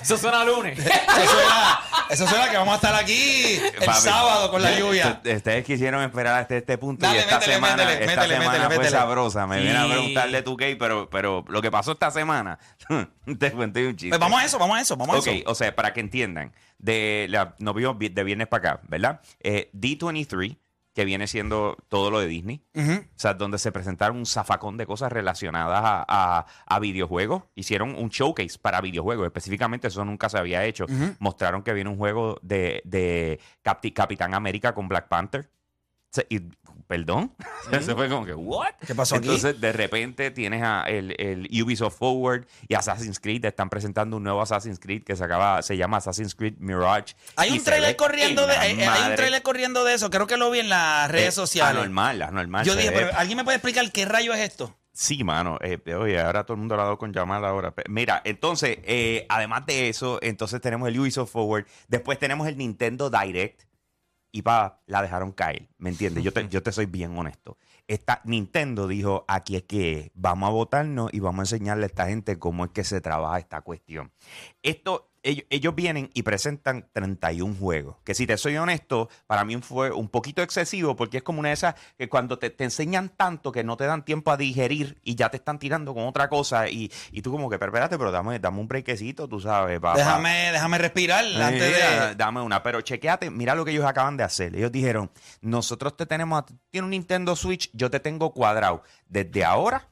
Eso 0.01 0.17
suena 0.17 0.41
a 0.41 0.45
lunes. 0.45 0.77
Eso 0.77 1.31
suena, 1.31 1.79
eso 2.09 2.27
suena 2.27 2.49
que 2.51 2.57
vamos 2.57 2.73
a 2.73 2.75
estar 2.75 2.95
aquí 2.95 3.55
el 3.55 3.85
Papi, 3.85 3.99
sábado 4.01 4.51
con 4.51 4.61
la 4.61 4.77
lluvia. 4.77 5.21
t- 5.21 5.35
Ustedes 5.37 5.65
quisieron 5.65 6.03
esperar 6.03 6.41
hasta 6.41 6.55
este 6.57 6.77
punto 6.77 7.05
Dale, 7.05 7.17
y 7.17 7.21
esta 7.21 7.35
métele, 7.39 7.53
semana, 7.55 7.75
métele, 7.77 7.93
esta 8.05 8.21
métele, 8.21 8.33
semana 8.35 8.51
métele, 8.51 8.65
fue 8.67 8.77
métele. 8.77 8.97
sabrosa. 8.97 9.47
Me 9.47 9.61
viene 9.61 9.77
a 9.77 9.85
preguntarle 9.87 10.41
tu 10.43 10.57
qué, 10.57 10.75
pero, 10.77 11.09
pero 11.09 11.43
lo 11.47 11.61
que 11.61 11.71
pasó 11.71 11.93
esta 11.93 12.11
semana, 12.11 12.59
te 13.39 13.51
cuento 13.51 13.79
un 13.79 13.95
chiste. 13.95 14.09
Pues 14.09 14.19
vamos 14.19 14.41
a 14.41 14.45
eso, 14.45 14.59
vamos 14.59 14.77
a 14.77 14.81
eso, 14.81 14.95
vamos 14.95 15.15
a 15.15 15.19
eso. 15.31 15.49
o 15.49 15.55
sea, 15.55 15.64
para 15.73 15.93
que 15.93 15.99
entiendan, 16.01 16.53
de 16.77 17.27
la, 17.29 17.55
nos 17.59 17.75
vimos 17.75 17.97
de 17.99 18.23
viernes 18.23 18.47
para 18.47 18.71
acá, 18.73 18.81
¿verdad? 18.87 19.21
Eh, 19.41 19.69
D23, 19.73 20.57
que 20.93 21.03
viene 21.03 21.27
siendo 21.27 21.75
todo 21.89 22.09
lo 22.09 22.19
de 22.19 22.27
Disney, 22.27 22.61
o 22.73 23.19
sea, 23.19 23.33
donde 23.33 23.57
se 23.57 23.71
presentaron 23.73 24.15
un 24.15 24.25
zafacón 24.25 24.77
de 24.77 24.85
cosas 24.85 25.11
relacionadas 25.11 25.81
a, 25.83 26.05
a- 26.07 26.45
a 26.65 26.79
videojuegos. 26.79 27.43
Hicieron 27.55 27.95
un 27.95 28.07
showcase 28.09 28.57
para 28.57 28.79
videojuegos. 28.79 29.25
Específicamente, 29.25 29.89
eso 29.89 30.05
nunca 30.05 30.29
se 30.29 30.37
había 30.37 30.63
hecho. 30.63 30.85
Mostraron 31.19 31.63
que 31.63 31.73
viene 31.73 31.89
un 31.89 31.97
juego 31.97 32.39
de, 32.41 32.81
de 32.85 33.41
Capitán 33.93 34.33
América 34.33 34.73
con 34.73 34.87
Black 34.87 35.09
Panther. 35.09 35.49
O 36.11 36.15
sea, 36.15 36.23
y- 36.29 36.49
Perdón. 36.87 37.33
Se 37.71 37.95
fue 37.95 38.07
como 38.09 38.25
que, 38.25 38.33
¿what? 38.33 38.73
¿Qué 38.85 38.93
pasó 38.93 39.15
aquí? 39.15 39.25
Entonces, 39.27 39.59
de 39.59 39.73
repente 39.73 40.29
tienes 40.31 40.61
a 40.63 40.83
el, 40.83 41.15
el 41.19 41.49
Ubisoft 41.63 41.97
Forward 41.97 42.45
y 42.67 42.75
Assassin's 42.75 43.19
Creed. 43.19 43.43
Están 43.45 43.69
presentando 43.69 44.17
un 44.17 44.23
nuevo 44.23 44.41
Assassin's 44.41 44.79
Creed 44.79 45.03
que 45.03 45.15
se 45.15 45.23
acaba, 45.23 45.61
se 45.63 45.77
llama 45.77 45.97
Assassin's 45.97 46.35
Creed 46.35 46.55
Mirage. 46.59 47.15
Hay 47.37 47.51
un 47.51 47.63
trailer 47.63 47.95
corriendo 47.95 48.43
en 48.43 48.49
de, 48.49 48.55
hay, 48.55 48.81
hay 48.81 49.09
un 49.09 49.15
trailer 49.15 49.41
corriendo 49.41 49.83
de 49.83 49.95
eso, 49.95 50.09
creo 50.11 50.27
que 50.27 50.37
lo 50.37 50.51
vi 50.51 50.59
en 50.59 50.69
las 50.69 51.09
redes 51.09 51.29
Eh, 51.29 51.31
sociales. 51.31 51.75
Anormal, 51.77 52.21
anormal. 52.21 52.65
Yo 52.65 52.75
dije, 52.75 52.89
ve 52.91 52.95
pero 52.97 53.17
¿alguien 53.17 53.37
me 53.37 53.43
puede 53.43 53.57
explicar 53.57 53.91
qué 53.91 54.05
rayo 54.05 54.33
es 54.33 54.39
esto? 54.41 54.75
Sí, 54.93 55.23
mano. 55.25 55.57
Eh, 55.61 55.77
oye, 55.95 56.21
ahora 56.21 56.45
todo 56.45 56.53
el 56.53 56.59
mundo 56.59 56.75
lo 56.75 56.81
ha 56.83 56.85
dado 56.85 56.97
con 56.97 57.11
llamada 57.11 57.49
ahora. 57.49 57.73
Mira, 57.89 58.21
entonces, 58.23 58.77
eh, 58.83 59.25
además 59.27 59.65
de 59.65 59.89
eso, 59.89 60.19
entonces 60.21 60.61
tenemos 60.61 60.87
el 60.87 60.97
Ubisoft 60.99 61.31
Forward. 61.31 61.65
Después 61.89 62.17
tenemos 62.17 62.47
el 62.47 62.57
Nintendo 62.57 63.09
Direct. 63.09 63.63
Y 64.35 64.41
pa, 64.41 64.81
la 64.85 65.01
dejaron 65.01 65.31
caer. 65.31 65.69
¿Me 65.77 65.89
entiendes? 65.89 66.21
Yo 66.21 66.33
te, 66.33 66.49
yo 66.49 66.61
te 66.61 66.73
soy 66.73 66.87
bien 66.87 67.17
honesto. 67.17 67.57
Esta, 67.87 68.19
Nintendo 68.25 68.85
dijo, 68.85 69.23
aquí 69.29 69.55
es 69.55 69.63
que 69.63 70.11
vamos 70.13 70.49
a 70.49 70.51
votarnos 70.51 71.09
y 71.13 71.21
vamos 71.21 71.39
a 71.39 71.55
enseñarle 71.55 71.83
a 71.83 71.87
esta 71.87 72.07
gente 72.07 72.37
cómo 72.37 72.65
es 72.65 72.71
que 72.71 72.83
se 72.83 72.99
trabaja 72.99 73.39
esta 73.39 73.61
cuestión. 73.61 74.11
Esto, 74.61 75.09
ellos, 75.25 75.45
ellos 75.49 75.75
vienen 75.75 76.09
y 76.13 76.21
presentan 76.23 76.87
31 76.93 77.55
juegos. 77.59 77.97
Que 78.03 78.13
si 78.13 78.25
te 78.27 78.37
soy 78.37 78.55
honesto, 78.57 79.09
para 79.27 79.43
mí 79.43 79.57
fue 79.57 79.91
un 79.91 80.07
poquito 80.07 80.41
excesivo 80.41 80.95
porque 80.95 81.17
es 81.17 81.23
como 81.23 81.39
una 81.39 81.49
de 81.49 81.53
esas 81.55 81.75
que 81.97 82.07
cuando 82.07 82.39
te, 82.39 82.49
te 82.49 82.63
enseñan 82.63 83.09
tanto 83.09 83.51
que 83.51 83.63
no 83.63 83.75
te 83.77 83.85
dan 83.85 84.05
tiempo 84.05 84.31
a 84.31 84.37
digerir 84.37 84.97
y 85.03 85.15
ya 85.15 85.29
te 85.29 85.37
están 85.37 85.59
tirando 85.59 85.93
con 85.93 86.05
otra 86.07 86.29
cosa 86.29 86.69
y, 86.69 86.91
y 87.11 87.21
tú 87.21 87.31
como 87.31 87.49
que, 87.49 87.57
pero 87.59 87.71
espérate, 87.71 87.97
pero 87.97 88.11
dame, 88.11 88.39
dame 88.39 88.59
un 88.59 88.67
brequecito, 88.67 89.27
tú 89.27 89.39
sabes. 89.39 89.79
pa- 89.79 89.93
pa- 89.93 89.97
Déjame, 89.97 90.51
déjame 90.51 90.77
respirar 90.77 91.25
antes 91.25 91.59
de. 92.09 92.15
Dame 92.15 92.41
una, 92.41 92.61
pero 92.63 92.81
chequeate, 92.81 93.29
mira 93.31 93.55
lo 93.55 93.65
que 93.65 93.71
ellos 93.71 93.85
acaban 93.85 94.17
de 94.17 94.23
hacer. 94.23 94.55
Ellos 94.55 94.71
dijeron, 94.71 95.11
nosotros 95.41 95.97
te 95.97 96.05
tenemos, 96.05 96.43
tiene 96.71 96.85
un 96.85 96.91
Nintendo 96.91 97.35
Switch, 97.35 97.69
yo 97.73 97.89
te 97.89 97.99
tengo 97.99 98.31
cuadrado 98.33 98.83
desde 99.07 99.43
ahora 99.43 99.89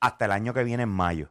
hasta 0.00 0.26
el 0.26 0.32
año 0.32 0.54
que 0.54 0.62
viene 0.64 0.84
en 0.84 0.88
mayo. 0.88 1.30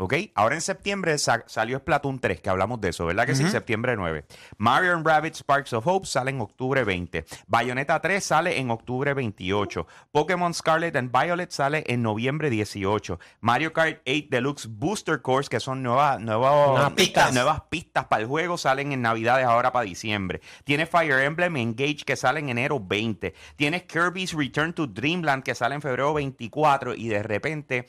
¿Ok? 0.00 0.14
Ahora 0.36 0.54
en 0.54 0.60
septiembre 0.60 1.18
sa- 1.18 1.42
salió 1.48 1.78
Splatoon 1.78 2.20
3, 2.20 2.40
que 2.40 2.48
hablamos 2.48 2.80
de 2.80 2.90
eso, 2.90 3.04
¿verdad 3.06 3.26
que 3.26 3.34
sí? 3.34 3.48
Septiembre 3.48 3.96
9. 3.96 4.24
Mario 4.56 4.92
and 4.94 5.04
Rabbit 5.04 5.34
Sparks 5.34 5.72
of 5.72 5.84
Hope 5.88 6.06
sale 6.06 6.30
en 6.30 6.40
octubre 6.40 6.84
20. 6.84 7.24
Bayonetta 7.48 8.00
3 8.00 8.22
sale 8.22 8.58
en 8.60 8.70
octubre 8.70 9.12
28. 9.12 9.88
Pokémon 10.12 10.54
Scarlet 10.54 10.94
and 10.94 11.10
Violet 11.10 11.50
sale 11.50 11.82
en 11.88 12.02
noviembre 12.02 12.48
18. 12.48 13.18
Mario 13.40 13.72
Kart 13.72 13.98
8 14.06 14.26
Deluxe 14.30 14.68
Booster 14.68 15.20
Course, 15.20 15.48
que 15.50 15.58
son 15.58 15.82
nuevas, 15.82 16.20
nuevas, 16.20 16.92
pistas. 16.92 17.34
nuevas 17.34 17.62
pistas 17.68 18.04
para 18.04 18.22
el 18.22 18.28
juego, 18.28 18.56
salen 18.56 18.92
en 18.92 19.02
Navidades 19.02 19.46
ahora 19.46 19.72
para 19.72 19.84
diciembre. 19.84 20.40
Tienes 20.62 20.88
Fire 20.88 21.18
Emblem 21.24 21.56
Engage, 21.56 22.04
que 22.06 22.14
sale 22.14 22.38
en 22.38 22.50
enero 22.50 22.78
20. 22.78 23.34
Tienes 23.56 23.82
Kirby's 23.82 24.32
Return 24.32 24.72
to 24.74 24.86
Dreamland, 24.86 25.42
que 25.42 25.56
sale 25.56 25.74
en 25.74 25.82
febrero 25.82 26.14
24. 26.14 26.94
Y 26.94 27.08
de 27.08 27.24
repente 27.24 27.88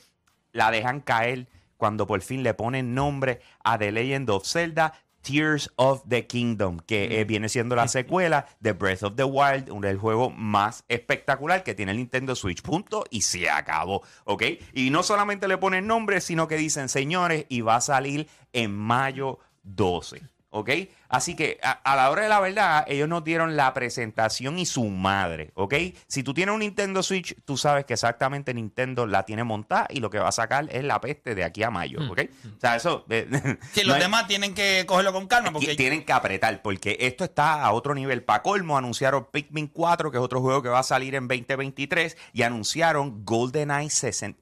la 0.50 0.72
dejan 0.72 1.00
caer 1.02 1.46
cuando 1.80 2.06
por 2.06 2.20
fin 2.20 2.44
le 2.44 2.54
ponen 2.54 2.94
nombre 2.94 3.40
a 3.64 3.76
The 3.76 3.90
Legend 3.90 4.30
of 4.30 4.46
Zelda 4.46 4.92
Tears 5.22 5.70
of 5.76 6.02
the 6.08 6.26
Kingdom, 6.26 6.78
que 6.80 7.20
eh, 7.20 7.24
viene 7.24 7.48
siendo 7.48 7.74
la 7.74 7.88
secuela 7.88 8.46
de 8.60 8.72
Breath 8.72 9.02
of 9.02 9.16
the 9.16 9.24
Wild, 9.24 9.70
un 9.70 9.80
del 9.80 9.98
juego 9.98 10.30
más 10.30 10.84
espectacular 10.88 11.62
que 11.62 11.74
tiene 11.74 11.92
el 11.92 11.98
Nintendo 11.98 12.36
Switch. 12.36 12.62
Punto 12.62 13.04
y 13.10 13.22
se 13.22 13.50
acabó, 13.50 14.02
¿ok? 14.24 14.44
Y 14.74 14.90
no 14.90 15.02
solamente 15.02 15.48
le 15.48 15.58
ponen 15.58 15.86
nombre, 15.86 16.20
sino 16.20 16.46
que 16.46 16.56
dicen, 16.56 16.88
señores, 16.88 17.46
y 17.48 17.62
va 17.62 17.76
a 17.76 17.80
salir 17.80 18.28
en 18.52 18.76
mayo 18.76 19.38
12. 19.62 20.22
¿Ok? 20.52 20.68
Así 21.08 21.36
que 21.36 21.60
a, 21.62 21.70
a 21.70 21.94
la 21.94 22.10
hora 22.10 22.22
de 22.24 22.28
la 22.28 22.40
verdad, 22.40 22.84
ellos 22.88 23.08
nos 23.08 23.22
dieron 23.22 23.56
la 23.56 23.72
presentación 23.72 24.58
y 24.58 24.66
su 24.66 24.84
madre. 24.88 25.52
¿Ok? 25.54 25.74
Si 26.08 26.24
tú 26.24 26.34
tienes 26.34 26.52
un 26.52 26.58
Nintendo 26.58 27.04
Switch, 27.04 27.36
tú 27.44 27.56
sabes 27.56 27.84
que 27.84 27.92
exactamente 27.94 28.52
Nintendo 28.52 29.06
la 29.06 29.22
tiene 29.24 29.44
montada 29.44 29.86
y 29.90 30.00
lo 30.00 30.10
que 30.10 30.18
va 30.18 30.28
a 30.28 30.32
sacar 30.32 30.66
es 30.72 30.82
la 30.82 31.00
peste 31.00 31.36
de 31.36 31.44
aquí 31.44 31.62
a 31.62 31.70
mayo. 31.70 32.00
¿Ok? 32.10 32.22
O 32.56 32.60
sea, 32.60 32.74
eso. 32.74 33.06
eh, 33.10 33.28
Que 33.74 33.82
no 33.82 33.88
los 33.88 33.94
hay- 33.96 34.02
demás 34.02 34.26
tienen 34.26 34.52
que 34.54 34.84
cogerlo 34.88 35.12
con 35.12 35.28
calma 35.28 35.52
porque 35.52 35.68
Ti- 35.68 35.76
tienen 35.76 36.04
que 36.04 36.12
apretar 36.12 36.62
porque 36.62 36.96
esto 36.98 37.22
está 37.22 37.62
a 37.64 37.70
otro 37.70 37.94
nivel. 37.94 38.24
Para 38.24 38.42
colmo, 38.42 38.76
anunciaron 38.76 39.28
Pikmin 39.30 39.68
4, 39.68 40.10
que 40.10 40.16
es 40.16 40.22
otro 40.22 40.40
juego 40.40 40.62
que 40.62 40.68
va 40.68 40.80
a 40.80 40.82
salir 40.82 41.14
en 41.14 41.28
2023, 41.28 42.16
y 42.32 42.42
anunciaron 42.42 43.24
GoldenEye 43.24 43.88
60. 43.88 44.36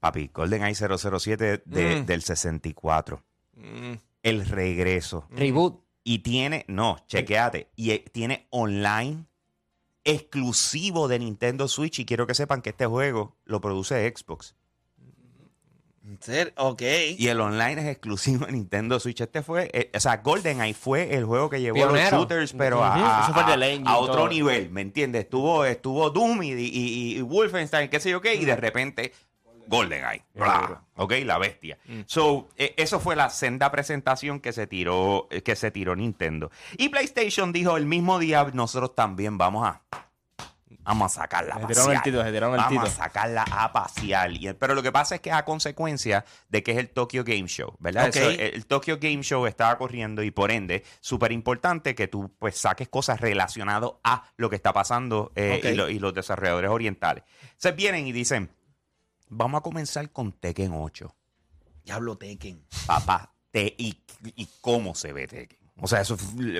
Papi, 0.00 0.30
GoldenEye 0.34 0.74
007 0.74 1.62
de- 1.64 2.00
Mm. 2.00 2.06
del 2.06 2.22
64. 2.22 3.22
Mm. 3.54 3.92
El 4.22 4.46
regreso. 4.46 5.26
Reboot. 5.30 5.80
Y 6.04 6.18
tiene, 6.20 6.64
no, 6.66 6.96
chequeate, 7.06 7.70
y 7.76 7.92
eh, 7.92 8.04
tiene 8.12 8.48
online 8.50 9.26
exclusivo 10.04 11.06
de 11.06 11.20
Nintendo 11.20 11.68
Switch. 11.68 12.00
Y 12.00 12.04
quiero 12.04 12.26
que 12.26 12.34
sepan 12.34 12.60
que 12.60 12.70
este 12.70 12.86
juego 12.86 13.36
lo 13.44 13.60
produce 13.60 14.12
Xbox. 14.12 14.56
Ok. 16.56 16.82
Y 17.16 17.28
el 17.28 17.40
online 17.40 17.80
es 17.82 17.86
exclusivo 17.86 18.46
de 18.46 18.52
Nintendo 18.52 18.98
Switch. 18.98 19.20
Este 19.20 19.42
fue, 19.42 19.70
eh, 19.72 19.90
o 19.94 20.00
sea, 20.00 20.16
GoldenEye 20.16 20.74
fue 20.74 21.14
el 21.14 21.24
juego 21.24 21.48
que 21.48 21.60
llevó 21.60 21.76
a 21.76 21.86
los 21.86 21.94
shooters, 22.18 22.52
pero 22.58 22.82
a, 22.82 22.96
a- 23.22 23.26
a- 23.86 23.96
otro 23.98 24.28
nivel, 24.28 24.70
¿me 24.70 24.80
entiendes? 24.80 25.24
Estuvo, 25.24 25.64
estuvo 25.64 26.10
Doom 26.10 26.42
y, 26.42 26.50
y- 26.54 27.16
y 27.18 27.20
Wolfenstein, 27.22 27.88
qué 27.88 28.00
sé 28.00 28.10
yo 28.10 28.20
qué, 28.20 28.34
y 28.34 28.44
de 28.44 28.56
repente 28.56 29.12
GoldenEye, 29.66 30.24
bla, 30.34 30.82
ok, 30.96 31.12
la 31.24 31.38
bestia. 31.38 31.78
So, 32.06 32.48
eh, 32.56 32.74
eso 32.76 33.00
fue 33.00 33.16
la 33.16 33.30
senda 33.30 33.70
presentación 33.70 34.40
que 34.40 34.52
se 34.52 34.66
tiró, 34.66 35.28
eh, 35.30 35.42
que 35.42 35.56
se 35.56 35.70
tiró 35.70 35.94
Nintendo. 35.96 36.50
Y 36.78 36.88
PlayStation 36.88 37.52
dijo 37.52 37.76
el 37.76 37.86
mismo 37.86 38.18
día, 38.18 38.46
nosotros 38.52 38.94
también 38.94 39.38
vamos 39.38 39.66
a 39.66 39.82
Vamos 40.84 41.16
a 41.16 41.20
sacarla 41.22 41.54
a 41.54 41.58
el 41.60 41.66
pasear. 41.68 41.86
el 42.26 42.32
Vamos 42.56 42.88
a 42.88 43.04
sacarla 43.04 43.44
a 43.48 43.72
pasear. 43.72 44.32
Y 44.32 44.52
pero 44.54 44.74
lo 44.74 44.82
que 44.82 44.90
pasa 44.90 45.14
es 45.14 45.20
que 45.20 45.30
a 45.30 45.44
consecuencia 45.44 46.24
de 46.48 46.64
que 46.64 46.72
es 46.72 46.78
el 46.78 46.88
Tokyo 46.90 47.22
Game 47.22 47.46
Show, 47.46 47.76
¿verdad? 47.78 48.08
Ok. 48.08 48.16
Eso, 48.16 48.30
el, 48.30 48.40
el 48.40 48.66
Tokyo 48.66 48.98
Game 49.00 49.22
Show 49.22 49.46
estaba 49.46 49.78
corriendo 49.78 50.24
y 50.24 50.32
por 50.32 50.50
ende, 50.50 50.82
súper 51.00 51.30
importante 51.30 51.94
que 51.94 52.08
tú 52.08 52.34
pues 52.36 52.56
saques 52.56 52.88
cosas 52.88 53.20
relacionadas 53.20 53.92
a 54.02 54.24
lo 54.36 54.50
que 54.50 54.56
está 54.56 54.72
pasando 54.72 55.30
eh, 55.36 55.60
y, 55.62 55.74
lo- 55.76 55.88
y 55.88 56.00
los 56.00 56.14
desarrolladores 56.14 56.70
orientales. 56.70 57.22
Se 57.56 57.70
vienen 57.70 58.08
y 58.08 58.10
dicen, 58.12 58.50
vamos 59.34 59.58
a 59.58 59.62
comenzar 59.62 60.10
con 60.10 60.32
Tekken 60.32 60.72
8. 60.74 61.14
Diablo 61.84 62.16
Tekken. 62.16 62.64
Papá, 62.86 63.34
te, 63.50 63.74
y, 63.78 63.98
y 64.36 64.48
cómo 64.60 64.94
se 64.94 65.12
ve 65.12 65.26
Tekken. 65.26 65.58
O 65.80 65.88
sea, 65.88 66.02
eso 66.02 66.16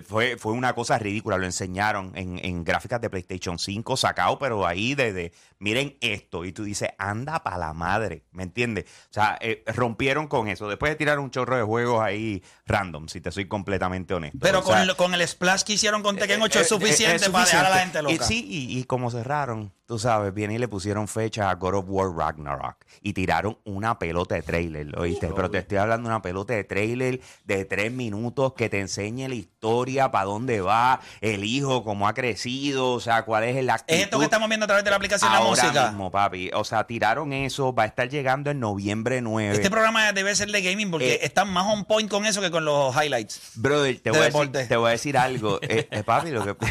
fue, 0.08 0.36
fue 0.36 0.52
una 0.52 0.74
cosa 0.74 0.98
ridícula. 0.98 1.36
Lo 1.36 1.44
enseñaron 1.44 2.12
en, 2.16 2.44
en 2.44 2.64
gráficas 2.64 3.00
de 3.00 3.10
PlayStation 3.10 3.58
5 3.58 3.96
sacado, 3.96 4.38
pero 4.38 4.66
ahí 4.66 4.94
de, 4.96 5.12
de, 5.12 5.32
miren 5.58 5.96
esto. 6.00 6.44
Y 6.46 6.52
tú 6.52 6.64
dices, 6.64 6.88
anda 6.98 7.42
para 7.44 7.58
la 7.58 7.72
madre. 7.74 8.24
¿Me 8.32 8.42
entiendes? 8.42 8.86
O 9.10 9.12
sea, 9.12 9.38
eh, 9.40 9.62
rompieron 9.66 10.26
con 10.26 10.48
eso. 10.48 10.66
Después 10.66 10.90
de 10.90 10.96
tirar 10.96 11.18
un 11.20 11.30
chorro 11.30 11.56
de 11.56 11.62
juegos 11.62 12.02
ahí 12.02 12.42
random, 12.66 13.06
si 13.06 13.20
te 13.20 13.30
soy 13.30 13.46
completamente 13.46 14.12
honesto. 14.14 14.38
Pero 14.40 14.60
O 14.60 14.62
sea, 14.64 14.78
con, 14.78 14.86
lo- 14.88 14.96
con 14.96 15.14
el 15.14 15.28
splash 15.28 15.62
que 15.62 15.74
hicieron 15.74 16.02
con 16.02 16.16
Tekken 16.16 16.40
8 16.42 16.58
eh, 16.58 16.62
es 16.62 16.66
eh, 16.66 16.68
suficiente 16.74 17.30
para 17.30 17.44
dejar 17.44 17.66
a 17.66 17.70
la 17.70 17.78
gente 17.80 18.02
loca. 18.02 18.14
Y 18.14 18.18
sí, 18.18 18.44
y, 18.48 18.78
y 18.78 18.84
como 18.84 19.10
cerraron, 19.10 19.72
tú 19.86 19.98
sabes, 19.98 20.32
bien 20.32 20.50
y 20.52 20.58
le 20.58 20.68
pusieron 20.68 21.08
fecha 21.08 21.50
a 21.50 21.54
God 21.54 21.74
of 21.74 21.84
War 21.88 22.10
Ragnarok 22.14 22.76
y 23.02 23.12
tiraron 23.12 23.58
una 23.64 23.98
pelota 23.98 24.34
de 24.34 24.42
trailer, 24.42 24.98
¿oíste? 24.98 25.28
Pero 25.34 25.50
te 25.50 25.58
estoy 25.58 25.78
hablando 25.78 26.08
de 26.08 26.14
una 26.14 26.22
pelota 26.22 26.54
de 26.54 26.64
trailer 26.64 27.20
de 27.44 27.64
tres 27.64 27.92
minutos 27.92 28.54
que 28.54 28.68
te 28.68 28.80
enseñe 28.80 29.28
la 29.28 29.34
historia, 29.34 30.10
para 30.10 30.24
dónde 30.26 30.60
va, 30.60 31.00
el 31.20 31.44
hijo, 31.44 31.84
cómo 31.84 32.08
ha 32.08 32.14
crecido, 32.14 32.92
o 32.92 33.00
sea, 33.00 33.24
cuál 33.24 33.44
es 33.44 33.56
el 33.56 33.68
actitud. 33.70 33.98
Es 33.98 34.04
esto 34.04 34.18
que 34.18 34.24
estamos 34.24 34.48
viendo 34.48 34.64
a 34.64 34.66
través 34.68 34.84
de 34.84 34.90
la 34.90 34.96
aplicación 34.96 35.30
de 35.30 35.38
la 35.38 35.44
Ahora 35.44 35.62
música. 35.62 35.88
mismo, 35.90 36.10
papi. 36.10 36.50
O 36.54 36.64
sea, 36.64 36.86
tiraron 36.86 37.32
eso, 37.32 37.74
va 37.74 37.82
a 37.84 37.86
estar 37.86 38.08
llegando 38.08 38.50
en 38.50 38.60
noviembre 38.60 39.20
9. 39.20 39.54
Este 39.54 39.70
programa 39.70 40.12
debe 40.12 40.34
ser 40.34 40.50
de 40.50 40.62
gaming 40.62 40.90
porque 40.90 41.14
Eh, 41.14 41.20
están 41.22 41.50
más 41.50 41.66
on 41.66 41.84
point 41.84 42.10
con 42.10 42.24
eso 42.24 42.40
que 42.40 42.50
con 42.50 42.64
los 42.64 42.94
highlights. 42.94 43.52
Brother, 43.56 43.96
te 44.00 44.10
de 44.10 44.18
voy, 44.18 44.20
a 44.20 44.30
decir, 44.30 44.68
te 44.68 44.76
voy 44.76 44.88
a 44.88 44.90
decir 44.92 45.18
algo. 45.18 45.58
Eh, 45.62 45.88
eh, 45.90 46.02
papi, 46.02 46.30
lo 46.30 46.44
que. 46.44 46.56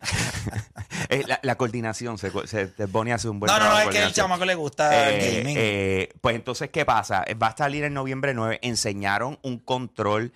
Eh, 1.08 1.22
la, 1.26 1.38
la 1.42 1.54
coordinación 1.56 2.18
se, 2.18 2.30
se 2.46 2.68
hacer 3.14 3.30
un 3.30 3.40
buen 3.40 3.50
No, 3.52 3.58
no, 3.58 3.68
no, 3.70 3.78
es 3.80 3.88
que 3.88 4.02
el 4.02 4.12
chamaco 4.12 4.44
le 4.44 4.54
gusta 4.54 5.08
el 5.10 5.14
Eh, 5.20 5.36
gaming. 5.38 5.56
eh, 5.58 6.08
pues 6.20 6.36
entonces, 6.36 6.70
¿qué 6.70 6.84
pasa? 6.84 7.24
Eh, 7.26 7.34
Va 7.34 7.48
a 7.48 7.56
salir 7.56 7.84
en 7.84 7.94
noviembre 7.94 8.34
9. 8.34 8.58
Enseñaron 8.62 9.38
un 9.42 9.58
control 9.58 10.32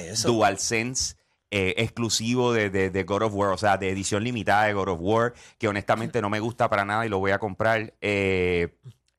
eso. 0.00 0.28
DualSense 0.28 1.16
eh, 1.50 1.74
exclusivo 1.76 2.52
de, 2.54 2.70
de- 2.70 2.88
de 2.90 3.02
God 3.04 3.22
of 3.24 3.34
War, 3.34 3.50
o 3.52 3.58
sea, 3.58 3.76
de 3.76 3.90
edición 3.90 4.24
limitada 4.24 4.64
de 4.64 4.72
God 4.72 4.88
of 4.88 4.98
War, 5.02 5.34
que 5.58 5.68
honestamente 5.68 6.22
no 6.22 6.30
me 6.30 6.40
gusta 6.40 6.70
para 6.70 6.84
nada 6.86 7.04
y 7.04 7.10
lo 7.10 7.18
voy 7.18 7.30
a 7.32 7.38
comprar. 7.38 7.92
Eh, 8.00 8.68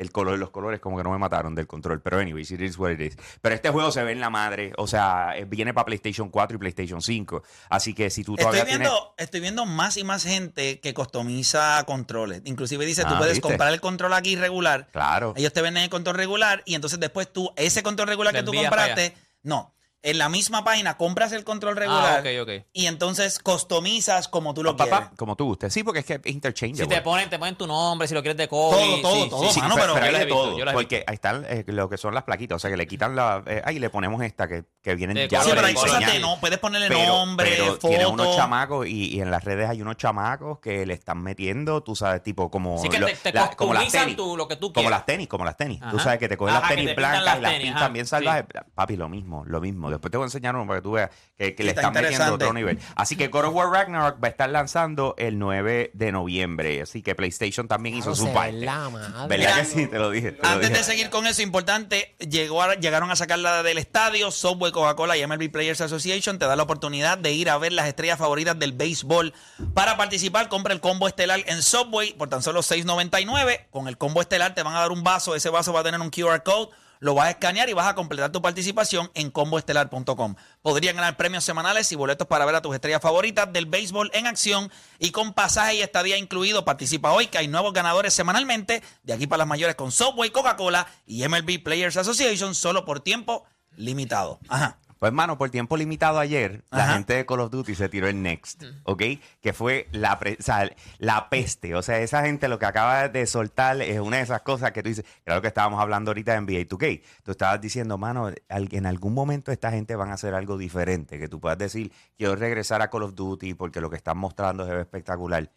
el 0.03 0.11
color, 0.11 0.37
los 0.37 0.51
colores 0.51 0.79
como 0.79 0.97
que 0.97 1.03
no 1.03 1.09
me 1.11 1.17
mataron 1.17 1.55
del 1.55 1.65
control. 1.65 2.01
Pero 2.01 2.19
anyways, 2.19 2.51
it 2.51 2.61
is 2.61 2.77
what 2.77 2.91
it 2.91 3.01
is. 3.01 3.17
Pero 3.41 3.55
este 3.55 3.69
juego 3.69 3.91
se 3.91 4.03
ve 4.03 4.11
en 4.11 4.19
la 4.19 4.29
madre. 4.29 4.71
O 4.77 4.85
sea, 4.85 5.35
eh, 5.35 5.45
viene 5.45 5.73
para 5.73 5.85
PlayStation 5.85 6.29
4 6.29 6.55
y 6.55 6.59
PlayStation 6.59 7.01
5. 7.01 7.41
Así 7.69 7.93
que 7.95 8.09
si 8.11 8.23
tú 8.23 8.33
Estoy 8.33 8.43
todavía 8.51 8.65
viendo, 8.65 8.89
tienes... 8.89 9.13
estoy 9.17 9.39
viendo 9.39 9.65
más 9.65 9.97
y 9.97 10.03
más 10.03 10.23
gente 10.23 10.79
que 10.79 10.93
customiza 10.93 11.83
controles. 11.85 12.41
Inclusive 12.45 12.85
dice, 12.85 13.03
tú 13.03 13.13
Ah, 13.13 13.17
puedes 13.17 13.33
¿viste? 13.35 13.47
comprar 13.47 13.73
el 13.73 13.81
control 13.81 14.13
aquí 14.13 14.35
regular. 14.35 14.89
Claro. 14.91 15.33
Ellos 15.35 15.53
te 15.53 15.61
venden 15.61 15.83
el 15.83 15.89
control 15.89 16.15
regular 16.15 16.61
y 16.65 16.75
entonces 16.75 16.99
después 16.99 17.31
tú, 17.31 17.51
ese 17.55 17.81
control 17.83 18.07
regular 18.09 18.33
que 18.33 18.43
tú 18.43 18.53
compraste, 18.53 19.15
no. 19.43 19.73
En 20.05 20.17
la 20.17 20.27
misma 20.27 20.63
página 20.65 20.97
compras 20.97 21.31
el 21.31 21.45
control 21.45 21.77
regular 21.77 22.17
Ah, 22.17 22.19
ok, 22.19 22.41
ok. 22.43 22.65
y 22.73 22.87
entonces 22.87 23.39
customizas 23.39 24.27
como 24.27 24.53
tú 24.53 24.61
lo 24.61 24.75
papá, 24.75 24.97
quieres. 24.97 25.17
como 25.17 25.35
tú 25.37 25.45
gustes. 25.45 25.73
Sí, 25.73 25.81
porque 25.83 25.99
es 26.01 26.05
que 26.05 26.13
es 26.15 26.19
interchangeable. 26.25 26.83
Si 26.93 26.99
te 26.99 27.01
ponen, 27.01 27.29
te 27.29 27.39
ponen 27.39 27.55
tu 27.55 27.65
nombre, 27.65 28.07
si 28.07 28.13
lo 28.13 28.21
quieres 28.21 28.37
de 28.37 28.49
Kobe. 28.49 28.75
Todo, 28.75 29.01
todo, 29.01 29.23
sí, 29.23 29.29
todo, 29.29 29.51
sí, 29.51 29.61
mano, 29.61 29.75
sí, 29.75 29.79
pero- 29.81 29.95
yo 29.95 30.01
hay 30.03 30.11
las 30.11 30.19
de 30.19 30.21
he 30.21 30.25
visto, 30.25 30.43
todo, 30.43 30.57
yo 30.57 30.65
las 30.65 30.73
he 30.73 30.75
porque 30.75 31.03
ahí 31.07 31.13
están 31.15 31.45
eh, 31.47 31.63
lo 31.67 31.87
que 31.89 31.97
son 31.97 32.13
las 32.13 32.23
plaquitas, 32.23 32.57
o 32.57 32.59
sea 32.59 32.69
que 32.69 32.75
le 32.75 32.85
quitan 32.85 33.15
la, 33.15 33.43
eh, 33.47 33.61
ahí 33.63 33.79
le 33.79 33.89
ponemos 33.89 34.21
esta 34.23 34.47
que, 34.47 34.65
que 34.81 34.93
vienen 34.95 35.15
De 35.15 35.27
ya 35.29 35.41
Sí, 35.41 35.51
pero 35.53 35.65
hay 35.67 35.73
cosas 35.73 36.03
no, 36.19 36.37
puedes 36.41 36.59
ponerle 36.59 36.89
Pero- 36.89 37.07
nombre, 37.07 37.49
pero 37.57 37.65
foto. 37.73 37.87
tiene 37.87 38.05
unos 38.05 38.35
chamacos 38.35 38.85
y, 38.87 39.15
y 39.15 39.21
en 39.21 39.31
las 39.31 39.43
redes 39.45 39.69
hay 39.69 39.81
unos 39.81 39.95
chamacos 39.95 40.59
que 40.59 40.85
le 40.85 40.93
están 40.95 41.23
metiendo, 41.23 41.81
tú 41.81 41.95
sabes, 41.95 42.21
tipo 42.23 42.51
como, 42.51 42.77
Sí, 42.81 42.89
que 42.89 42.99
lo- 42.99 43.07
te, 43.07 43.15
te 43.15 43.31
la- 43.31 43.51
como 43.51 43.73
las 43.73 43.83
customizan 43.83 44.01
tenis. 44.01 44.17
tú, 44.17 44.35
lo 44.35 44.47
que 44.49 44.57
tú 44.57 44.67
Como 44.73 44.81
quieras. 44.83 44.91
las 44.91 45.05
tenis, 45.05 45.27
como 45.29 45.45
las 45.45 45.55
tenis. 45.55 45.79
Tú 45.79 45.85
Ajá. 45.95 45.99
sabes 46.03 46.19
que 46.19 46.27
te 46.27 46.35
cogen 46.35 46.55
Ajá, 46.55 46.61
las 46.61 46.69
que 46.71 46.75
tenis 46.75 46.89
te 46.89 46.95
pintan 46.95 47.11
blancas 47.13 47.25
las 47.25 47.37
y 47.37 47.41
las 47.41 47.51
tenis, 47.51 47.65
pintan 47.67 47.83
ajá. 47.83 47.93
bien 47.93 48.05
Sí. 48.05 48.09
salvajes. 48.09 48.45
Papi, 48.75 48.95
lo 48.97 49.07
mismo, 49.09 49.43
lo 49.45 49.61
mismo. 49.61 49.92
Después 49.95 50.11
te 50.11 50.17
voy 50.17 50.25
a 50.25 50.27
enseñar 50.27 50.55
uno 50.55 50.65
para 50.67 50.79
que 50.79 50.83
tú 50.83 50.91
veas 50.93 51.09
que, 51.37 51.55
que 51.55 51.63
le 51.63 51.69
Está 51.69 51.81
están 51.81 51.93
metiendo 52.03 52.33
otro 52.33 52.53
nivel. 52.53 52.79
Así 52.95 53.15
que 53.15 53.27
God 53.27 53.45
of 53.45 53.53
War 53.55 53.69
Ragnarok 53.69 54.23
va 54.23 54.27
a 54.27 54.31
estar 54.31 54.49
lanzando 54.49 55.15
el 55.17 55.39
9 55.39 55.91
de 55.93 56.11
noviembre. 56.11 56.81
Así 56.81 57.01
que 57.01 57.15
PlayStation 57.15 57.67
también 57.67 57.95
hizo 57.95 58.15
su 58.15 58.31
parte. 58.33 58.51
ve 58.53 58.65
la 58.65 58.89
madre. 58.89 59.27
¿Verdad 59.27 59.27
Mira, 59.37 59.55
que 59.55 59.65
sí? 59.65 59.87
Te 59.87 59.99
lo 59.99 60.09
dije. 60.09 60.31
te 60.33 60.41
lo 60.41 60.47
Antes 60.49 60.69
dije. 60.69 60.79
de 60.79 60.83
seguir 60.85 61.09
con 61.09 61.27
eso, 61.27 61.41
importante, 61.41 62.15
llegó 62.19 62.61
a- 62.61 62.75
llegaron 62.75 63.11
a 63.11 63.15
sacarla 63.15 63.63
del 63.63 63.77
estadio. 63.77 64.31
Subway, 64.31 64.71
Coca-Cola 64.71 65.17
y 65.17 65.25
MLB 65.25 65.49
Players 65.51 65.81
Association 65.81 66.39
te 66.39 66.45
da 66.45 66.55
la 66.55 66.63
oportunidad 66.63 67.17
de 67.17 67.31
ir 67.31 67.49
a 67.49 67.57
ver 67.57 67.73
las 67.73 67.87
estrellas 67.87 68.17
favoritas 68.19 68.57
del 68.57 68.73
béisbol. 68.73 69.33
Para 69.73 69.97
participar, 69.97 70.49
compra 70.49 70.73
el 70.73 70.79
combo 70.79 71.07
estelar 71.07 71.41
en 71.45 71.61
Subway 71.61 72.13
por 72.13 72.29
tan 72.29 72.41
solo 72.43 72.61
$6.99. 72.61 73.67
Con 73.71 73.87
el 73.87 73.97
combo 73.97 74.21
estelar 74.21 74.53
te 74.55 74.63
van 74.63 74.75
a 74.75 74.79
dar 74.79 74.91
un 74.91 75.03
vaso. 75.03 75.35
Ese 75.35 75.49
vaso 75.49 75.73
va 75.73 75.81
a 75.81 75.83
tener 75.83 75.99
un 76.01 76.09
QR 76.09 76.41
code. 76.43 76.69
Lo 77.03 77.15
vas 77.15 77.27
a 77.27 77.31
escanear 77.31 77.69
y 77.69 77.73
vas 77.73 77.87
a 77.87 77.95
completar 77.95 78.31
tu 78.31 78.41
participación 78.41 79.11
en 79.13 79.29
comboestelar.com. 79.29 80.35
Podrían 80.61 80.95
ganar 80.95 81.17
premios 81.17 81.43
semanales 81.43 81.91
y 81.91 81.97
boletos 81.97 82.29
para 82.29 82.45
ver 82.45 82.55
a 82.55 82.61
tus 82.61 82.73
estrellas 82.73 83.01
favoritas 83.01 83.51
del 83.51 83.65
béisbol 83.65 84.09
en 84.13 84.25
acción 84.25 84.71
y 84.99 85.11
con 85.11 85.33
pasaje 85.33 85.75
y 85.75 85.81
estadía 85.81 86.17
incluido. 86.17 86.63
Participa 86.63 87.11
hoy 87.11 87.27
que 87.27 87.37
hay 87.37 87.49
nuevos 87.49 87.73
ganadores 87.73 88.13
semanalmente 88.13 88.81
de 89.03 89.11
aquí 89.11 89.27
para 89.27 89.39
las 89.39 89.47
mayores 89.47 89.75
con 89.75 89.91
Subway, 89.91 90.29
Coca-Cola 90.29 90.87
y 91.05 91.27
MLB 91.27 91.61
Players 91.61 91.97
Association 91.97 92.55
solo 92.55 92.85
por 92.85 93.01
tiempo 93.01 93.43
limitado. 93.75 94.39
Ajá. 94.47 94.79
Pues, 95.03 95.09
hermano, 95.11 95.37
por 95.37 95.49
tiempo 95.49 95.75
limitado 95.75 96.17
ayer, 96.17 96.63
la 96.71 96.85
Ajá. 96.85 96.93
gente 96.93 97.13
de 97.15 97.25
Call 97.25 97.41
of 97.41 97.51
Duty 97.51 97.75
se 97.75 97.89
tiró 97.89 98.07
el 98.07 98.21
Next, 98.23 98.63
¿ok? 98.85 99.03
Que 99.41 99.51
fue 99.51 99.89
la, 99.91 100.17
pre- 100.17 100.37
o 100.39 100.41
sea, 100.41 100.71
la 100.97 101.27
peste. 101.29 101.75
O 101.75 101.81
sea, 101.81 101.99
esa 101.99 102.21
gente 102.23 102.47
lo 102.47 102.57
que 102.57 102.65
acaba 102.67 103.09
de 103.09 103.27
soltar 103.27 103.81
es 103.81 103.99
una 103.99 104.15
de 104.15 104.23
esas 104.23 104.43
cosas 104.43 104.71
que 104.71 104.81
tú 104.81 104.87
dices, 104.87 105.03
claro 105.25 105.41
que 105.41 105.49
estábamos 105.49 105.81
hablando 105.81 106.11
ahorita 106.11 106.31
de 106.31 106.39
NBA 106.39 106.69
2K. 106.69 107.01
Tú 107.21 107.31
estabas 107.31 107.59
diciendo, 107.59 107.97
mano, 107.97 108.31
en 108.47 108.85
algún 108.85 109.13
momento 109.13 109.51
esta 109.51 109.71
gente 109.71 109.93
van 109.97 110.09
a 110.09 110.13
hacer 110.13 110.33
algo 110.35 110.57
diferente, 110.57 111.19
que 111.19 111.27
tú 111.27 111.41
puedas 111.41 111.57
decir, 111.57 111.91
quiero 112.17 112.37
regresar 112.37 112.81
a 112.81 112.89
Call 112.89 113.03
of 113.03 113.13
Duty 113.13 113.55
porque 113.55 113.81
lo 113.81 113.89
que 113.89 113.97
están 113.97 114.17
mostrando 114.17 114.63
es 114.65 114.71
espectacular. 114.79 115.51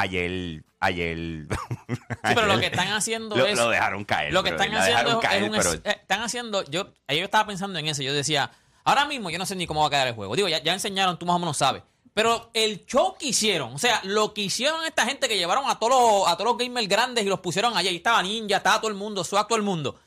Ayer, 0.00 0.62
ayer... 0.80 1.46
Sí, 1.88 2.34
pero 2.34 2.46
lo 2.46 2.58
que 2.60 2.66
están 2.66 2.88
haciendo 2.92 3.36
lo, 3.36 3.46
es. 3.46 3.58
lo 3.58 3.68
dejaron 3.70 4.04
caer. 4.04 4.32
Lo 4.32 4.42
que 4.42 4.50
están 4.50 4.72
haciendo 4.74 5.10
es, 5.12 5.16
caer, 5.18 5.42
un. 5.44 5.50
pero- 5.50 5.72
eh, 5.74 5.80
están 5.84 6.22
haciendo. 6.22 6.64
Yo, 6.64 6.86
yo 7.08 7.24
estaba 7.24 7.46
pensando 7.46 7.78
en 7.78 7.86
eso. 7.88 8.02
Yo 8.02 8.12
decía, 8.12 8.50
ahora 8.84 9.04
mismo 9.06 9.30
yo 9.30 9.38
no 9.38 9.46
sé 9.46 9.56
ni 9.56 9.66
cómo 9.66 9.80
va 9.82 9.86
a 9.88 9.90
quedar 9.90 10.08
el 10.08 10.14
juego. 10.14 10.36
Digo, 10.36 10.48
ya, 10.48 10.62
ya 10.62 10.72
enseñaron, 10.72 11.18
tú 11.18 11.26
más 11.26 11.36
o 11.36 11.38
menos 11.38 11.56
sabes. 11.56 11.82
Pero 12.14 12.50
el 12.54 12.84
show 12.86 13.16
que 13.18 13.26
hicieron, 13.26 13.74
o 13.74 13.78
sea, 13.78 14.00
lo 14.04 14.34
que 14.34 14.40
hicieron 14.42 14.84
esta 14.84 15.04
gente 15.04 15.28
que 15.28 15.36
llevaron 15.38 15.68
a 15.70 15.78
todos 15.78 15.92
los, 15.92 16.28
a 16.28 16.36
todos 16.36 16.50
los 16.50 16.58
gamers 16.58 16.88
grandes 16.88 17.24
y 17.24 17.28
los 17.28 17.40
pusieron 17.40 17.76
allá. 17.76 17.90
Y 17.90 17.96
estaba 17.96 18.22
Ninja, 18.22 18.56
estaba 18.56 18.80
todo 18.80 18.88
el 18.90 18.96
mundo, 18.96 19.22
Swag, 19.24 19.46
todo 19.46 19.56
el 19.56 19.62
mundo. 19.64 19.98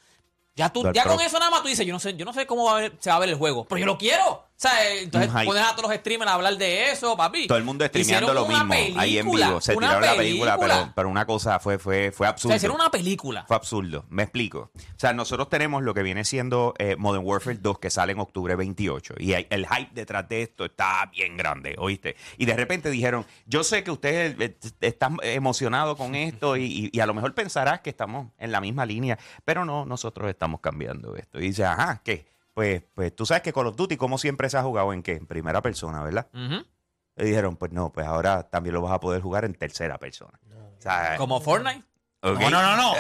Ya, 0.56 0.70
tú, 0.72 0.84
ya 0.94 1.04
con 1.06 1.22
eso 1.22 1.40
nada 1.40 1.50
más 1.50 1.62
tú 1.62 1.70
dices, 1.70 1.86
yo 1.86 1.94
no 1.94 2.00
sé, 2.00 2.16
yo 2.18 2.26
no 2.26 2.34
sé 2.34 2.46
cómo 2.46 2.66
va 2.66 2.78
a 2.78 2.82
ver- 2.82 2.98
se 3.00 3.10
va 3.10 3.16
a 3.16 3.20
ver 3.20 3.30
el 3.30 3.36
juego, 3.36 3.64
pero 3.66 3.80
yo 3.80 3.86
lo 3.86 3.98
quiero. 3.98 4.46
O 4.64 4.68
sea, 4.68 4.92
eh, 4.94 5.02
entonces 5.02 5.32
pones 5.44 5.64
a 5.64 5.76
todos 5.76 5.90
los 5.90 5.98
streamers 5.98 6.30
a 6.30 6.36
hablar 6.36 6.56
de 6.56 6.92
eso, 6.92 7.18
papi. 7.18 7.48
Todo 7.48 7.58
el 7.58 7.64
mundo 7.64 7.84
streameando 7.84 8.32
lo 8.32 8.46
mismo 8.46 8.72
ahí 8.74 9.18
en 9.18 9.26
película, 9.26 9.48
vivo. 9.48 9.60
Se 9.62 9.76
tiraron 9.76 10.02
la 10.04 10.16
película, 10.16 10.52
película. 10.56 10.76
pero, 10.84 10.94
pero 10.96 11.10
una 11.10 11.26
cosa 11.26 11.60
fue, 11.60 11.80
fue, 11.80 12.12
fue 12.12 12.28
O 12.28 12.30
absurdo. 12.30 12.52
sea, 12.52 12.58
hicieron 12.58 12.76
una 12.76 12.92
película. 12.92 13.44
Fue 13.48 13.56
absurdo. 13.56 14.06
Me 14.10 14.22
explico. 14.22 14.70
O 14.76 15.00
sea, 15.00 15.14
nosotros 15.14 15.50
tenemos 15.50 15.82
lo 15.82 15.96
que 15.96 16.04
viene 16.04 16.24
siendo 16.26 16.76
eh, 16.78 16.96
Modern 16.96 17.26
Warfare 17.26 17.58
2 17.60 17.80
que 17.80 17.90
sale 17.90 18.12
en 18.12 18.20
octubre 18.20 18.56
28. 18.56 19.16
Y 19.18 19.34
hay- 19.34 19.48
el 19.50 19.66
hype 19.68 19.90
detrás 19.96 20.30
de 20.30 20.44
esto 20.44 20.66
está 20.66 21.10
bien 21.12 21.38
grande, 21.38 21.76
¿oíste? 21.80 22.16
Y 22.38 22.46
de 22.46 22.54
repente 22.56 22.92
dijeron, 22.92 23.26
yo 23.48 23.64
sé 23.64 23.84
que 23.84 23.90
ustedes 23.90 24.36
eh, 24.40 24.58
están 24.82 25.18
emocionados 25.24 25.98
con 25.98 26.14
esto 26.14 26.56
y, 26.56 26.66
y- 26.66 26.90
y 26.94 27.00
a 27.00 27.08
lo 27.08 27.16
mejor 27.16 27.34
pensarás 27.34 27.82
que 27.82 27.90
estamos 27.90 28.28
en 28.38 28.52
la 28.52 28.62
misma 28.62 28.86
línea, 28.86 29.18
pero 29.44 29.66
no, 29.66 29.88
nosotros 29.88 30.30
estamos 30.30 30.60
cambiando 30.62 31.16
esto. 31.16 31.40
Y 31.40 31.46
dice, 31.48 31.66
ajá, 31.66 32.02
¿qué? 32.06 32.30
Pues, 32.54 32.84
pues 32.94 33.16
tú 33.16 33.26
sabes 33.26 33.44
que 33.44 33.54
Call 33.54 33.68
of 33.68 33.76
Duty, 33.76 33.96
como 33.98 34.18
siempre 34.18 34.50
se 34.50 34.58
ha 34.58 34.64
jugado 34.64 34.92
en 34.94 35.04
qué? 35.04 35.14
En 35.14 35.26
primera 35.26 35.62
persona, 35.62 36.04
¿verdad? 36.04 36.28
Y 37.18 37.24
dijeron, 37.26 37.56
pues 37.56 37.72
no, 37.72 37.92
pues 37.92 38.06
ahora 38.08 38.44
también 38.50 38.74
lo 38.74 38.82
vas 38.82 38.94
a 38.94 39.00
poder 39.00 39.22
jugar 39.22 39.46
en 39.46 39.54
tercera 39.54 39.98
persona. 39.98 40.40
O 40.78 40.82
sea, 40.82 41.16
Como 41.18 41.40
Fortnite. 41.42 41.84
No, 42.24 42.34
no, 42.50 42.50
no, 42.62 42.76
no. 42.76 42.94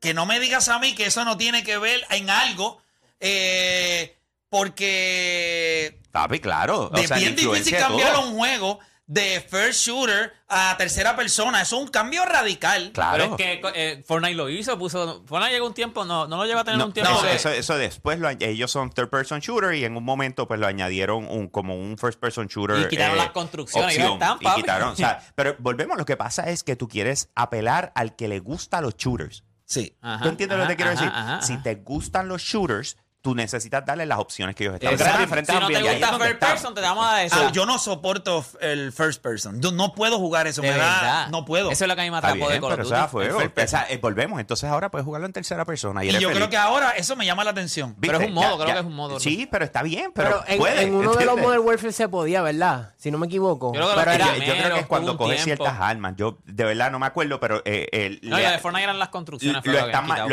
Que 0.00 0.14
no 0.14 0.26
me 0.26 0.38
digas 0.40 0.68
a 0.68 0.78
mí 0.78 0.94
que 0.94 1.06
eso 1.06 1.24
no 1.24 1.36
tiene 1.36 1.62
que 1.64 1.78
ver 1.78 2.00
en 2.10 2.30
algo. 2.30 2.80
eh, 3.20 4.14
porque 4.50 6.00
Papi, 6.10 6.40
claro. 6.40 6.88
de 6.88 7.02
o 7.02 7.06
sea, 7.06 7.18
bien 7.18 7.36
difícil 7.36 7.76
cambiar 7.76 8.14
todo. 8.14 8.28
un 8.28 8.36
juego 8.36 8.78
de 9.08 9.40
first 9.40 9.80
shooter 9.86 10.34
a 10.48 10.76
tercera 10.76 11.16
persona. 11.16 11.62
Eso 11.62 11.76
es 11.76 11.82
un 11.82 11.88
cambio 11.88 12.26
radical. 12.26 12.92
Claro. 12.92 13.34
Pero 13.36 13.58
es 13.58 13.62
que 13.62 13.72
eh, 13.74 14.04
Fortnite 14.06 14.34
lo 14.34 14.50
hizo, 14.50 14.78
puso. 14.78 15.24
Fortnite 15.26 15.54
llegó 15.54 15.66
un 15.66 15.72
tiempo, 15.72 16.04
no, 16.04 16.28
no 16.28 16.36
lo 16.36 16.44
llegó 16.44 16.60
a 16.60 16.64
tener 16.64 16.78
No, 16.78 16.86
un 16.86 16.92
tiempo. 16.92 17.10
eso, 17.12 17.22
que- 17.22 17.34
eso- 17.34 17.50
eso 17.50 17.76
después 17.78 18.18
lo 18.20 18.28
ellos 18.28 18.70
son 18.70 18.90
third 18.90 19.08
person 19.08 19.40
shooter 19.40 19.74
y 19.74 19.84
en 19.86 19.96
un 19.96 20.04
momento 20.04 20.46
pues 20.46 20.60
lo 20.60 20.66
añadieron 20.66 21.26
un, 21.26 21.48
como 21.48 21.74
un 21.74 21.96
first 21.96 22.20
person 22.20 22.46
shooter 22.48 22.76
eh, 22.76 22.82
Y 22.82 22.88
quitaron 22.88 23.16
las 23.16 23.30
construcciones, 23.30 23.98
y 23.98 24.18
papi. 24.18 24.46
quitaron, 24.56 24.90
o 24.90 24.96
sea, 24.96 25.20
pero 25.34 25.56
volvemos 25.58 25.96
lo 25.96 26.04
que 26.04 26.18
pasa 26.18 26.50
es 26.50 26.62
que 26.62 26.76
tú 26.76 26.86
quieres 26.86 27.30
apelar 27.34 27.92
al 27.94 28.14
que 28.14 28.28
le 28.28 28.38
gusta 28.40 28.80
los 28.82 28.94
shooters 28.96 29.42
Sí. 29.64 29.94
Ajá, 30.00 30.22
¿tú 30.22 30.28
entiendes 30.30 30.56
lo 30.58 30.66
que 30.66 30.74
te 30.76 30.82
ajá, 30.82 30.90
quiero 30.90 30.90
decir? 30.92 31.08
ajá, 31.08 31.36
ajá, 31.38 31.42
si 31.46 31.56
te 31.62 31.74
gustan 31.76 32.28
los 32.28 32.40
shooters 32.42 32.96
tú 33.20 33.34
necesitas 33.34 33.84
darle 33.84 34.06
las 34.06 34.18
opciones 34.18 34.54
que 34.54 34.64
ellos 34.64 34.74
están 34.74 34.92
Exacto. 34.92 35.20
diferentes 35.20 35.54
Si 35.54 35.60
no 35.60 35.66
te 35.68 35.82
gusta 35.82 36.18
first 36.18 36.38
person, 36.38 36.74
te 36.74 36.80
damos 36.80 37.04
a 37.06 37.24
eso. 37.24 37.36
Ah, 37.38 37.50
yo 37.52 37.66
no 37.66 37.78
soporto 37.78 38.44
el 38.60 38.92
first 38.92 39.20
person. 39.20 39.60
Yo 39.60 39.72
no 39.72 39.92
puedo 39.94 40.18
jugar 40.18 40.46
eso. 40.46 40.62
de 40.62 40.70
me 40.70 40.76
da- 40.78 41.28
no 41.28 41.44
puedo. 41.44 41.70
Eso 41.70 41.84
es 41.84 41.88
lo 41.88 41.94
que 41.96 42.02
a 42.02 42.04
mí 42.04 42.10
me 42.10 42.16
atrapó 42.18 42.48
de 42.48 42.60
Call 42.60 42.72
of 42.72 43.10
pero 43.12 43.62
O 43.64 43.68
sea, 43.68 43.86
eh, 43.90 43.98
volvemos. 43.98 44.40
Entonces 44.40 44.70
ahora 44.70 44.90
puedes 44.90 45.04
jugarlo 45.04 45.26
en 45.26 45.32
tercera 45.32 45.64
persona. 45.64 46.04
Y, 46.04 46.10
yo 46.18 46.30
creo 46.30 46.48
que 46.48 46.56
ahora 46.56 46.90
eso 46.92 47.16
me 47.16 47.26
llama 47.26 47.44
la 47.44 47.50
atención. 47.50 47.96
Pero 48.00 48.18
es 48.20 48.28
un 48.28 48.34
modo, 48.34 48.50
Ya- 48.50 48.54
creo 48.56 48.66
ya- 48.68 48.74
que 48.74 48.80
es 48.80 48.86
un 48.86 48.94
modo. 48.94 49.20
Sí, 49.20 49.48
pero 49.50 49.64
está 49.64 49.82
bien, 49.82 50.12
pero, 50.14 50.28
Pero 50.30 50.44
en, 50.46 50.58
puede, 50.58 50.82
en 50.82 50.94
uno 50.94 51.14
de 51.14 51.24
los. 51.24 51.38
Modern 51.38 51.64
Warfare 51.66 51.92
se 51.92 52.08
podía, 52.08 52.42
¿verdad? 52.42 52.94
Si 52.98 53.10
no 53.10 53.18
me 53.18 53.26
equivoco. 53.26 53.72
Yo 53.74 53.80
creo 53.80 53.90
que 53.90 53.96
Pero 54.00 54.10
era, 54.12 54.26
yo, 54.36 54.44
yo 54.44 54.52
creo 54.54 54.74
que 54.74 54.80
es 54.80 54.86
cuando 54.86 55.16
coges 55.16 55.42
ciertas 55.44 55.74
armas. 55.80 56.14
Yo 56.16 56.38
de 56.44 56.64
verdad 56.64 56.90
no 56.90 56.98
me 56.98 57.06
acuerdo, 57.06 57.40
pero 57.40 57.62
eh, 57.64 57.88
el- 57.92 58.20
No, 58.22 58.36
de 58.36 58.58
Fortnite 58.58 58.84
eran 58.84 58.98
las 58.98 59.08
construcciones. 59.08 59.64
lo, 59.64 59.78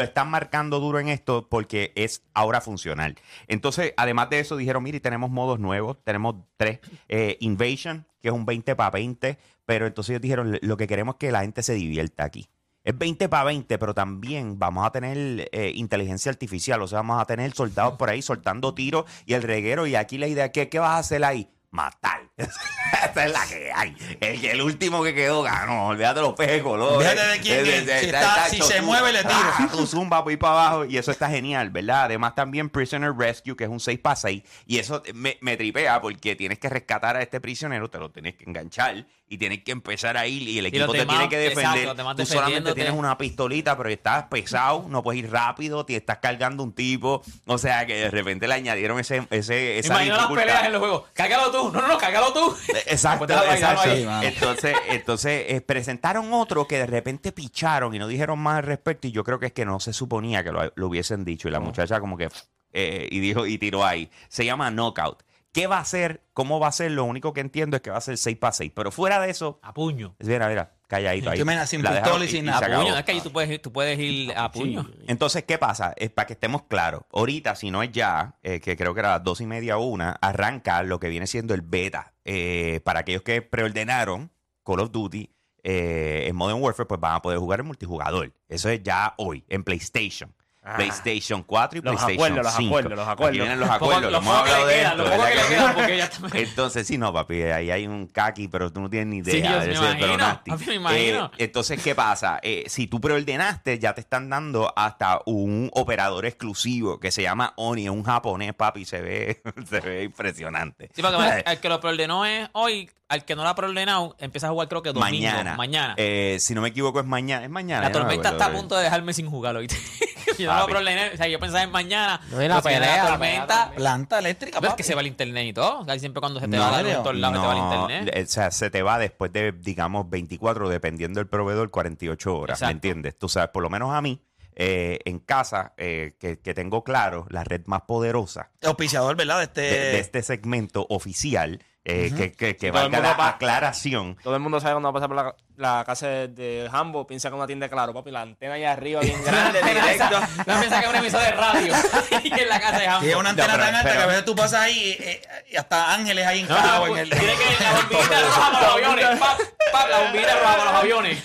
están, 0.05 0.29
marcando 0.29 0.79
duro 0.79 0.99
en 0.99 1.09
esto 1.09 1.47
porque 1.49 1.91
es 1.95 2.23
ahora 2.33 2.61
funcional. 2.75 3.15
Entonces, 3.47 3.93
además 3.95 4.29
de 4.29 4.39
eso, 4.39 4.57
dijeron, 4.57 4.83
mire, 4.83 4.99
tenemos 4.99 5.29
modos 5.29 5.59
nuevos, 5.59 5.97
tenemos 6.03 6.35
tres. 6.57 6.79
Eh, 7.07 7.37
Invasion, 7.39 8.05
que 8.21 8.27
es 8.27 8.33
un 8.33 8.45
20 8.45 8.75
para 8.75 8.91
20, 8.91 9.37
pero 9.65 9.87
entonces 9.87 10.11
ellos 10.11 10.21
dijeron, 10.21 10.59
lo 10.61 10.77
que 10.77 10.87
queremos 10.87 11.15
es 11.15 11.19
que 11.19 11.31
la 11.31 11.41
gente 11.41 11.63
se 11.63 11.73
divierta 11.73 12.25
aquí. 12.25 12.47
Es 12.83 12.95
20 12.95 13.29
para 13.29 13.45
20, 13.45 13.77
pero 13.79 13.93
también 13.93 14.59
vamos 14.59 14.85
a 14.85 14.91
tener 14.91 15.49
eh, 15.51 15.71
inteligencia 15.73 16.29
artificial, 16.29 16.81
o 16.81 16.87
sea, 16.87 16.99
vamos 16.99 17.19
a 17.19 17.25
tener 17.25 17.51
soldados 17.53 17.95
por 17.95 18.09
ahí 18.09 18.21
soltando 18.21 18.75
tiros 18.75 19.05
y 19.25 19.33
el 19.33 19.41
reguero, 19.41 19.87
y 19.87 19.95
aquí 19.95 20.19
la 20.19 20.27
idea, 20.27 20.51
¿qué, 20.51 20.69
qué 20.69 20.77
vas 20.77 20.91
a 20.91 20.97
hacer 20.99 21.23
ahí? 21.23 21.49
Matar. 21.75 22.21
Esa 22.37 23.25
es 23.25 23.31
la 23.31 23.45
que 23.47 23.71
hay. 23.73 23.95
El, 24.21 24.43
el 24.45 24.61
último 24.61 25.03
que 25.03 25.13
quedó 25.13 25.41
ganó. 25.43 25.87
Olvídate 25.87 26.15
de 26.21 26.25
los 26.25 26.33
peces 26.33 26.53
de 26.57 26.63
color. 26.63 27.03
De 27.03 27.39
quién 27.41 27.65
es. 27.65 27.83
Si 27.99 28.05
está- 28.07 28.47
si 28.49 28.61
se 28.61 28.81
mueve, 28.81 29.11
le 29.11 29.19
tiro. 29.21 29.33
Ah, 29.35 29.67
tu 29.71 29.85
zumba 29.85 30.23
ahí 30.25 30.37
para 30.37 30.53
abajo 30.53 30.85
y 30.85 30.97
eso 30.97 31.11
está 31.11 31.29
genial, 31.29 31.69
¿verdad? 31.69 32.05
Además 32.05 32.33
también 32.35 32.69
Prisoner 32.69 33.13
Rescue, 33.13 33.55
que 33.55 33.65
es 33.65 33.69
un 33.69 33.79
6 33.79 33.99
para 33.99 34.15
6 34.15 34.43
y 34.65 34.79
eso 34.79 35.03
me, 35.13 35.37
me 35.41 35.57
tripea 35.57 36.01
porque 36.01 36.35
tienes 36.35 36.59
que 36.59 36.69
rescatar 36.69 37.15
a 37.17 37.21
este 37.21 37.39
prisionero, 37.41 37.89
te 37.89 37.99
lo 37.99 38.09
tienes 38.11 38.35
que 38.35 38.45
enganchar 38.45 39.05
y 39.27 39.37
tienes 39.39 39.63
que 39.63 39.71
empezar 39.71 40.17
a 40.17 40.27
ir 40.27 40.47
y 40.47 40.59
el 40.59 40.67
equipo 40.67 40.91
te 40.91 40.99
demás- 40.99 41.15
tiene 41.17 41.29
que 41.29 41.37
defender. 41.37 41.89
exacto, 41.89 42.15
Tú 42.15 42.25
solamente 42.25 42.73
tienes 42.73 42.93
una 42.93 43.17
pistolita, 43.17 43.75
pero 43.75 43.89
estás 43.89 44.25
pesado, 44.25 44.85
no 44.87 45.01
puedes 45.01 45.23
ir 45.23 45.31
rápido, 45.31 45.83
te 45.85 45.95
estás 45.95 46.19
cargando 46.19 46.61
un 46.63 46.73
tipo, 46.73 47.23
o 47.47 47.57
sea 47.57 47.85
que 47.87 47.95
de 47.95 48.11
repente 48.11 48.47
le 48.47 48.53
añadieron 48.53 48.99
ese, 48.99 49.25
ese 49.31 49.79
esa 49.79 49.93
Imagina 49.93 50.17
las 50.17 50.27
peleas 50.27 50.65
en 50.65 50.71
los 50.73 50.79
juegos. 50.79 51.03
Cárgalo 51.13 51.51
tú. 51.51 51.71
No, 51.71 51.81
no, 51.81 51.87
no, 51.87 51.97
cárgalo 51.97 52.33
tú. 52.33 52.55
Exacto, 52.85 53.23
ahí, 53.23 53.29
déjalo 53.29 53.53
exacto. 53.53 53.89
ahí. 53.89 54.05
Mano. 54.05 54.27
entonces, 54.27 54.75
entonces 54.89 55.45
eh, 55.47 55.61
presentaron 55.61 56.31
otro 56.33 56.67
que 56.67 56.77
de 56.77 56.85
repente 56.85 57.31
picharon 57.31 57.95
y 57.95 57.99
no 57.99 58.07
dijeron 58.07 58.37
más 58.39 58.57
al 58.57 58.63
respecto 58.63 59.07
y 59.07 59.11
yo 59.11 59.23
creo 59.23 59.39
que 59.39 59.47
es 59.47 59.53
que 59.53 59.65
no 59.65 59.79
se 59.79 59.91
suponía 59.93 60.43
que 60.43 60.51
lo, 60.51 60.71
lo 60.75 60.87
hubiesen 60.87 61.25
dicho 61.25 61.47
y 61.47 61.51
la 61.51 61.59
muchacha 61.59 61.99
como 61.99 62.15
que 62.15 62.29
eh, 62.73 63.07
y 63.09 63.19
dijo 63.19 63.45
y 63.47 63.57
tiró 63.57 63.83
ahí. 63.85 64.09
Se 64.27 64.45
llama 64.45 64.69
Knockout. 64.69 65.23
¿Qué 65.55 65.67
va 65.67 65.79
a 65.79 65.85
ser? 65.85 66.21
¿Cómo 66.33 66.59
va 66.59 66.67
a 66.67 66.71
ser? 66.73 66.91
Lo 66.91 67.05
único 67.05 67.31
que 67.31 67.39
entiendo 67.39 67.77
es 67.77 67.81
que 67.81 67.89
va 67.89 67.95
a 67.97 68.01
ser 68.01 68.17
6 68.17 68.35
para 68.35 68.51
6. 68.51 68.73
Pero 68.75 68.91
fuera 68.91 69.21
de 69.21 69.29
eso, 69.29 69.57
A 69.61 69.73
puño. 69.73 70.13
mira, 70.19 70.49
mira, 70.49 70.73
calladito 70.85 71.29
ahí. 71.29 71.37
Que 71.37 71.45
me- 71.45 71.65
sin 71.65 71.81
La 71.81 71.93
pistola 71.93 72.25
y 72.25 72.27
sin 72.27 72.43
nada. 72.43 72.67
A 72.67 72.79
puño. 72.81 72.97
Es 72.97 73.05
que 73.05 73.11
ahí 73.13 73.21
tú 73.21 73.31
puedes 73.31 73.49
ir, 73.49 73.61
tú 73.61 73.71
puedes 73.71 73.97
ir 73.97 74.33
a 74.35 74.51
puño. 74.51 74.85
Entonces, 75.07 75.45
¿qué 75.45 75.57
pasa? 75.57 75.93
Es 75.95 76.09
para 76.09 76.27
que 76.27 76.33
estemos 76.33 76.63
claros. 76.63 77.03
Ahorita, 77.13 77.55
si 77.55 77.71
no 77.71 77.83
es 77.83 77.91
ya, 77.93 78.35
eh, 78.43 78.59
que 78.59 78.75
creo 78.75 78.93
que 78.93 78.99
era 78.99 79.11
las 79.11 79.23
dos 79.23 79.39
y 79.39 79.45
media 79.45 79.77
o 79.77 79.85
una, 79.85 80.11
arranca 80.19 80.83
lo 80.83 80.99
que 80.99 81.07
viene 81.07 81.25
siendo 81.25 81.53
el 81.53 81.61
beta. 81.61 82.13
Eh, 82.25 82.81
para 82.83 82.99
aquellos 82.99 83.21
que 83.21 83.41
preordenaron 83.41 84.31
Call 84.65 84.81
of 84.81 84.91
Duty 84.91 85.31
eh, 85.63 86.25
en 86.27 86.35
Modern 86.35 86.61
Warfare, 86.61 86.85
pues 86.85 86.99
van 86.99 87.15
a 87.15 87.21
poder 87.21 87.39
jugar 87.39 87.61
en 87.61 87.67
multijugador. 87.67 88.33
Eso 88.49 88.67
es 88.67 88.83
ya 88.83 89.13
hoy, 89.17 89.45
en 89.47 89.63
PlayStation. 89.63 90.35
PlayStation 90.75 91.43
4 91.43 91.79
y 91.79 91.81
Los 91.81 91.95
PlayStation 91.95 92.15
acuerdos, 92.15 92.45
los 92.45 92.53
5. 92.55 92.67
acuerdos, 92.69 92.97
los 92.97 93.07
acuerdos. 93.07 93.29
Aquí 93.29 93.39
vienen 93.39 93.59
los 93.59 93.69
acuerdos, 93.69 94.03
lo 94.03 94.09
lo 94.11 94.17
hemos 94.17 94.35
hablado 94.35 94.67
de 94.67 95.99
esto, 95.99 96.27
Entonces, 96.33 96.87
sí, 96.87 96.97
no, 96.97 97.13
papi, 97.13 97.43
ahí 97.43 97.71
hay 97.71 97.87
un 97.87 98.07
kaki, 98.07 98.47
pero 98.47 98.71
tú 98.71 98.81
no 98.81 98.89
tienes 98.89 99.07
ni 99.07 99.17
idea. 99.17 99.63
Sí, 99.63 99.73
yo 99.73 99.81
me 99.81 99.89
imagino, 99.91 100.41
papi, 100.45 100.65
me 100.65 100.73
imagino. 100.75 101.25
Eh, 101.25 101.45
entonces, 101.45 101.81
¿qué 101.81 101.93
pasa? 101.93 102.39
Eh, 102.41 102.63
si 102.67 102.87
tú 102.87 102.99
preordenaste, 102.99 103.77
ya 103.79 103.93
te 103.93 104.01
están 104.01 104.29
dando 104.29 104.73
hasta 104.75 105.21
un 105.25 105.69
operador 105.73 106.25
exclusivo 106.25 106.99
que 106.99 107.11
se 107.11 107.21
llama 107.21 107.53
Oni, 107.57 107.85
es 107.85 107.89
un 107.91 108.03
japonés, 108.03 108.53
papi, 108.53 108.85
se 108.85 109.01
ve, 109.01 109.41
se 109.69 109.79
ve 109.79 110.03
impresionante. 110.03 110.89
Sí, 110.93 111.01
porque 111.01 111.43
al 111.45 111.59
que 111.61 111.69
lo 111.69 111.79
preordenó 111.79 112.25
es 112.25 112.49
hoy, 112.53 112.89
al 113.07 113.23
que 113.25 113.35
no 113.35 113.43
lo 113.43 113.49
ha 113.49 113.55
preordenado, 113.55 114.15
empieza 114.19 114.47
a 114.47 114.49
jugar 114.51 114.67
creo 114.67 114.81
que 114.81 114.93
domingo. 114.93 115.27
mañana. 115.27 115.55
Mañana. 115.55 115.93
Eh, 115.97 116.37
si 116.39 116.55
no 116.55 116.61
me 116.61 116.69
equivoco, 116.69 116.99
es 116.99 117.05
mañana. 117.05 117.43
Es 117.45 117.51
mañana. 117.51 117.83
la 117.83 117.89
no 117.89 117.99
tormenta 117.99 118.29
está 118.29 118.47
a 118.47 118.51
punto 118.51 118.75
de 118.75 118.83
dejarme 118.83 119.13
sin 119.13 119.29
jugarlo. 119.29 119.61
yo 120.43 120.53
no 120.53 120.65
preordené, 120.65 121.11
o 121.13 121.17
sea, 121.17 121.27
yo 121.27 121.39
pensaba 121.39 121.63
en 121.63 121.71
mañana. 121.71 122.19
No, 122.31 122.41
y 122.43 122.47
la 122.47 122.61
pelea, 122.61 123.03
la 123.03 123.09
tormenta. 123.11 123.71
Planta 123.75 124.19
eléctrica, 124.19 124.59
¿Ves 124.59 124.71
papi. 124.71 124.77
que 124.77 124.83
se 124.83 124.95
va 124.95 125.01
el 125.01 125.07
internet 125.07 125.45
y 125.47 125.53
todo? 125.53 125.85
Casi 125.85 125.99
siempre 125.99 126.19
cuando 126.19 126.39
se 126.39 126.47
te 126.47 126.57
No, 126.57 126.63
va 126.63 126.79
en 126.81 127.03
todos 127.03 127.15
lados, 127.15 127.35
se 127.37 127.41
te 127.41 127.47
va 127.47 127.53
el 127.53 127.59
no, 127.59 127.81
internet. 127.89 128.25
O 128.27 128.31
sea, 128.31 128.51
se 128.51 128.69
te 128.69 128.81
va 128.83 128.99
después 128.99 129.31
de, 129.33 129.51
digamos, 129.51 130.09
24, 130.09 130.69
dependiendo 130.69 131.19
del 131.19 131.27
proveedor, 131.27 131.69
48 131.71 132.35
horas. 132.37 132.57
Exacto. 132.57 132.67
¿Me 132.67 132.71
entiendes? 132.73 133.17
Tú 133.17 133.29
sabes, 133.29 133.49
por 133.49 133.63
lo 133.63 133.69
menos 133.69 133.93
a 133.93 134.01
mí, 134.01 134.21
eh, 134.55 134.99
en 135.05 135.19
casa, 135.19 135.73
eh, 135.77 136.15
que, 136.19 136.39
que 136.39 136.53
tengo 136.53 136.83
claro, 136.83 137.25
la 137.29 137.43
red 137.43 137.63
más 137.65 137.81
poderosa 137.81 138.51
Auspiciador, 138.63 139.15
¿verdad? 139.17 139.39
De 139.39 139.43
este. 139.43 139.61
de, 139.61 139.69
de 139.91 139.99
este 139.99 140.23
segmento 140.23 140.85
oficial, 140.89 141.61
eh, 141.85 142.11
que, 142.17 142.31
que, 142.31 142.57
que 142.57 142.71
Todo 142.71 142.81
el 142.83 142.89
valga 142.91 142.99
la 143.09 143.15
pa- 143.17 143.27
aclaración. 143.29 144.17
Todo 144.23 144.33
el 144.35 144.41
mundo 144.41 144.59
sabe 144.59 144.73
cuando 144.73 144.91
va 144.91 144.99
a 144.99 145.01
pasar 145.01 145.07
por 145.07 145.15
la, 145.17 145.35
la 145.77 145.83
casa 145.85 146.07
de, 146.07 146.27
de 146.29 146.69
Hambo, 146.71 147.05
piensa 147.05 147.29
que 147.29 147.35
una 147.35 147.45
tienda 147.47 147.69
claro, 147.69 147.93
papi, 147.93 148.09
la 148.11 148.21
antena 148.21 148.55
allá 148.55 148.71
arriba 148.73 149.01
bien 149.01 149.23
grande, 149.25 149.61
directo. 149.61 150.19
No 150.47 150.59
piensa 150.59 150.79
que 150.79 150.85
es 150.85 150.89
una 150.89 150.99
emisora 150.99 151.23
de 151.25 151.31
radio. 151.31 151.73
y 152.23 152.29
que 152.31 152.41
en 152.43 152.49
la 152.49 152.59
casa 152.59 152.79
de 152.79 152.87
Hambo. 152.87 153.05
Y 153.05 153.09
es 153.11 153.15
una 153.15 153.29
antena 153.29 153.53
pero- 153.53 153.63
tan 153.65 153.75
alta 153.75 153.87
pero- 153.89 153.99
que 153.99 154.03
a 154.03 154.07
veces 154.07 154.25
tú 154.25 154.35
pasas 154.35 154.61
ahí 154.61 154.97
eh, 154.99 155.21
y 155.51 155.55
hasta 155.55 155.93
ángeles 155.93 156.25
ahí 156.25 156.39
en 156.41 156.47
No, 156.47 156.59
no, 156.61 156.87
en 156.87 156.97
el. 156.97 157.09
tiene 157.09 157.33
que 157.33 157.63
la 157.63 157.71
bombillita 157.73 158.21
roja 158.21 158.51
para 158.51 158.65
los 158.67 158.75
aviones. 158.75 159.19
Pap, 159.19 159.39
pap, 159.71 159.89
la 159.89 159.99
bombillita 159.99 160.33
roja 160.39 160.51
para 160.57 160.65
los 160.71 160.73
aviones. 160.81 161.23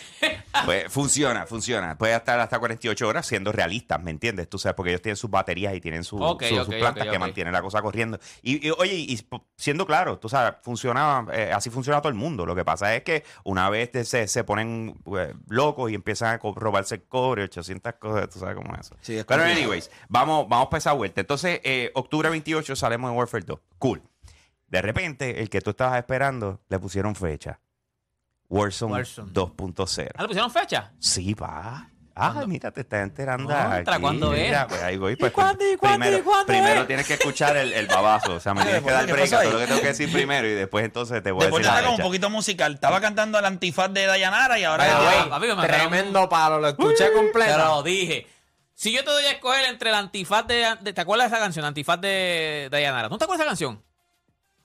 Pues 0.64 0.92
funciona, 0.92 1.46
funciona. 1.46 1.96
Puede 1.96 2.14
estar 2.14 2.38
hasta 2.40 2.58
48 2.58 3.06
horas 3.06 3.24
siendo 3.26 3.52
realistas, 3.52 4.02
¿me 4.02 4.10
entiendes? 4.10 4.48
Tú 4.48 4.58
sabes, 4.58 4.74
porque 4.74 4.90
ellos 4.90 5.02
tienen 5.02 5.16
sus 5.16 5.30
baterías 5.30 5.74
y 5.74 5.80
tienen 5.80 6.02
su- 6.04 6.18
sus 6.18 6.74
plantas 6.74 7.06
que 7.08 7.18
mantienen 7.18 7.52
la 7.52 7.62
cosa 7.62 7.80
corriendo. 7.82 8.18
Y, 8.42 8.66
y, 8.66 8.70
oye, 8.70 8.94
y 8.94 9.18
siendo 9.56 9.86
claro, 9.86 10.18
tú 10.18 10.28
sabes, 10.28 10.54
funciona, 10.62 11.26
eh, 11.32 11.52
así 11.54 11.70
funciona 11.70 12.00
todo 12.00 12.08
el 12.08 12.14
mundo. 12.16 12.44
Lo 12.46 12.54
que 12.56 12.64
pasa 12.64 12.94
es 12.96 13.02
que 13.04 13.24
una 13.44 13.70
vez 13.70 13.90
se, 14.08 14.26
se 14.26 14.44
ponen 14.44 15.00
eh, 15.16 15.34
locos 15.48 15.90
y 15.90 15.94
empiezan 15.94 16.34
a 16.34 16.38
robarse 16.56 16.96
el 16.96 17.02
cobre, 17.04 17.44
800 17.44 17.94
cosas, 17.94 18.28
tú 18.28 18.38
sabes 18.40 18.56
cómo 18.56 18.74
es 18.74 18.80
eso. 18.80 18.96
Sí, 19.00 19.16
es 19.16 19.24
Pero, 19.24 19.42
complicado. 19.42 19.62
anyways, 19.62 19.90
vamos, 20.08 20.48
vamos 20.48 20.66
para 20.68 20.78
esa 20.78 20.92
vuelta. 20.92 21.20
Entonces, 21.20 21.60
eh, 21.62 21.90
octubre 21.94 22.28
28 22.28 22.74
salimos 22.74 23.10
en 23.10 23.16
Warfare 23.16 23.44
2. 23.44 23.60
Cool. 23.78 24.02
De 24.66 24.82
repente, 24.82 25.40
el 25.40 25.48
que 25.48 25.60
tú 25.60 25.70
estabas 25.70 25.98
esperando, 25.98 26.60
le 26.68 26.78
pusieron 26.78 27.14
fecha. 27.14 27.60
Warzone, 28.50 28.92
Warzone. 28.92 29.32
2.0. 29.32 30.10
¿Ah, 30.16 30.22
le 30.22 30.28
pusieron 30.28 30.50
fecha? 30.50 30.92
Sí, 30.98 31.32
va. 31.34 31.86
Ah, 32.22 32.44
mira, 32.46 32.70
te 32.70 32.82
estás 32.82 33.02
enterando. 33.02 33.46
Contra, 33.46 33.94
aquí. 33.94 34.00
¿cuándo 34.02 34.34
es? 34.34 34.42
Mira, 34.48 34.66
pues 34.66 34.82
ahí 34.82 34.96
voy. 34.98 35.16
Pues, 35.16 35.32
cuándo, 35.32 35.64
y 35.64 35.76
cuándo, 35.76 35.98
primero 36.00 36.18
y 36.18 36.22
cuándo 36.22 36.46
primero 36.46 36.80
es? 36.82 36.86
tienes 36.86 37.06
que 37.06 37.14
escuchar 37.14 37.56
el, 37.56 37.72
el 37.72 37.86
babazo. 37.86 38.34
O 38.34 38.40
sea, 38.40 38.52
me 38.52 38.62
tienes 38.64 38.80
que 38.80 38.84
¿por 38.84 38.92
dar 38.92 39.06
break 39.06 39.32
a 39.32 39.40
todo 39.42 39.52
lo 39.52 39.58
que 39.60 39.66
tengo 39.66 39.80
que 39.80 39.86
decir 39.86 40.12
primero 40.12 40.46
y 40.46 40.50
después 40.50 40.84
entonces 40.84 41.22
te 41.22 41.30
voy 41.30 41.42
a 41.42 41.46
Después 41.46 41.62
decir 41.62 41.74
te 41.76 41.82
la 41.82 41.88
saca 41.88 41.96
un 42.02 42.06
poquito 42.06 42.28
musical. 42.28 42.74
Estaba 42.74 43.00
cantando 43.00 43.38
el 43.38 43.44
antifaz 43.46 43.90
de 43.92 44.04
Dayanara 44.04 44.58
y 44.58 44.64
ahora. 44.64 44.84
Me 45.38 45.46
mandaron- 45.54 45.66
tremendo 45.66 46.28
palo, 46.28 46.58
lo 46.60 46.68
escuché 46.68 47.06
Te 47.08 47.12
completo. 47.12 47.56
lo 47.56 47.82
dije. 47.82 48.26
Si 48.74 48.92
yo 48.92 49.02
te 49.04 49.10
doy 49.10 49.24
a 49.24 49.30
escoger 49.30 49.64
entre 49.66 49.88
el 49.90 49.94
antifaz 49.96 50.46
de, 50.46 50.66
de- 50.80 50.92
¿Te 50.92 51.00
acuerdas 51.00 51.30
de 51.30 51.36
esa 51.36 51.42
canción? 51.44 51.64
Antifaz 51.64 52.00
de 52.00 52.68
Dayanara. 52.70 53.08
¿No 53.08 53.16
te 53.16 53.24
acuerdas 53.24 53.38
de 53.38 53.44
esa 53.44 53.50
canción? 53.50 53.82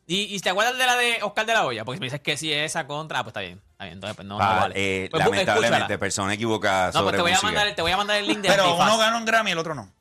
¿Y, 0.07 0.36
y 0.36 0.39
te 0.39 0.49
acuerdas 0.49 0.77
de 0.77 0.86
la 0.86 0.97
de 0.97 1.19
Oscar 1.21 1.45
de 1.45 1.53
la 1.53 1.65
Hoya? 1.65 1.86
Porque 1.86 1.97
si 1.97 1.99
me 2.01 2.05
dices 2.07 2.19
que 2.21 2.36
sí 2.36 2.51
es 2.51 2.71
esa 2.71 2.86
contra, 2.86 3.19
ah, 3.19 3.23
pues 3.23 3.31
está 3.31 3.39
bien. 3.41 3.61
Entonces 3.80 4.15
pues 4.15 4.28
no, 4.28 4.36
no 4.39 4.39
vale. 4.39 4.73
eh, 4.76 5.07
Pues, 5.11 5.21
bu- 5.23 5.26
lamentablemente, 5.30 5.76
escúchala. 5.78 5.99
persona 5.99 6.34
equivocada 6.34 6.88
No, 6.88 6.91
sobre 6.93 7.03
pues 7.03 7.15
te 7.17 7.21
voy, 7.21 7.32
a 7.32 7.34
música. 7.36 7.47
mandar, 7.51 7.76
te 7.76 7.82
voy 7.82 7.91
a 7.91 7.97
mandar 7.97 8.17
el 8.17 8.28
link 8.28 8.39
de 8.39 8.49
Pero 8.49 8.63
Antifaz. 8.63 8.88
uno 8.88 8.97
ganó 8.97 9.17
un 9.17 9.26
Grammy 9.26 9.49
y 9.49 9.53
el 9.53 9.59
otro 9.59 9.76
no. 9.76 9.91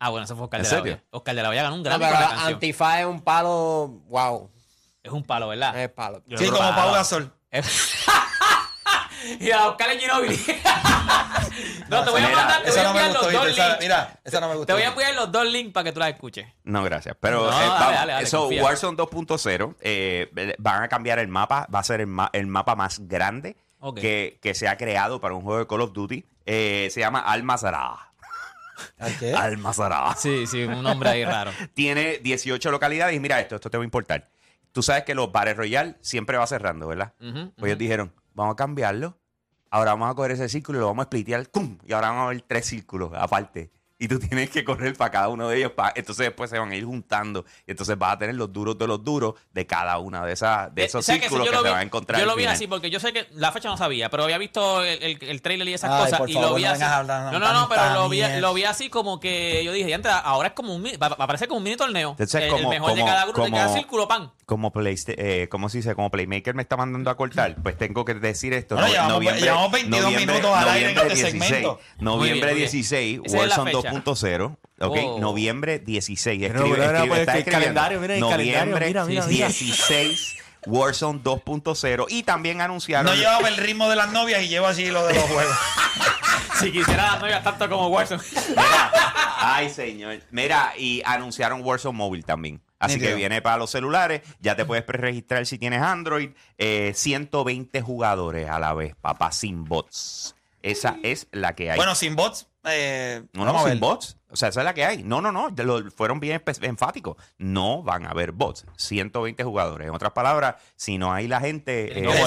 Ah, 0.00 0.10
bueno, 0.10 0.24
eso 0.24 0.36
fue 0.36 0.44
Oscar 0.44 0.60
¿En 0.60 0.64
de 0.64 0.70
la 0.70 0.76
serio? 0.76 0.92
Hoya. 0.94 1.04
Oscar 1.10 1.34
de 1.34 1.42
la 1.42 1.48
Hoya 1.48 1.62
ganó 1.62 1.74
un 1.74 1.82
No, 1.82 1.88
Grammy 1.88 2.04
pero 2.04 2.20
la 2.20 2.28
canción. 2.28 2.52
Antifa 2.54 3.00
es 3.00 3.06
un 3.06 3.20
palo, 3.22 3.88
wow, 4.08 4.50
Es 5.02 5.10
un 5.12 5.24
palo, 5.24 5.48
¿verdad? 5.48 5.76
es 5.82 5.88
palo. 5.90 6.22
Yo 6.26 6.38
Sí, 6.38 6.44
creo 6.44 6.56
como 6.58 6.74
Pau 6.74 6.92
Gasol. 6.92 7.32
y 9.40 9.50
a 9.50 9.66
Oscar 9.68 9.90
en 9.90 9.98
Ginóbili. 10.00 10.36
no, 11.88 12.04
te 12.04 12.10
voy 12.10 12.20
a 12.22 12.28
mandar, 12.28 12.62
te 12.62 12.70
voy 12.70 12.78
a 12.80 12.88
enviar 12.88 13.12
los 13.12 13.32
dos 13.32 13.46
links. 13.46 13.76
Mira, 13.80 14.20
esa 14.24 14.40
no 14.40 14.48
me 14.48 14.54
gustó. 14.54 14.66
Te 14.66 14.72
voy 14.74 14.82
a 14.82 14.88
enviar 14.88 15.14
los 15.14 15.32
dos 15.32 15.46
links 15.46 15.72
para 15.72 15.84
que 15.84 15.92
tú 15.92 16.00
las 16.00 16.10
escuches. 16.10 16.46
No, 16.64 16.82
gracias. 16.84 17.16
Pero 17.20 17.44
No, 17.44 17.48
eh, 17.50 17.52
dale, 17.52 17.68
vamos, 17.68 17.80
dale, 17.94 18.12
dale, 18.12 18.24
eso, 18.24 18.40
confía. 18.40 18.62
Warzone 18.64 18.96
2.0 18.96 19.76
eh, 19.80 20.54
van 20.58 20.82
a 20.82 20.88
cambiar 20.88 21.18
el 21.18 21.28
mapa. 21.28 21.66
Va 21.74 21.78
a 21.80 21.84
ser 21.84 22.00
el, 22.00 22.06
ma- 22.06 22.30
el 22.32 22.46
mapa 22.46 22.74
más 22.76 23.00
grande 23.08 23.56
que, 24.00 24.38
que 24.42 24.54
se 24.54 24.68
ha 24.68 24.76
creado 24.76 25.20
para 25.20 25.34
un 25.34 25.42
juego 25.42 25.58
de 25.60 25.66
Call 25.66 25.80
of 25.82 25.92
Duty. 25.92 26.24
Eh, 26.46 26.88
se 26.90 27.00
llama 27.00 27.20
Almazara. 27.20 28.12
¿Al 28.98 29.18
qué? 29.18 29.34
Almazara. 29.36 30.14
Sí, 30.16 30.46
sí, 30.46 30.62
un 30.64 30.82
nombre 30.82 31.10
ahí 31.10 31.24
raro. 31.24 31.50
Tiene 31.74 32.18
18 32.18 32.70
localidades 32.70 33.14
y 33.16 33.20
mira 33.20 33.40
esto, 33.40 33.56
esto 33.56 33.70
te 33.70 33.76
va 33.76 33.82
a 33.82 33.84
importar. 33.84 34.28
Tú 34.72 34.82
sabes 34.82 35.04
que 35.04 35.14
los 35.14 35.32
bares 35.32 35.56
Royal 35.56 35.96
siempre 36.00 36.36
va 36.36 36.46
cerrando, 36.46 36.86
¿verdad? 36.88 37.12
Pues 37.18 37.70
ellos 37.70 37.78
dijeron, 37.78 38.12
vamos 38.34 38.52
a 38.52 38.56
cambiarlo. 38.56 39.18
Ahora 39.70 39.92
vamos 39.92 40.10
a 40.10 40.14
coger 40.14 40.32
ese 40.32 40.48
círculo 40.48 40.78
y 40.78 40.80
lo 40.80 40.86
vamos 40.86 41.02
a 41.02 41.06
splitear. 41.06 41.48
¡cum! 41.50 41.78
Y 41.86 41.92
ahora 41.92 42.08
vamos 42.10 42.24
a 42.24 42.28
ver 42.28 42.42
tres 42.42 42.66
círculos 42.66 43.12
aparte. 43.14 43.70
Y 44.00 44.06
tú 44.06 44.18
tienes 44.20 44.48
que 44.50 44.64
correr 44.64 44.94
para 44.96 45.10
cada 45.10 45.28
uno 45.28 45.48
de 45.48 45.58
ellos. 45.58 45.72
pa- 45.72 45.92
entonces 45.96 46.26
después 46.26 46.48
se 46.50 46.58
van 46.58 46.70
a 46.70 46.76
ir 46.76 46.84
juntando. 46.84 47.44
Y 47.66 47.72
entonces 47.72 47.98
vas 47.98 48.12
a 48.14 48.18
tener 48.18 48.36
los 48.36 48.52
duros 48.52 48.78
de 48.78 48.86
los 48.86 49.02
duros 49.02 49.34
de 49.52 49.66
cada 49.66 49.98
una 49.98 50.24
de, 50.24 50.32
esas, 50.34 50.72
de 50.74 50.82
Eh, 50.82 50.84
esos 50.86 51.00
o 51.00 51.02
sea 51.02 51.18
que 51.18 51.26
eso 51.26 51.34
círculos 51.36 51.48
que, 51.48 51.56
te 51.56 51.62
vi- 51.64 51.70
vas 51.72 51.80
a 51.80 51.82
encontrar. 51.82 52.20
Yo 52.20 52.26
lo 52.26 52.36
vi 52.36 52.42
final. 52.42 52.54
así 52.54 52.66
porque 52.68 52.90
yo 52.90 53.00
sé 53.00 53.12
que 53.12 53.26
la 53.32 53.50
fecha 53.50 53.68
no 53.68 53.76
sabía, 53.76 54.08
pero 54.08 54.22
había 54.22 54.38
visto 54.38 54.84
el, 54.84 55.02
el, 55.02 55.18
el 55.20 55.42
trailer 55.42 55.66
y 55.68 55.74
esas 55.74 55.90
Ay, 55.90 56.04
cosas 56.04 56.18
por 56.20 56.30
y 56.30 56.34
favor, 56.34 56.50
lo 56.50 56.54
vi 56.56 56.62
no 56.62 56.70
así. 56.70 56.82
hablar 56.84 57.32
no, 57.32 57.38
no, 57.40 57.52
no, 57.52 57.68
pero 57.68 57.94
lo 57.94 58.08
vi, 58.08 58.22
lo 58.38 58.54
vi 58.54 58.64
así 58.64 58.88
como 58.88 59.18
que 59.18 59.64
yo 59.64 59.72
dije, 59.72 59.88
ya 59.90 59.96
entra, 59.96 60.18
ahora 60.18 60.48
es 60.48 60.54
como 60.54 60.74
un 60.76 60.82
mini- 60.82 60.96
va, 60.96 61.08
va 61.08 61.24
a 61.24 61.26
parecer 61.26 61.48
como 61.48 61.58
un 61.58 61.64
mini 61.64 61.76
torneo. 61.76 62.10
Entonces, 62.10 62.36
el, 62.36 62.42
el 62.44 62.50
como- 62.50 62.70
mejor 62.70 62.90
de 62.94 63.00
como- 63.00 63.06
cada 63.12 63.24
grupo, 63.24 63.44
de 63.44 63.50
cada 63.50 63.64
como- 63.66 63.76
círculo, 63.78 64.06
pan. 64.08 64.32
Como, 64.46 64.72
Playsta- 64.72 65.12
eh, 65.18 65.48
¿cómo 65.50 65.68
se 65.68 65.78
dice? 65.78 65.94
Como 65.94 66.10
Playmaker 66.10 66.54
me 66.54 66.62
está 66.62 66.76
mandando 66.76 67.10
a 67.10 67.16
cortar, 67.16 67.56
pues 67.62 67.76
tengo 67.76 68.04
que 68.04 68.14
decir 68.14 68.52
esto. 68.54 68.76
Bueno, 68.76 68.88
No- 68.88 69.20
llevamos- 69.20 69.40
llevamos 69.42 69.72
22 69.72 70.12
minutos 70.12 70.44
al 70.56 70.68
aire 70.70 70.88
en 70.90 70.94
noviembre 70.94 71.14
este 71.14 71.30
16, 71.32 71.44
segmento. 71.48 71.80
Noviembre 71.98 72.06
Muy 72.08 72.24
bien, 72.30 72.38
muy 72.46 72.46
bien. 72.54 72.56
16, 72.70 73.20
Esa 73.24 73.26
es 73.26 73.32
la 73.32 73.38
Warzone 73.40 73.72
fecha. 73.72 73.87
2.0. 73.90 74.56
Ok, 74.80 74.96
Oh. 75.02 75.18
noviembre 75.18 75.78
16. 75.78 76.38
Pero, 76.40 76.58
Escribe, 76.60 76.76
pero, 76.76 76.96
escribe, 76.98 77.20
está 77.20 77.38
el 77.38 77.44
calendario, 77.44 78.00
mira 78.00 78.14
el 78.14 78.20
noviembre 78.20 78.52
calendario, 78.54 78.88
mira, 78.88 79.04
mira, 79.04 79.26
mira. 79.26 79.46
16, 79.48 80.36
Warzone 80.66 81.20
2.0. 81.22 82.06
Y 82.08 82.22
también 82.22 82.60
anunciaron. 82.60 83.06
No 83.06 83.14
llevaba 83.14 83.48
el 83.48 83.56
ritmo 83.56 83.88
de 83.88 83.96
las 83.96 84.12
novias 84.12 84.42
y 84.42 84.48
lleva 84.48 84.68
así 84.70 84.86
lo 84.90 85.06
de 85.06 85.14
los 85.14 85.24
juegos. 85.24 85.56
Si 86.58 86.72
quisiera 86.72 87.12
las 87.12 87.20
novias 87.20 87.44
tanto 87.44 87.68
como 87.68 87.86
Warzone. 87.86 88.20
Ay, 89.38 89.70
señor. 89.70 90.18
Mira, 90.32 90.72
y 90.76 91.02
anunciaron 91.04 91.62
Warzone 91.64 91.96
Mobile 91.96 92.24
también. 92.24 92.60
Así 92.80 92.98
que 92.98 93.14
viene 93.14 93.40
para 93.42 93.58
los 93.58 93.70
celulares. 93.70 94.22
Ya 94.40 94.56
te 94.56 94.64
puedes 94.64 94.82
preregistrar 94.82 95.46
si 95.46 95.56
tienes 95.58 95.82
Android. 95.82 96.30
Eh, 96.58 96.92
120 96.96 97.80
jugadores 97.80 98.48
a 98.48 98.58
la 98.58 98.74
vez, 98.74 98.96
papá, 99.00 99.30
sin 99.30 99.64
bots. 99.66 100.34
Esa 100.62 100.96
es 101.04 101.28
la 101.30 101.54
que 101.54 101.70
hay. 101.70 101.76
bueno, 101.76 101.94
sin 101.94 102.16
bots. 102.16 102.47
Eh, 102.64 103.22
no, 103.32 103.44
vamos 103.44 103.62
no, 103.62 103.66
a 103.66 103.70
sin 103.70 103.80
ver. 103.80 103.88
bots. 103.88 104.16
O 104.30 104.36
sea, 104.36 104.48
esa 104.48 104.60
es 104.60 104.64
la 104.64 104.74
que 104.74 104.84
hay. 104.84 105.02
No, 105.04 105.20
no, 105.22 105.32
no. 105.32 105.48
lo- 105.56 105.90
fueron 105.90 106.20
bien 106.20 106.42
enfáticos. 106.62 107.16
No 107.38 107.82
van 107.82 108.04
a 108.04 108.10
haber 108.10 108.32
bots. 108.32 108.66
120 108.76 109.42
jugadores. 109.44 109.88
En 109.88 109.94
otras 109.94 110.12
palabras, 110.12 110.56
si 110.76 110.98
no 110.98 111.12
hay 111.12 111.28
la 111.28 111.40
gente. 111.40 111.98
Eh, 111.98 112.02
Eso 112.10 112.26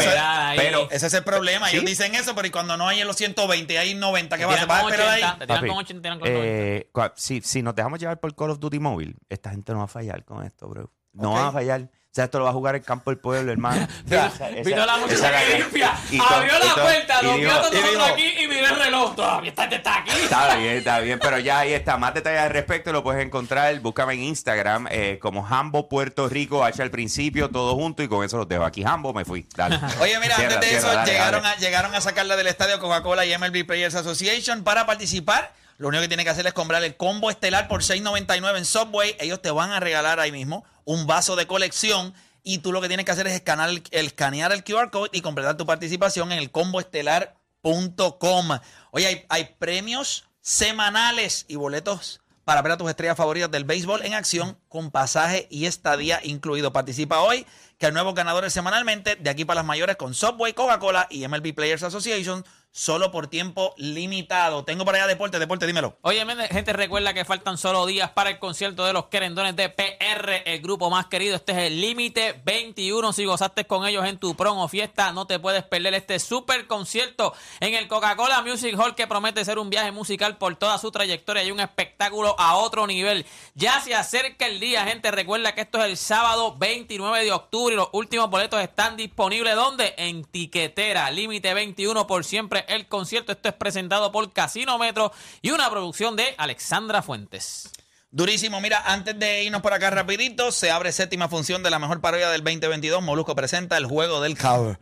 pero- 0.56 0.90
Ese 0.90 1.08
es 1.08 1.14
el 1.14 1.24
problema. 1.24 1.68
¿Sí? 1.68 1.76
Ellos 1.76 1.86
dicen 1.86 2.16
eso, 2.16 2.34
pero 2.34 2.48
y 2.48 2.52
cuando 2.52 2.76
no 2.78 2.88
hay 2.88 3.02
en 3.02 3.08
los 3.08 3.18
120, 3.18 3.78
hay 3.78 3.94
90, 3.94 4.38
¿qué 4.38 4.46
va 4.46 4.54
a 4.54 4.56
esperar 4.56 4.86
80, 4.86 5.12
ahí? 5.14 5.40
te 5.40 5.46
tiran 5.48 5.68
con 5.68 5.78
80, 5.78 5.94
te 5.94 6.02
tiran 6.02 6.20
con 6.20 6.30
90. 6.34 6.48
eh, 6.48 6.90
si, 7.16 7.42
si 7.42 7.62
nos 7.62 7.76
dejamos 7.76 8.00
llevar 8.00 8.20
por 8.20 8.34
Call 8.36 8.50
of 8.52 8.60
Duty 8.60 8.80
móvil, 8.80 9.18
esta 9.30 9.52
gente 9.52 9.72
no 9.74 9.80
va 9.80 9.86
a 9.86 9.88
fallar 9.88 10.24
con 10.26 10.44
esto, 10.46 10.68
bro. 10.68 10.92
No 11.14 11.32
Ok. 11.32 11.36
van 11.38 11.46
a 11.48 11.52
fallar. 11.52 11.92
O 12.12 12.14
sea, 12.14 12.26
esto 12.26 12.39
lo 12.39 12.43
va 12.43 12.49
a 12.49 12.53
jugar 12.53 12.76
el 12.76 12.82
campo 12.82 13.09
del 13.09 13.20
pueblo, 13.20 13.53
hermano. 13.53 13.88
Vino, 14.05 14.26
Esa- 14.26 14.49
esa- 14.49 14.70
vino 14.70 14.86
la 14.86 14.97
muchacha 14.97 15.32
que 15.47 15.59
limpia, 15.59 15.93
y 16.12 16.20
abrió 16.20 16.51
y 16.62 16.68
la 16.68 16.74
puerta, 16.74 17.20
y 17.22 17.26
lo 17.26 17.32
dijo- 17.32 17.39
vio 17.39 17.53
nosotros 17.53 18.09
aquí 18.12 18.34
y 18.38 18.47
miró 18.49 18.68
el 18.68 18.76
reloj. 18.76 19.16
Todavía 19.16 19.49
está, 19.49 19.64
está 19.64 19.97
aquí. 19.99 20.12
Está 20.22 20.55
bien, 20.57 20.76
está 20.76 20.99
bien, 20.99 21.20
pero 21.20 21.39
ya 21.39 21.59
ahí 21.59 21.72
está. 21.72 21.95
Más 21.95 22.14
detalles 22.14 22.41
al 22.41 22.49
respecto 22.49 22.91
lo 22.91 23.01
puedes 23.01 23.26
encontrar. 23.26 23.80
Búscame 23.80 24.16
en 24.16 24.24
Instagram 24.24 24.88
eh, 24.91 25.20
como 25.22 25.47
Hambo 25.47 25.88
Puerto 25.88 26.28
Rico, 26.28 26.66
H 26.66 26.82
al 26.84 26.91
principio, 26.91 27.49
todo 27.49 27.76
junto 27.76 28.03
y 28.03 28.09
con 28.09 28.26
eso 28.26 28.36
los 28.36 28.47
dejo. 28.49 28.66
Aquí 28.66 28.84
Hambo, 28.84 29.14
me 29.14 29.24
fui. 29.24 29.47
Dale. 29.55 29.80
Oye, 30.01 30.20
mira, 30.20 30.36
Cierra, 30.36 30.55
antes 30.55 30.70
de 30.70 30.80
cierra, 30.80 30.88
eso, 30.89 30.97
dale, 30.97 31.12
llegaron, 31.14 31.43
dale. 31.43 31.55
A, 31.55 31.59
llegaron 31.59 31.95
a 31.95 32.01
sacarla 32.01 32.36
del 32.36 32.47
estadio 32.47 32.78
Coca-Cola 32.82 33.26
y 33.26 33.38
MLB 33.38 33.66
Players 33.66 33.95
Association 33.95 34.66
para 34.66 34.86
participar. 34.86 35.53
Lo 35.78 35.88
único 35.88 36.01
que 36.01 36.09
tiene 36.09 36.26
que 36.26 36.30
hacer 36.30 36.45
es 36.45 36.51
comprar 36.51 36.84
el 36.84 36.97
combo 36.97 37.30
estelar 37.30 37.70
por 37.70 37.84
$6.99 37.84 38.57
en 38.57 38.66
Subway. 38.66 39.16
Ellos 39.22 39.41
te 39.41 39.49
van 39.49 39.72
a 39.72 39.80
regalar 39.80 40.20
ahí 40.20 40.34
mismo 40.34 40.66
un 40.86 41.08
vaso 41.08 41.36
de 41.36 41.48
colección. 41.48 42.14
Y 42.44 42.60
tú 42.60 42.72
lo 42.72 42.82
que 42.82 42.88
tienes 42.88 43.06
que 43.06 43.12
hacer 43.12 43.28
es 43.28 43.34
escanear 43.34 43.70
el, 43.70 43.84
escanear 43.92 44.52
el 44.52 44.64
QR 44.64 44.90
code 44.90 45.10
y 45.14 45.22
completar 45.22 45.58
tu 45.58 45.66
participación 45.66 46.32
en 46.32 46.40
el 46.40 46.50
comboestelar.com. 46.52 48.50
Oye, 48.92 49.08
hay, 49.08 49.26
hay 49.30 49.56
premios 49.60 50.26
semanales 50.42 51.46
y 51.48 51.56
boletos 51.56 52.22
para 52.44 52.62
ver 52.62 52.72
a 52.74 52.78
tus 52.78 52.90
estrellas 52.90 53.18
favoritas 53.18 53.52
del 53.52 53.64
béisbol 53.64 54.04
en 54.04 54.14
acción 54.14 54.58
con 54.68 54.92
pasaje 54.92 55.48
y 55.50 55.66
estadía 55.68 56.20
incluido. 56.24 56.74
Participa 56.74 57.22
hoy, 57.22 57.46
que 57.78 57.86
hay 57.86 57.92
nuevos 57.92 58.16
ganadores 58.16 58.52
semanalmente 58.52 59.16
de 59.16 59.30
aquí 59.30 59.46
para 59.46 59.60
las 59.60 59.66
mayores 59.66 59.96
con 59.96 60.14
Subway, 60.14 60.54
Coca-Cola 60.54 61.08
y 61.10 61.28
MLB 61.28 61.54
Players 61.54 61.84
Association 61.84 62.44
solo 62.72 63.12
por 63.12 63.28
tiempo 63.28 63.74
limitado. 63.78 64.64
Tengo 64.64 64.86
para 64.86 65.00
allá 65.00 65.08
deporte, 65.08 65.40
deporte, 65.40 65.68
dímelo. 65.68 65.98
Oye, 66.02 66.26
gente, 66.50 66.74
recuerda 66.74 67.14
que 67.14 67.26
faltan 67.26 67.58
solo 67.58 67.86
días 67.86 68.12
para 68.12 68.30
el 68.30 68.40
concierto 68.40 68.86
de 68.86 68.94
los 68.94 69.06
querendones 69.06 69.56
de 69.56 69.70
PR, 69.70 70.44
el 70.46 70.62
grupo 70.62 70.90
más 70.90 71.08
querido. 71.08 71.36
Este 71.36 71.52
es 71.52 71.58
el 71.60 71.82
límite 71.82 72.42
21. 72.46 73.12
Si 73.14 73.26
gozaste 73.26 73.66
con 73.66 73.86
ellos 73.86 74.06
en 74.06 74.18
tu 74.18 74.36
prom 74.36 74.58
o 74.58 74.68
fiesta, 74.68 75.12
no 75.12 75.28
te 75.28 75.40
puedes 75.40 75.64
perder 75.64 75.94
este 75.94 76.20
super 76.20 76.66
concierto 76.68 77.34
en 77.60 77.74
el 77.74 77.88
Coca-Cola 77.88 78.42
Music 78.42 78.76
Hall 78.80 78.96
que 78.96 79.08
promete 79.08 79.44
ser 79.44 79.60
un 79.60 79.70
viaje 79.70 79.92
musical 79.92 80.38
por 80.38 80.56
toda 80.56 80.78
su 80.78 80.92
trayectoria 80.92 81.44
y 81.44 81.52
un 81.52 81.60
espectáculo 81.60 82.36
a 82.40 82.56
otro 82.56 82.88
nivel. 82.88 83.26
Ya 83.54 83.82
se 83.82 83.96
acerca 83.96 84.48
el 84.48 84.60
día, 84.60 84.86
gente. 84.86 85.12
Recuerda 85.12 85.54
que 85.54 85.62
esto 85.62 85.80
es 85.80 85.86
el 85.86 85.98
sábado 85.98 86.56
29 86.58 87.26
de 87.26 87.32
octubre 87.34 87.74
y 87.74 87.78
los 87.78 87.90
últimos 87.92 88.30
boletos 88.30 88.62
están 88.62 88.96
disponibles. 88.96 89.56
¿Dónde? 89.56 89.94
En 89.98 90.24
Tiquetera. 90.24 91.12
Límite 91.12 91.54
21 91.54 92.08
por 92.08 92.24
siempre 92.24 92.61
el 92.68 92.88
concierto. 92.88 93.32
Esto 93.32 93.49
es 93.49 93.55
presentado 93.55 94.12
por 94.12 94.32
Casino 94.34 94.78
Metro 94.78 95.12
y 95.41 95.51
una 95.51 95.70
producción 95.70 96.16
de 96.16 96.36
Alexandra 96.38 97.01
Fuentes. 97.01 97.72
Durísimo, 98.14 98.59
mira, 98.59 98.84
antes 98.86 99.18
de 99.18 99.43
irnos 99.43 99.62
por 99.62 99.74
acá 99.74 99.89
rapidito, 99.89 100.51
se 100.51 100.70
abre 100.70 100.91
séptima 100.91 101.30
función 101.30 101.64
de 101.64 101.70
la 101.70 101.80
mejor 101.80 102.01
parodia 102.01 102.30
del 102.30 102.43
2022. 102.43 103.01
Molusco 103.01 103.36
presenta 103.36 103.78
el 103.78 103.86
juego 103.86 104.20
del 104.20 104.38
cover. 104.38 104.80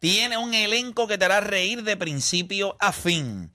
Tiene 0.00 0.38
un 0.38 0.54
elenco 0.54 1.06
que 1.06 1.16
te 1.16 1.24
hará 1.24 1.40
reír 1.40 1.84
de 1.84 1.96
principio 1.96 2.76
a 2.80 2.92
fin. 2.92 3.54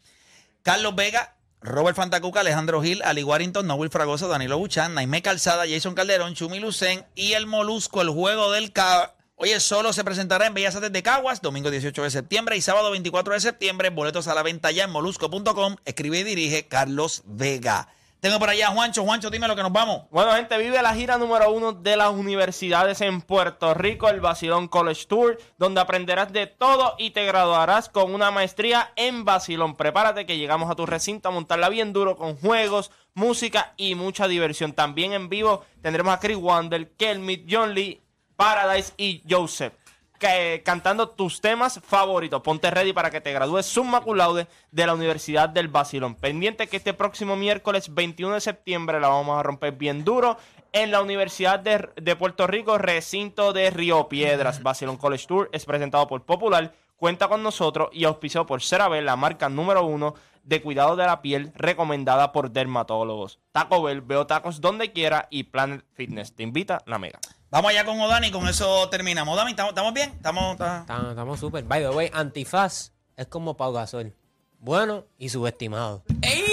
Carlos 0.63 0.95
Vega, 0.95 1.35
Robert 1.61 1.97
Fantacuca, 1.97 2.39
Alejandro 2.39 2.81
Gil, 2.81 3.01
Ali 3.03 3.23
Warrington, 3.23 3.67
Noel 3.67 3.89
Fragoso, 3.89 4.29
Danilo 4.29 4.57
Buchan, 4.57 4.93
Naime 4.93 5.21
Calzada, 5.21 5.65
Jason 5.67 5.95
Calderón, 5.95 6.33
Chumi 6.33 6.59
Lucen 6.59 7.05
y 7.13 7.33
el 7.33 7.45
Molusco, 7.45 8.01
el 8.01 8.09
juego 8.09 8.51
del 8.53 8.71
cover. 8.71 9.18
Oye, 9.41 9.57
solo 9.61 9.93
se 9.93 10.03
presentará 10.03 10.47
en 10.47 10.53
Bellas 10.53 10.75
Artes 10.75 10.91
de 10.91 11.01
Caguas, 11.01 11.41
domingo 11.41 11.71
18 11.71 12.03
de 12.03 12.11
septiembre 12.11 12.57
y 12.57 12.61
sábado 12.61 12.91
24 12.91 13.35
de 13.35 13.39
septiembre. 13.39 13.89
Boletos 13.89 14.27
a 14.27 14.35
la 14.35 14.43
venta 14.43 14.69
ya 14.71 14.83
en 14.83 14.89
molusco.com. 14.89 15.77
Escribe 15.85 16.19
y 16.19 16.23
dirige 16.25 16.67
Carlos 16.67 17.23
Vega. 17.25 17.87
Tengo 18.19 18.37
por 18.37 18.49
allá 18.49 18.67
a 18.67 18.71
Juancho. 18.71 19.05
Juancho, 19.05 19.29
dime 19.29 19.47
lo 19.47 19.55
que 19.55 19.63
nos 19.63 19.71
vamos. 19.71 20.09
Bueno, 20.11 20.33
gente, 20.33 20.57
vive 20.57 20.81
la 20.81 20.93
gira 20.93 21.17
número 21.17 21.53
uno 21.53 21.71
de 21.71 21.95
las 21.95 22.11
universidades 22.11 22.99
en 22.99 23.21
Puerto 23.21 23.73
Rico, 23.73 24.09
el 24.09 24.19
Basilón 24.19 24.67
College 24.67 25.05
Tour, 25.05 25.37
donde 25.57 25.79
aprenderás 25.79 26.33
de 26.33 26.45
todo 26.45 26.95
y 26.97 27.11
te 27.11 27.25
graduarás 27.25 27.87
con 27.87 28.13
una 28.13 28.31
maestría 28.31 28.91
en 28.97 29.23
Basilón. 29.23 29.77
Prepárate 29.77 30.25
que 30.25 30.37
llegamos 30.37 30.69
a 30.69 30.75
tu 30.75 30.85
recinto 30.85 31.29
a 31.29 31.31
montarla 31.31 31.69
bien 31.69 31.93
duro 31.93 32.17
con 32.17 32.35
juegos, 32.35 32.91
música 33.13 33.73
y 33.77 33.95
mucha 33.95 34.27
diversión. 34.27 34.73
También 34.73 35.13
en 35.13 35.29
vivo 35.29 35.63
tendremos 35.81 36.13
a 36.13 36.19
Chris 36.19 36.35
Wander, 36.35 36.91
Kelmit, 36.97 37.47
John 37.49 37.73
Lee, 37.73 38.01
Paradise 38.39 38.93
y 38.95 39.21
Joseph. 39.29 39.73
Que, 40.17 40.61
cantando 40.63 41.09
tus 41.09 41.41
temas 41.41 41.81
favoritos. 41.83 42.41
Ponte 42.41 42.71
ready 42.71 42.93
para 42.93 43.11
que 43.11 43.19
te 43.19 43.33
gradúes 43.33 43.65
summa 43.65 43.99
cum 43.99 44.15
laude 44.15 44.47
de 44.71 44.85
la 44.85 44.93
Universidad 44.93 45.49
del 45.49 45.67
Basilón. 45.67 46.15
Pendiente 46.15 46.67
que 46.67 46.77
este 46.77 46.93
próximo 46.93 47.35
miércoles 47.35 47.93
21 47.93 48.35
de 48.35 48.39
septiembre 48.39 49.01
la 49.01 49.09
vamos 49.09 49.37
a 49.37 49.43
romper 49.43 49.73
bien 49.73 50.05
duro 50.05 50.37
en 50.71 50.89
la 50.89 51.01
Universidad 51.01 51.59
de, 51.59 51.89
de 51.97 52.15
Puerto 52.15 52.47
Rico, 52.47 52.77
recinto 52.77 53.51
de 53.51 53.71
Río 53.71 54.07
Piedras. 54.07 54.63
Basilón 54.63 54.95
College 54.95 55.27
Tour 55.27 55.49
es 55.51 55.65
presentado 55.65 56.07
por 56.07 56.23
Popular, 56.23 56.73
cuenta 56.95 57.27
con 57.27 57.43
nosotros 57.43 57.89
y 57.91 58.05
auspiciado 58.05 58.45
por 58.45 58.61
CeraVe, 58.61 59.01
la 59.01 59.17
marca 59.17 59.49
número 59.49 59.83
uno 59.83 60.13
de 60.43 60.61
cuidado 60.61 60.95
de 60.95 61.05
la 61.05 61.21
piel 61.21 61.51
recomendada 61.55 62.31
por 62.31 62.51
dermatólogos. 62.51 63.39
Taco 63.51 63.83
Bell, 63.83 63.99
veo 63.99 64.27
tacos 64.27 64.61
donde 64.61 64.93
quiera 64.93 65.27
y 65.29 65.43
Planet 65.43 65.83
Fitness 65.93 66.33
te 66.33 66.43
invita 66.43 66.81
la 66.85 66.99
mega. 66.99 67.19
Vamos 67.51 67.71
allá 67.71 67.83
con 67.83 67.99
Odani, 67.99 68.29
con 68.31 68.47
eso 68.47 68.89
terminamos. 68.89 69.33
Odani, 69.35 69.51
¿estamos, 69.51 69.93
bien? 69.93 70.11
¿Estamos, 70.11 71.39
súper. 71.39 71.63
By 71.63 71.81
the 71.81 71.89
way, 71.89 72.11
Antifaz 72.13 72.91
es 73.17 73.25
como 73.27 73.57
Pau 73.57 73.73
Gasol. 73.73 74.13
Bueno 74.59 75.05
y 75.17 75.29
subestimado. 75.29 76.03
¡Ey! 76.21 76.43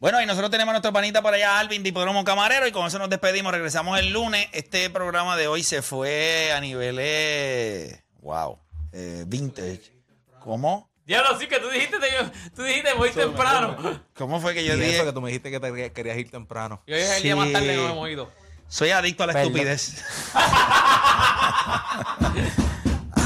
Bueno, 0.00 0.22
y 0.22 0.26
nosotros 0.26 0.50
tenemos 0.50 0.70
a 0.70 0.74
nuestro 0.74 0.92
panita 0.92 1.22
por 1.22 1.34
allá, 1.34 1.58
Alvin 1.58 1.82
Dipodromo 1.82 2.24
Camarero, 2.24 2.66
y 2.66 2.72
con 2.72 2.86
eso 2.86 2.98
nos 2.98 3.10
despedimos. 3.10 3.52
Regresamos 3.52 3.98
el 3.98 4.10
lunes. 4.10 4.48
Este 4.52 4.88
programa 4.90 5.36
de 5.36 5.48
hoy 5.48 5.62
se 5.62 5.82
fue 5.82 6.52
a 6.52 6.60
niveles. 6.60 8.02
Wow. 8.22 8.58
eh, 8.92 9.24
vintage. 9.26 9.92
¿Cómo? 10.40 10.87
Diablo, 11.08 11.38
sí 11.40 11.46
que 11.48 11.58
tú 11.58 11.70
dijiste, 11.70 11.98
te- 11.98 12.50
tú 12.54 12.62
dijiste 12.62 12.94
muy 12.94 13.10
temprano. 13.10 13.76
¿Cómo 14.14 14.40
fue 14.42 14.52
que 14.52 14.62
yo 14.64 14.74
Y 14.74 14.78
dije? 14.78 14.96
eso 14.96 15.06
que 15.06 15.12
tú 15.12 15.22
me 15.22 15.28
dijiste 15.30 15.50
que 15.50 15.58
te 15.58 15.90
querías 15.92 16.18
ir 16.18 16.30
temprano. 16.30 16.82
Y 16.86 16.92
hoy 16.92 17.00
es 17.00 17.10
el 17.16 17.22
día 17.22 17.34
más 17.34 17.50
tarde 17.50 17.74
nos 17.76 17.90
hemos 17.92 18.08
ido. 18.10 18.30
Soy 18.68 18.90
adicto 18.90 19.22
a 19.22 19.28
la 19.28 19.32
Perdón. 19.32 19.52
estupidez. 19.56 20.04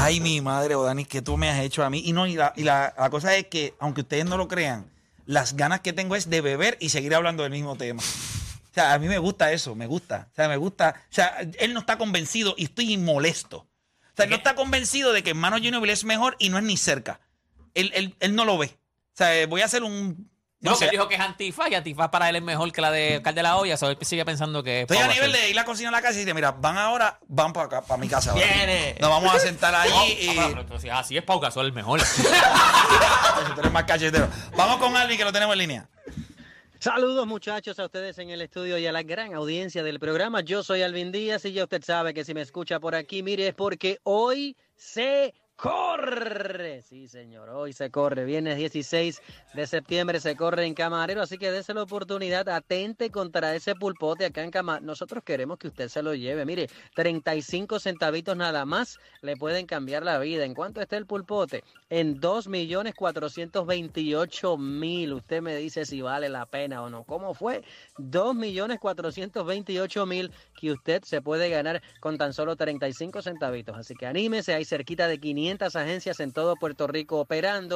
Ay, 0.01 0.21
mi 0.21 0.41
madre, 0.41 0.75
Odani, 0.77 1.05
que 1.05 1.23
tú 1.23 1.37
me 1.37 1.49
has 1.51 1.61
hecho 1.61 1.85
a 1.85 1.91
mí. 1.91 2.03
Y 2.05 2.13
no, 2.13 2.27
y, 2.27 2.35
la, 2.35 2.53
y 2.57 2.63
la- 2.63 2.95
la 2.97 3.11
cosa 3.11 3.35
es 3.37 3.47
que, 3.49 3.75
aunque 3.79 4.01
ustedes 4.03 4.25
no 4.27 4.37
lo 4.37 4.49
crean, 4.49 4.91
las 5.27 5.57
ganas 5.57 5.81
que 5.81 5.93
tengo 5.93 6.15
es 6.17 6.31
de 6.31 6.41
beber 6.41 6.77
y 6.81 6.89
seguir 6.91 7.15
hablando 7.15 7.43
del 7.43 7.53
mismo 7.53 7.77
tema. 7.77 8.03
O 8.03 8.75
sea, 8.75 8.95
a 8.95 8.99
mí 8.99 9.07
me 9.09 9.19
gusta 9.19 9.53
eso, 9.53 9.75
me 9.75 9.87
gusta. 9.87 10.29
O 10.33 10.35
sea, 10.35 10.49
me 10.49 10.57
gusta. 10.57 10.95
O 11.11 11.15
sea, 11.15 11.37
él 11.59 11.75
no 11.75 11.81
está 11.81 11.99
convencido 11.99 12.55
y 12.57 12.65
estoy 12.65 12.97
molesto. 12.97 13.59
O 13.59 14.15
sea, 14.17 14.25
él 14.25 14.31
no 14.31 14.37
está 14.37 14.55
convencido 14.55 15.13
de 15.13 15.23
que 15.23 15.31
Hermano 15.31 15.59
Ginobili 15.59 15.93
es 15.93 16.05
mejor 16.05 16.37
y 16.39 16.49
no 16.49 16.59
es 16.59 16.65
ni 16.65 16.77
cerca. 16.77 17.21
Él, 17.75 17.91
él- 17.95 18.15
él 18.21 18.35
no 18.35 18.45
lo 18.45 18.59
ve. 18.59 18.67
O 18.67 19.17
sea, 19.17 19.47
voy 19.47 19.61
a 19.63 19.67
hacer 19.67 19.83
un. 19.83 20.31
No, 20.61 20.71
No 20.71 20.79
que 20.79 20.91
dijo 20.91 21.09
que 21.09 21.17
es 21.17 21.21
Antifaz 21.21 21.69
y 21.73 21.75
Antifaz 21.75 22.09
para 22.11 22.29
él 22.29 22.37
es 22.37 22.43
mejor 22.43 22.71
que 22.71 22.81
la 22.81 22.93
de 22.93 23.21
Cal 23.25 23.35
de 23.35 23.43
la 23.43 23.57
Olla. 23.57 23.77
So, 23.77 23.91
él 23.91 23.99
sigue 24.03 24.25
pensando 24.25 24.63
que 24.63 24.83
es 24.83 24.91
Estoy 24.91 24.99
a 24.99 25.09
nivel 25.09 25.33
de 25.33 25.51
ir 25.51 25.59
a 25.59 25.63
la 25.63 25.65
cocina 25.65 25.89
a 25.89 25.93
la 25.93 26.01
casa 26.01 26.15
y 26.15 26.19
dice, 26.21 26.35
mira, 26.35 26.53
van 26.53 26.79
ahora, 26.79 27.19
van 27.27 27.53
para 27.53 27.67
acá, 27.67 27.83
para 27.83 28.01
mi 28.01 28.09
casa. 28.09 28.31
ahora. 28.31 28.45
Viene. 28.47 28.95
Nos 29.01 29.11
vamos 29.11 29.35
a 29.35 29.41
sentar 29.41 29.75
allí 29.75 29.91
No, 29.93 30.07
y... 30.07 30.39
ah, 30.39 30.65
pero- 30.69 30.95
así 30.97 31.17
es 31.17 31.25
Pau 31.25 31.41
Gasol 31.41 31.67
el 31.67 31.73
mejor. 31.73 32.01
Tú 33.55 33.61
eres 33.61 33.73
más 33.73 33.85
cachetero. 33.85 34.29
Vamos 34.57 34.77
con 34.77 34.97
Alvin 34.97 35.17
que 35.19 35.25
lo 35.25 35.33
tenemos 35.33 35.55
en 35.55 35.59
línea. 35.59 35.89
Saludos 36.79 37.27
muchachos 37.29 37.79
a 37.79 37.85
ustedes 37.85 38.19
en 38.19 38.31
el 38.31 38.41
estudio 38.41 38.77
y 38.79 38.87
a 38.87 38.93
la 38.93 39.03
gran 39.03 39.35
audiencia 39.35 39.83
del 39.85 40.01
programa. 40.01 40.41
Yo 40.41 40.63
soy 40.65 40.83
Alvin 40.83 41.13
Díaz 41.13 41.45
y 41.45 41.53
ya 41.53 41.65
usted 41.65 41.83
sabe 41.85 42.13
que 42.13 42.25
si 42.25 42.35
me 42.35 42.41
escucha 42.41 42.81
por 42.81 42.95
aquí, 42.97 43.23
mire, 43.23 43.49
es 43.49 43.55
porque 43.55 43.99
hoy 44.03 44.57
se 44.77 45.33
corre. 45.57 46.83
Sí, 46.83 47.09
señor, 47.09 47.49
hoy 47.51 47.73
se 47.73 47.91
corre. 47.91 48.25
Viernes 48.25 48.57
16 48.57 49.21
de 49.55 49.67
septiembre 49.67 50.21
se 50.21 50.37
corre 50.37 50.67
en 50.67 50.75
Camarero, 50.75 51.23
así 51.23 51.39
que 51.39 51.51
dése 51.53 51.75
la 51.75 51.83
oportunidad, 51.83 52.49
atente 52.49 53.11
contra 53.11 53.55
ese 53.55 53.75
pulpote 53.75 54.25
acá 54.25 54.43
en 54.43 54.51
Camarero. 54.51 54.87
Nosotros 54.87 55.23
queremos 55.25 55.59
que 55.59 55.69
usted 55.69 55.89
se 55.89 56.03
lo 56.03 56.15
lleve. 56.15 56.45
Mire, 56.45 56.69
35 56.95 57.79
centavitos 57.79 58.37
nada 58.37 58.65
más 58.65 58.99
le 59.21 59.37
pueden 59.37 59.67
cambiar 59.67 60.03
la 60.03 60.19
vida. 60.19 60.45
¿En 60.45 60.55
cuánto 60.55 60.81
está 60.81 60.97
el 60.97 61.07
pulpote? 61.07 61.63
En 61.91 62.21
2.428.000. 62.21 65.13
Usted 65.15 65.43
me 65.43 65.55
dice 65.57 65.87
si 65.87 66.03
vale 66.03 66.29
la 66.29 66.47
pena 66.47 66.83
o 66.83 66.91
no. 66.91 67.05
¿Cómo 67.05 67.35
fue? 67.35 67.63
2.428.000 67.99 70.33
que 70.59 70.73
usted 70.73 71.03
se 71.05 71.23
puede 71.23 71.49
ganar 71.51 71.83
con 72.01 72.19
tan 72.19 72.33
solo 72.33 72.57
35 72.57 73.23
centavitos. 73.23 73.77
Así 73.77 73.95
que 73.95 74.07
anímese, 74.07 74.55
hay 74.55 74.65
cerquita 74.65 75.07
de 75.07 75.21
500 75.43 75.75
agencias 75.75 76.21
en 76.21 76.33
todo 76.33 76.57
Puerto 76.57 76.87
Rico 76.87 77.19
operando. 77.19 77.71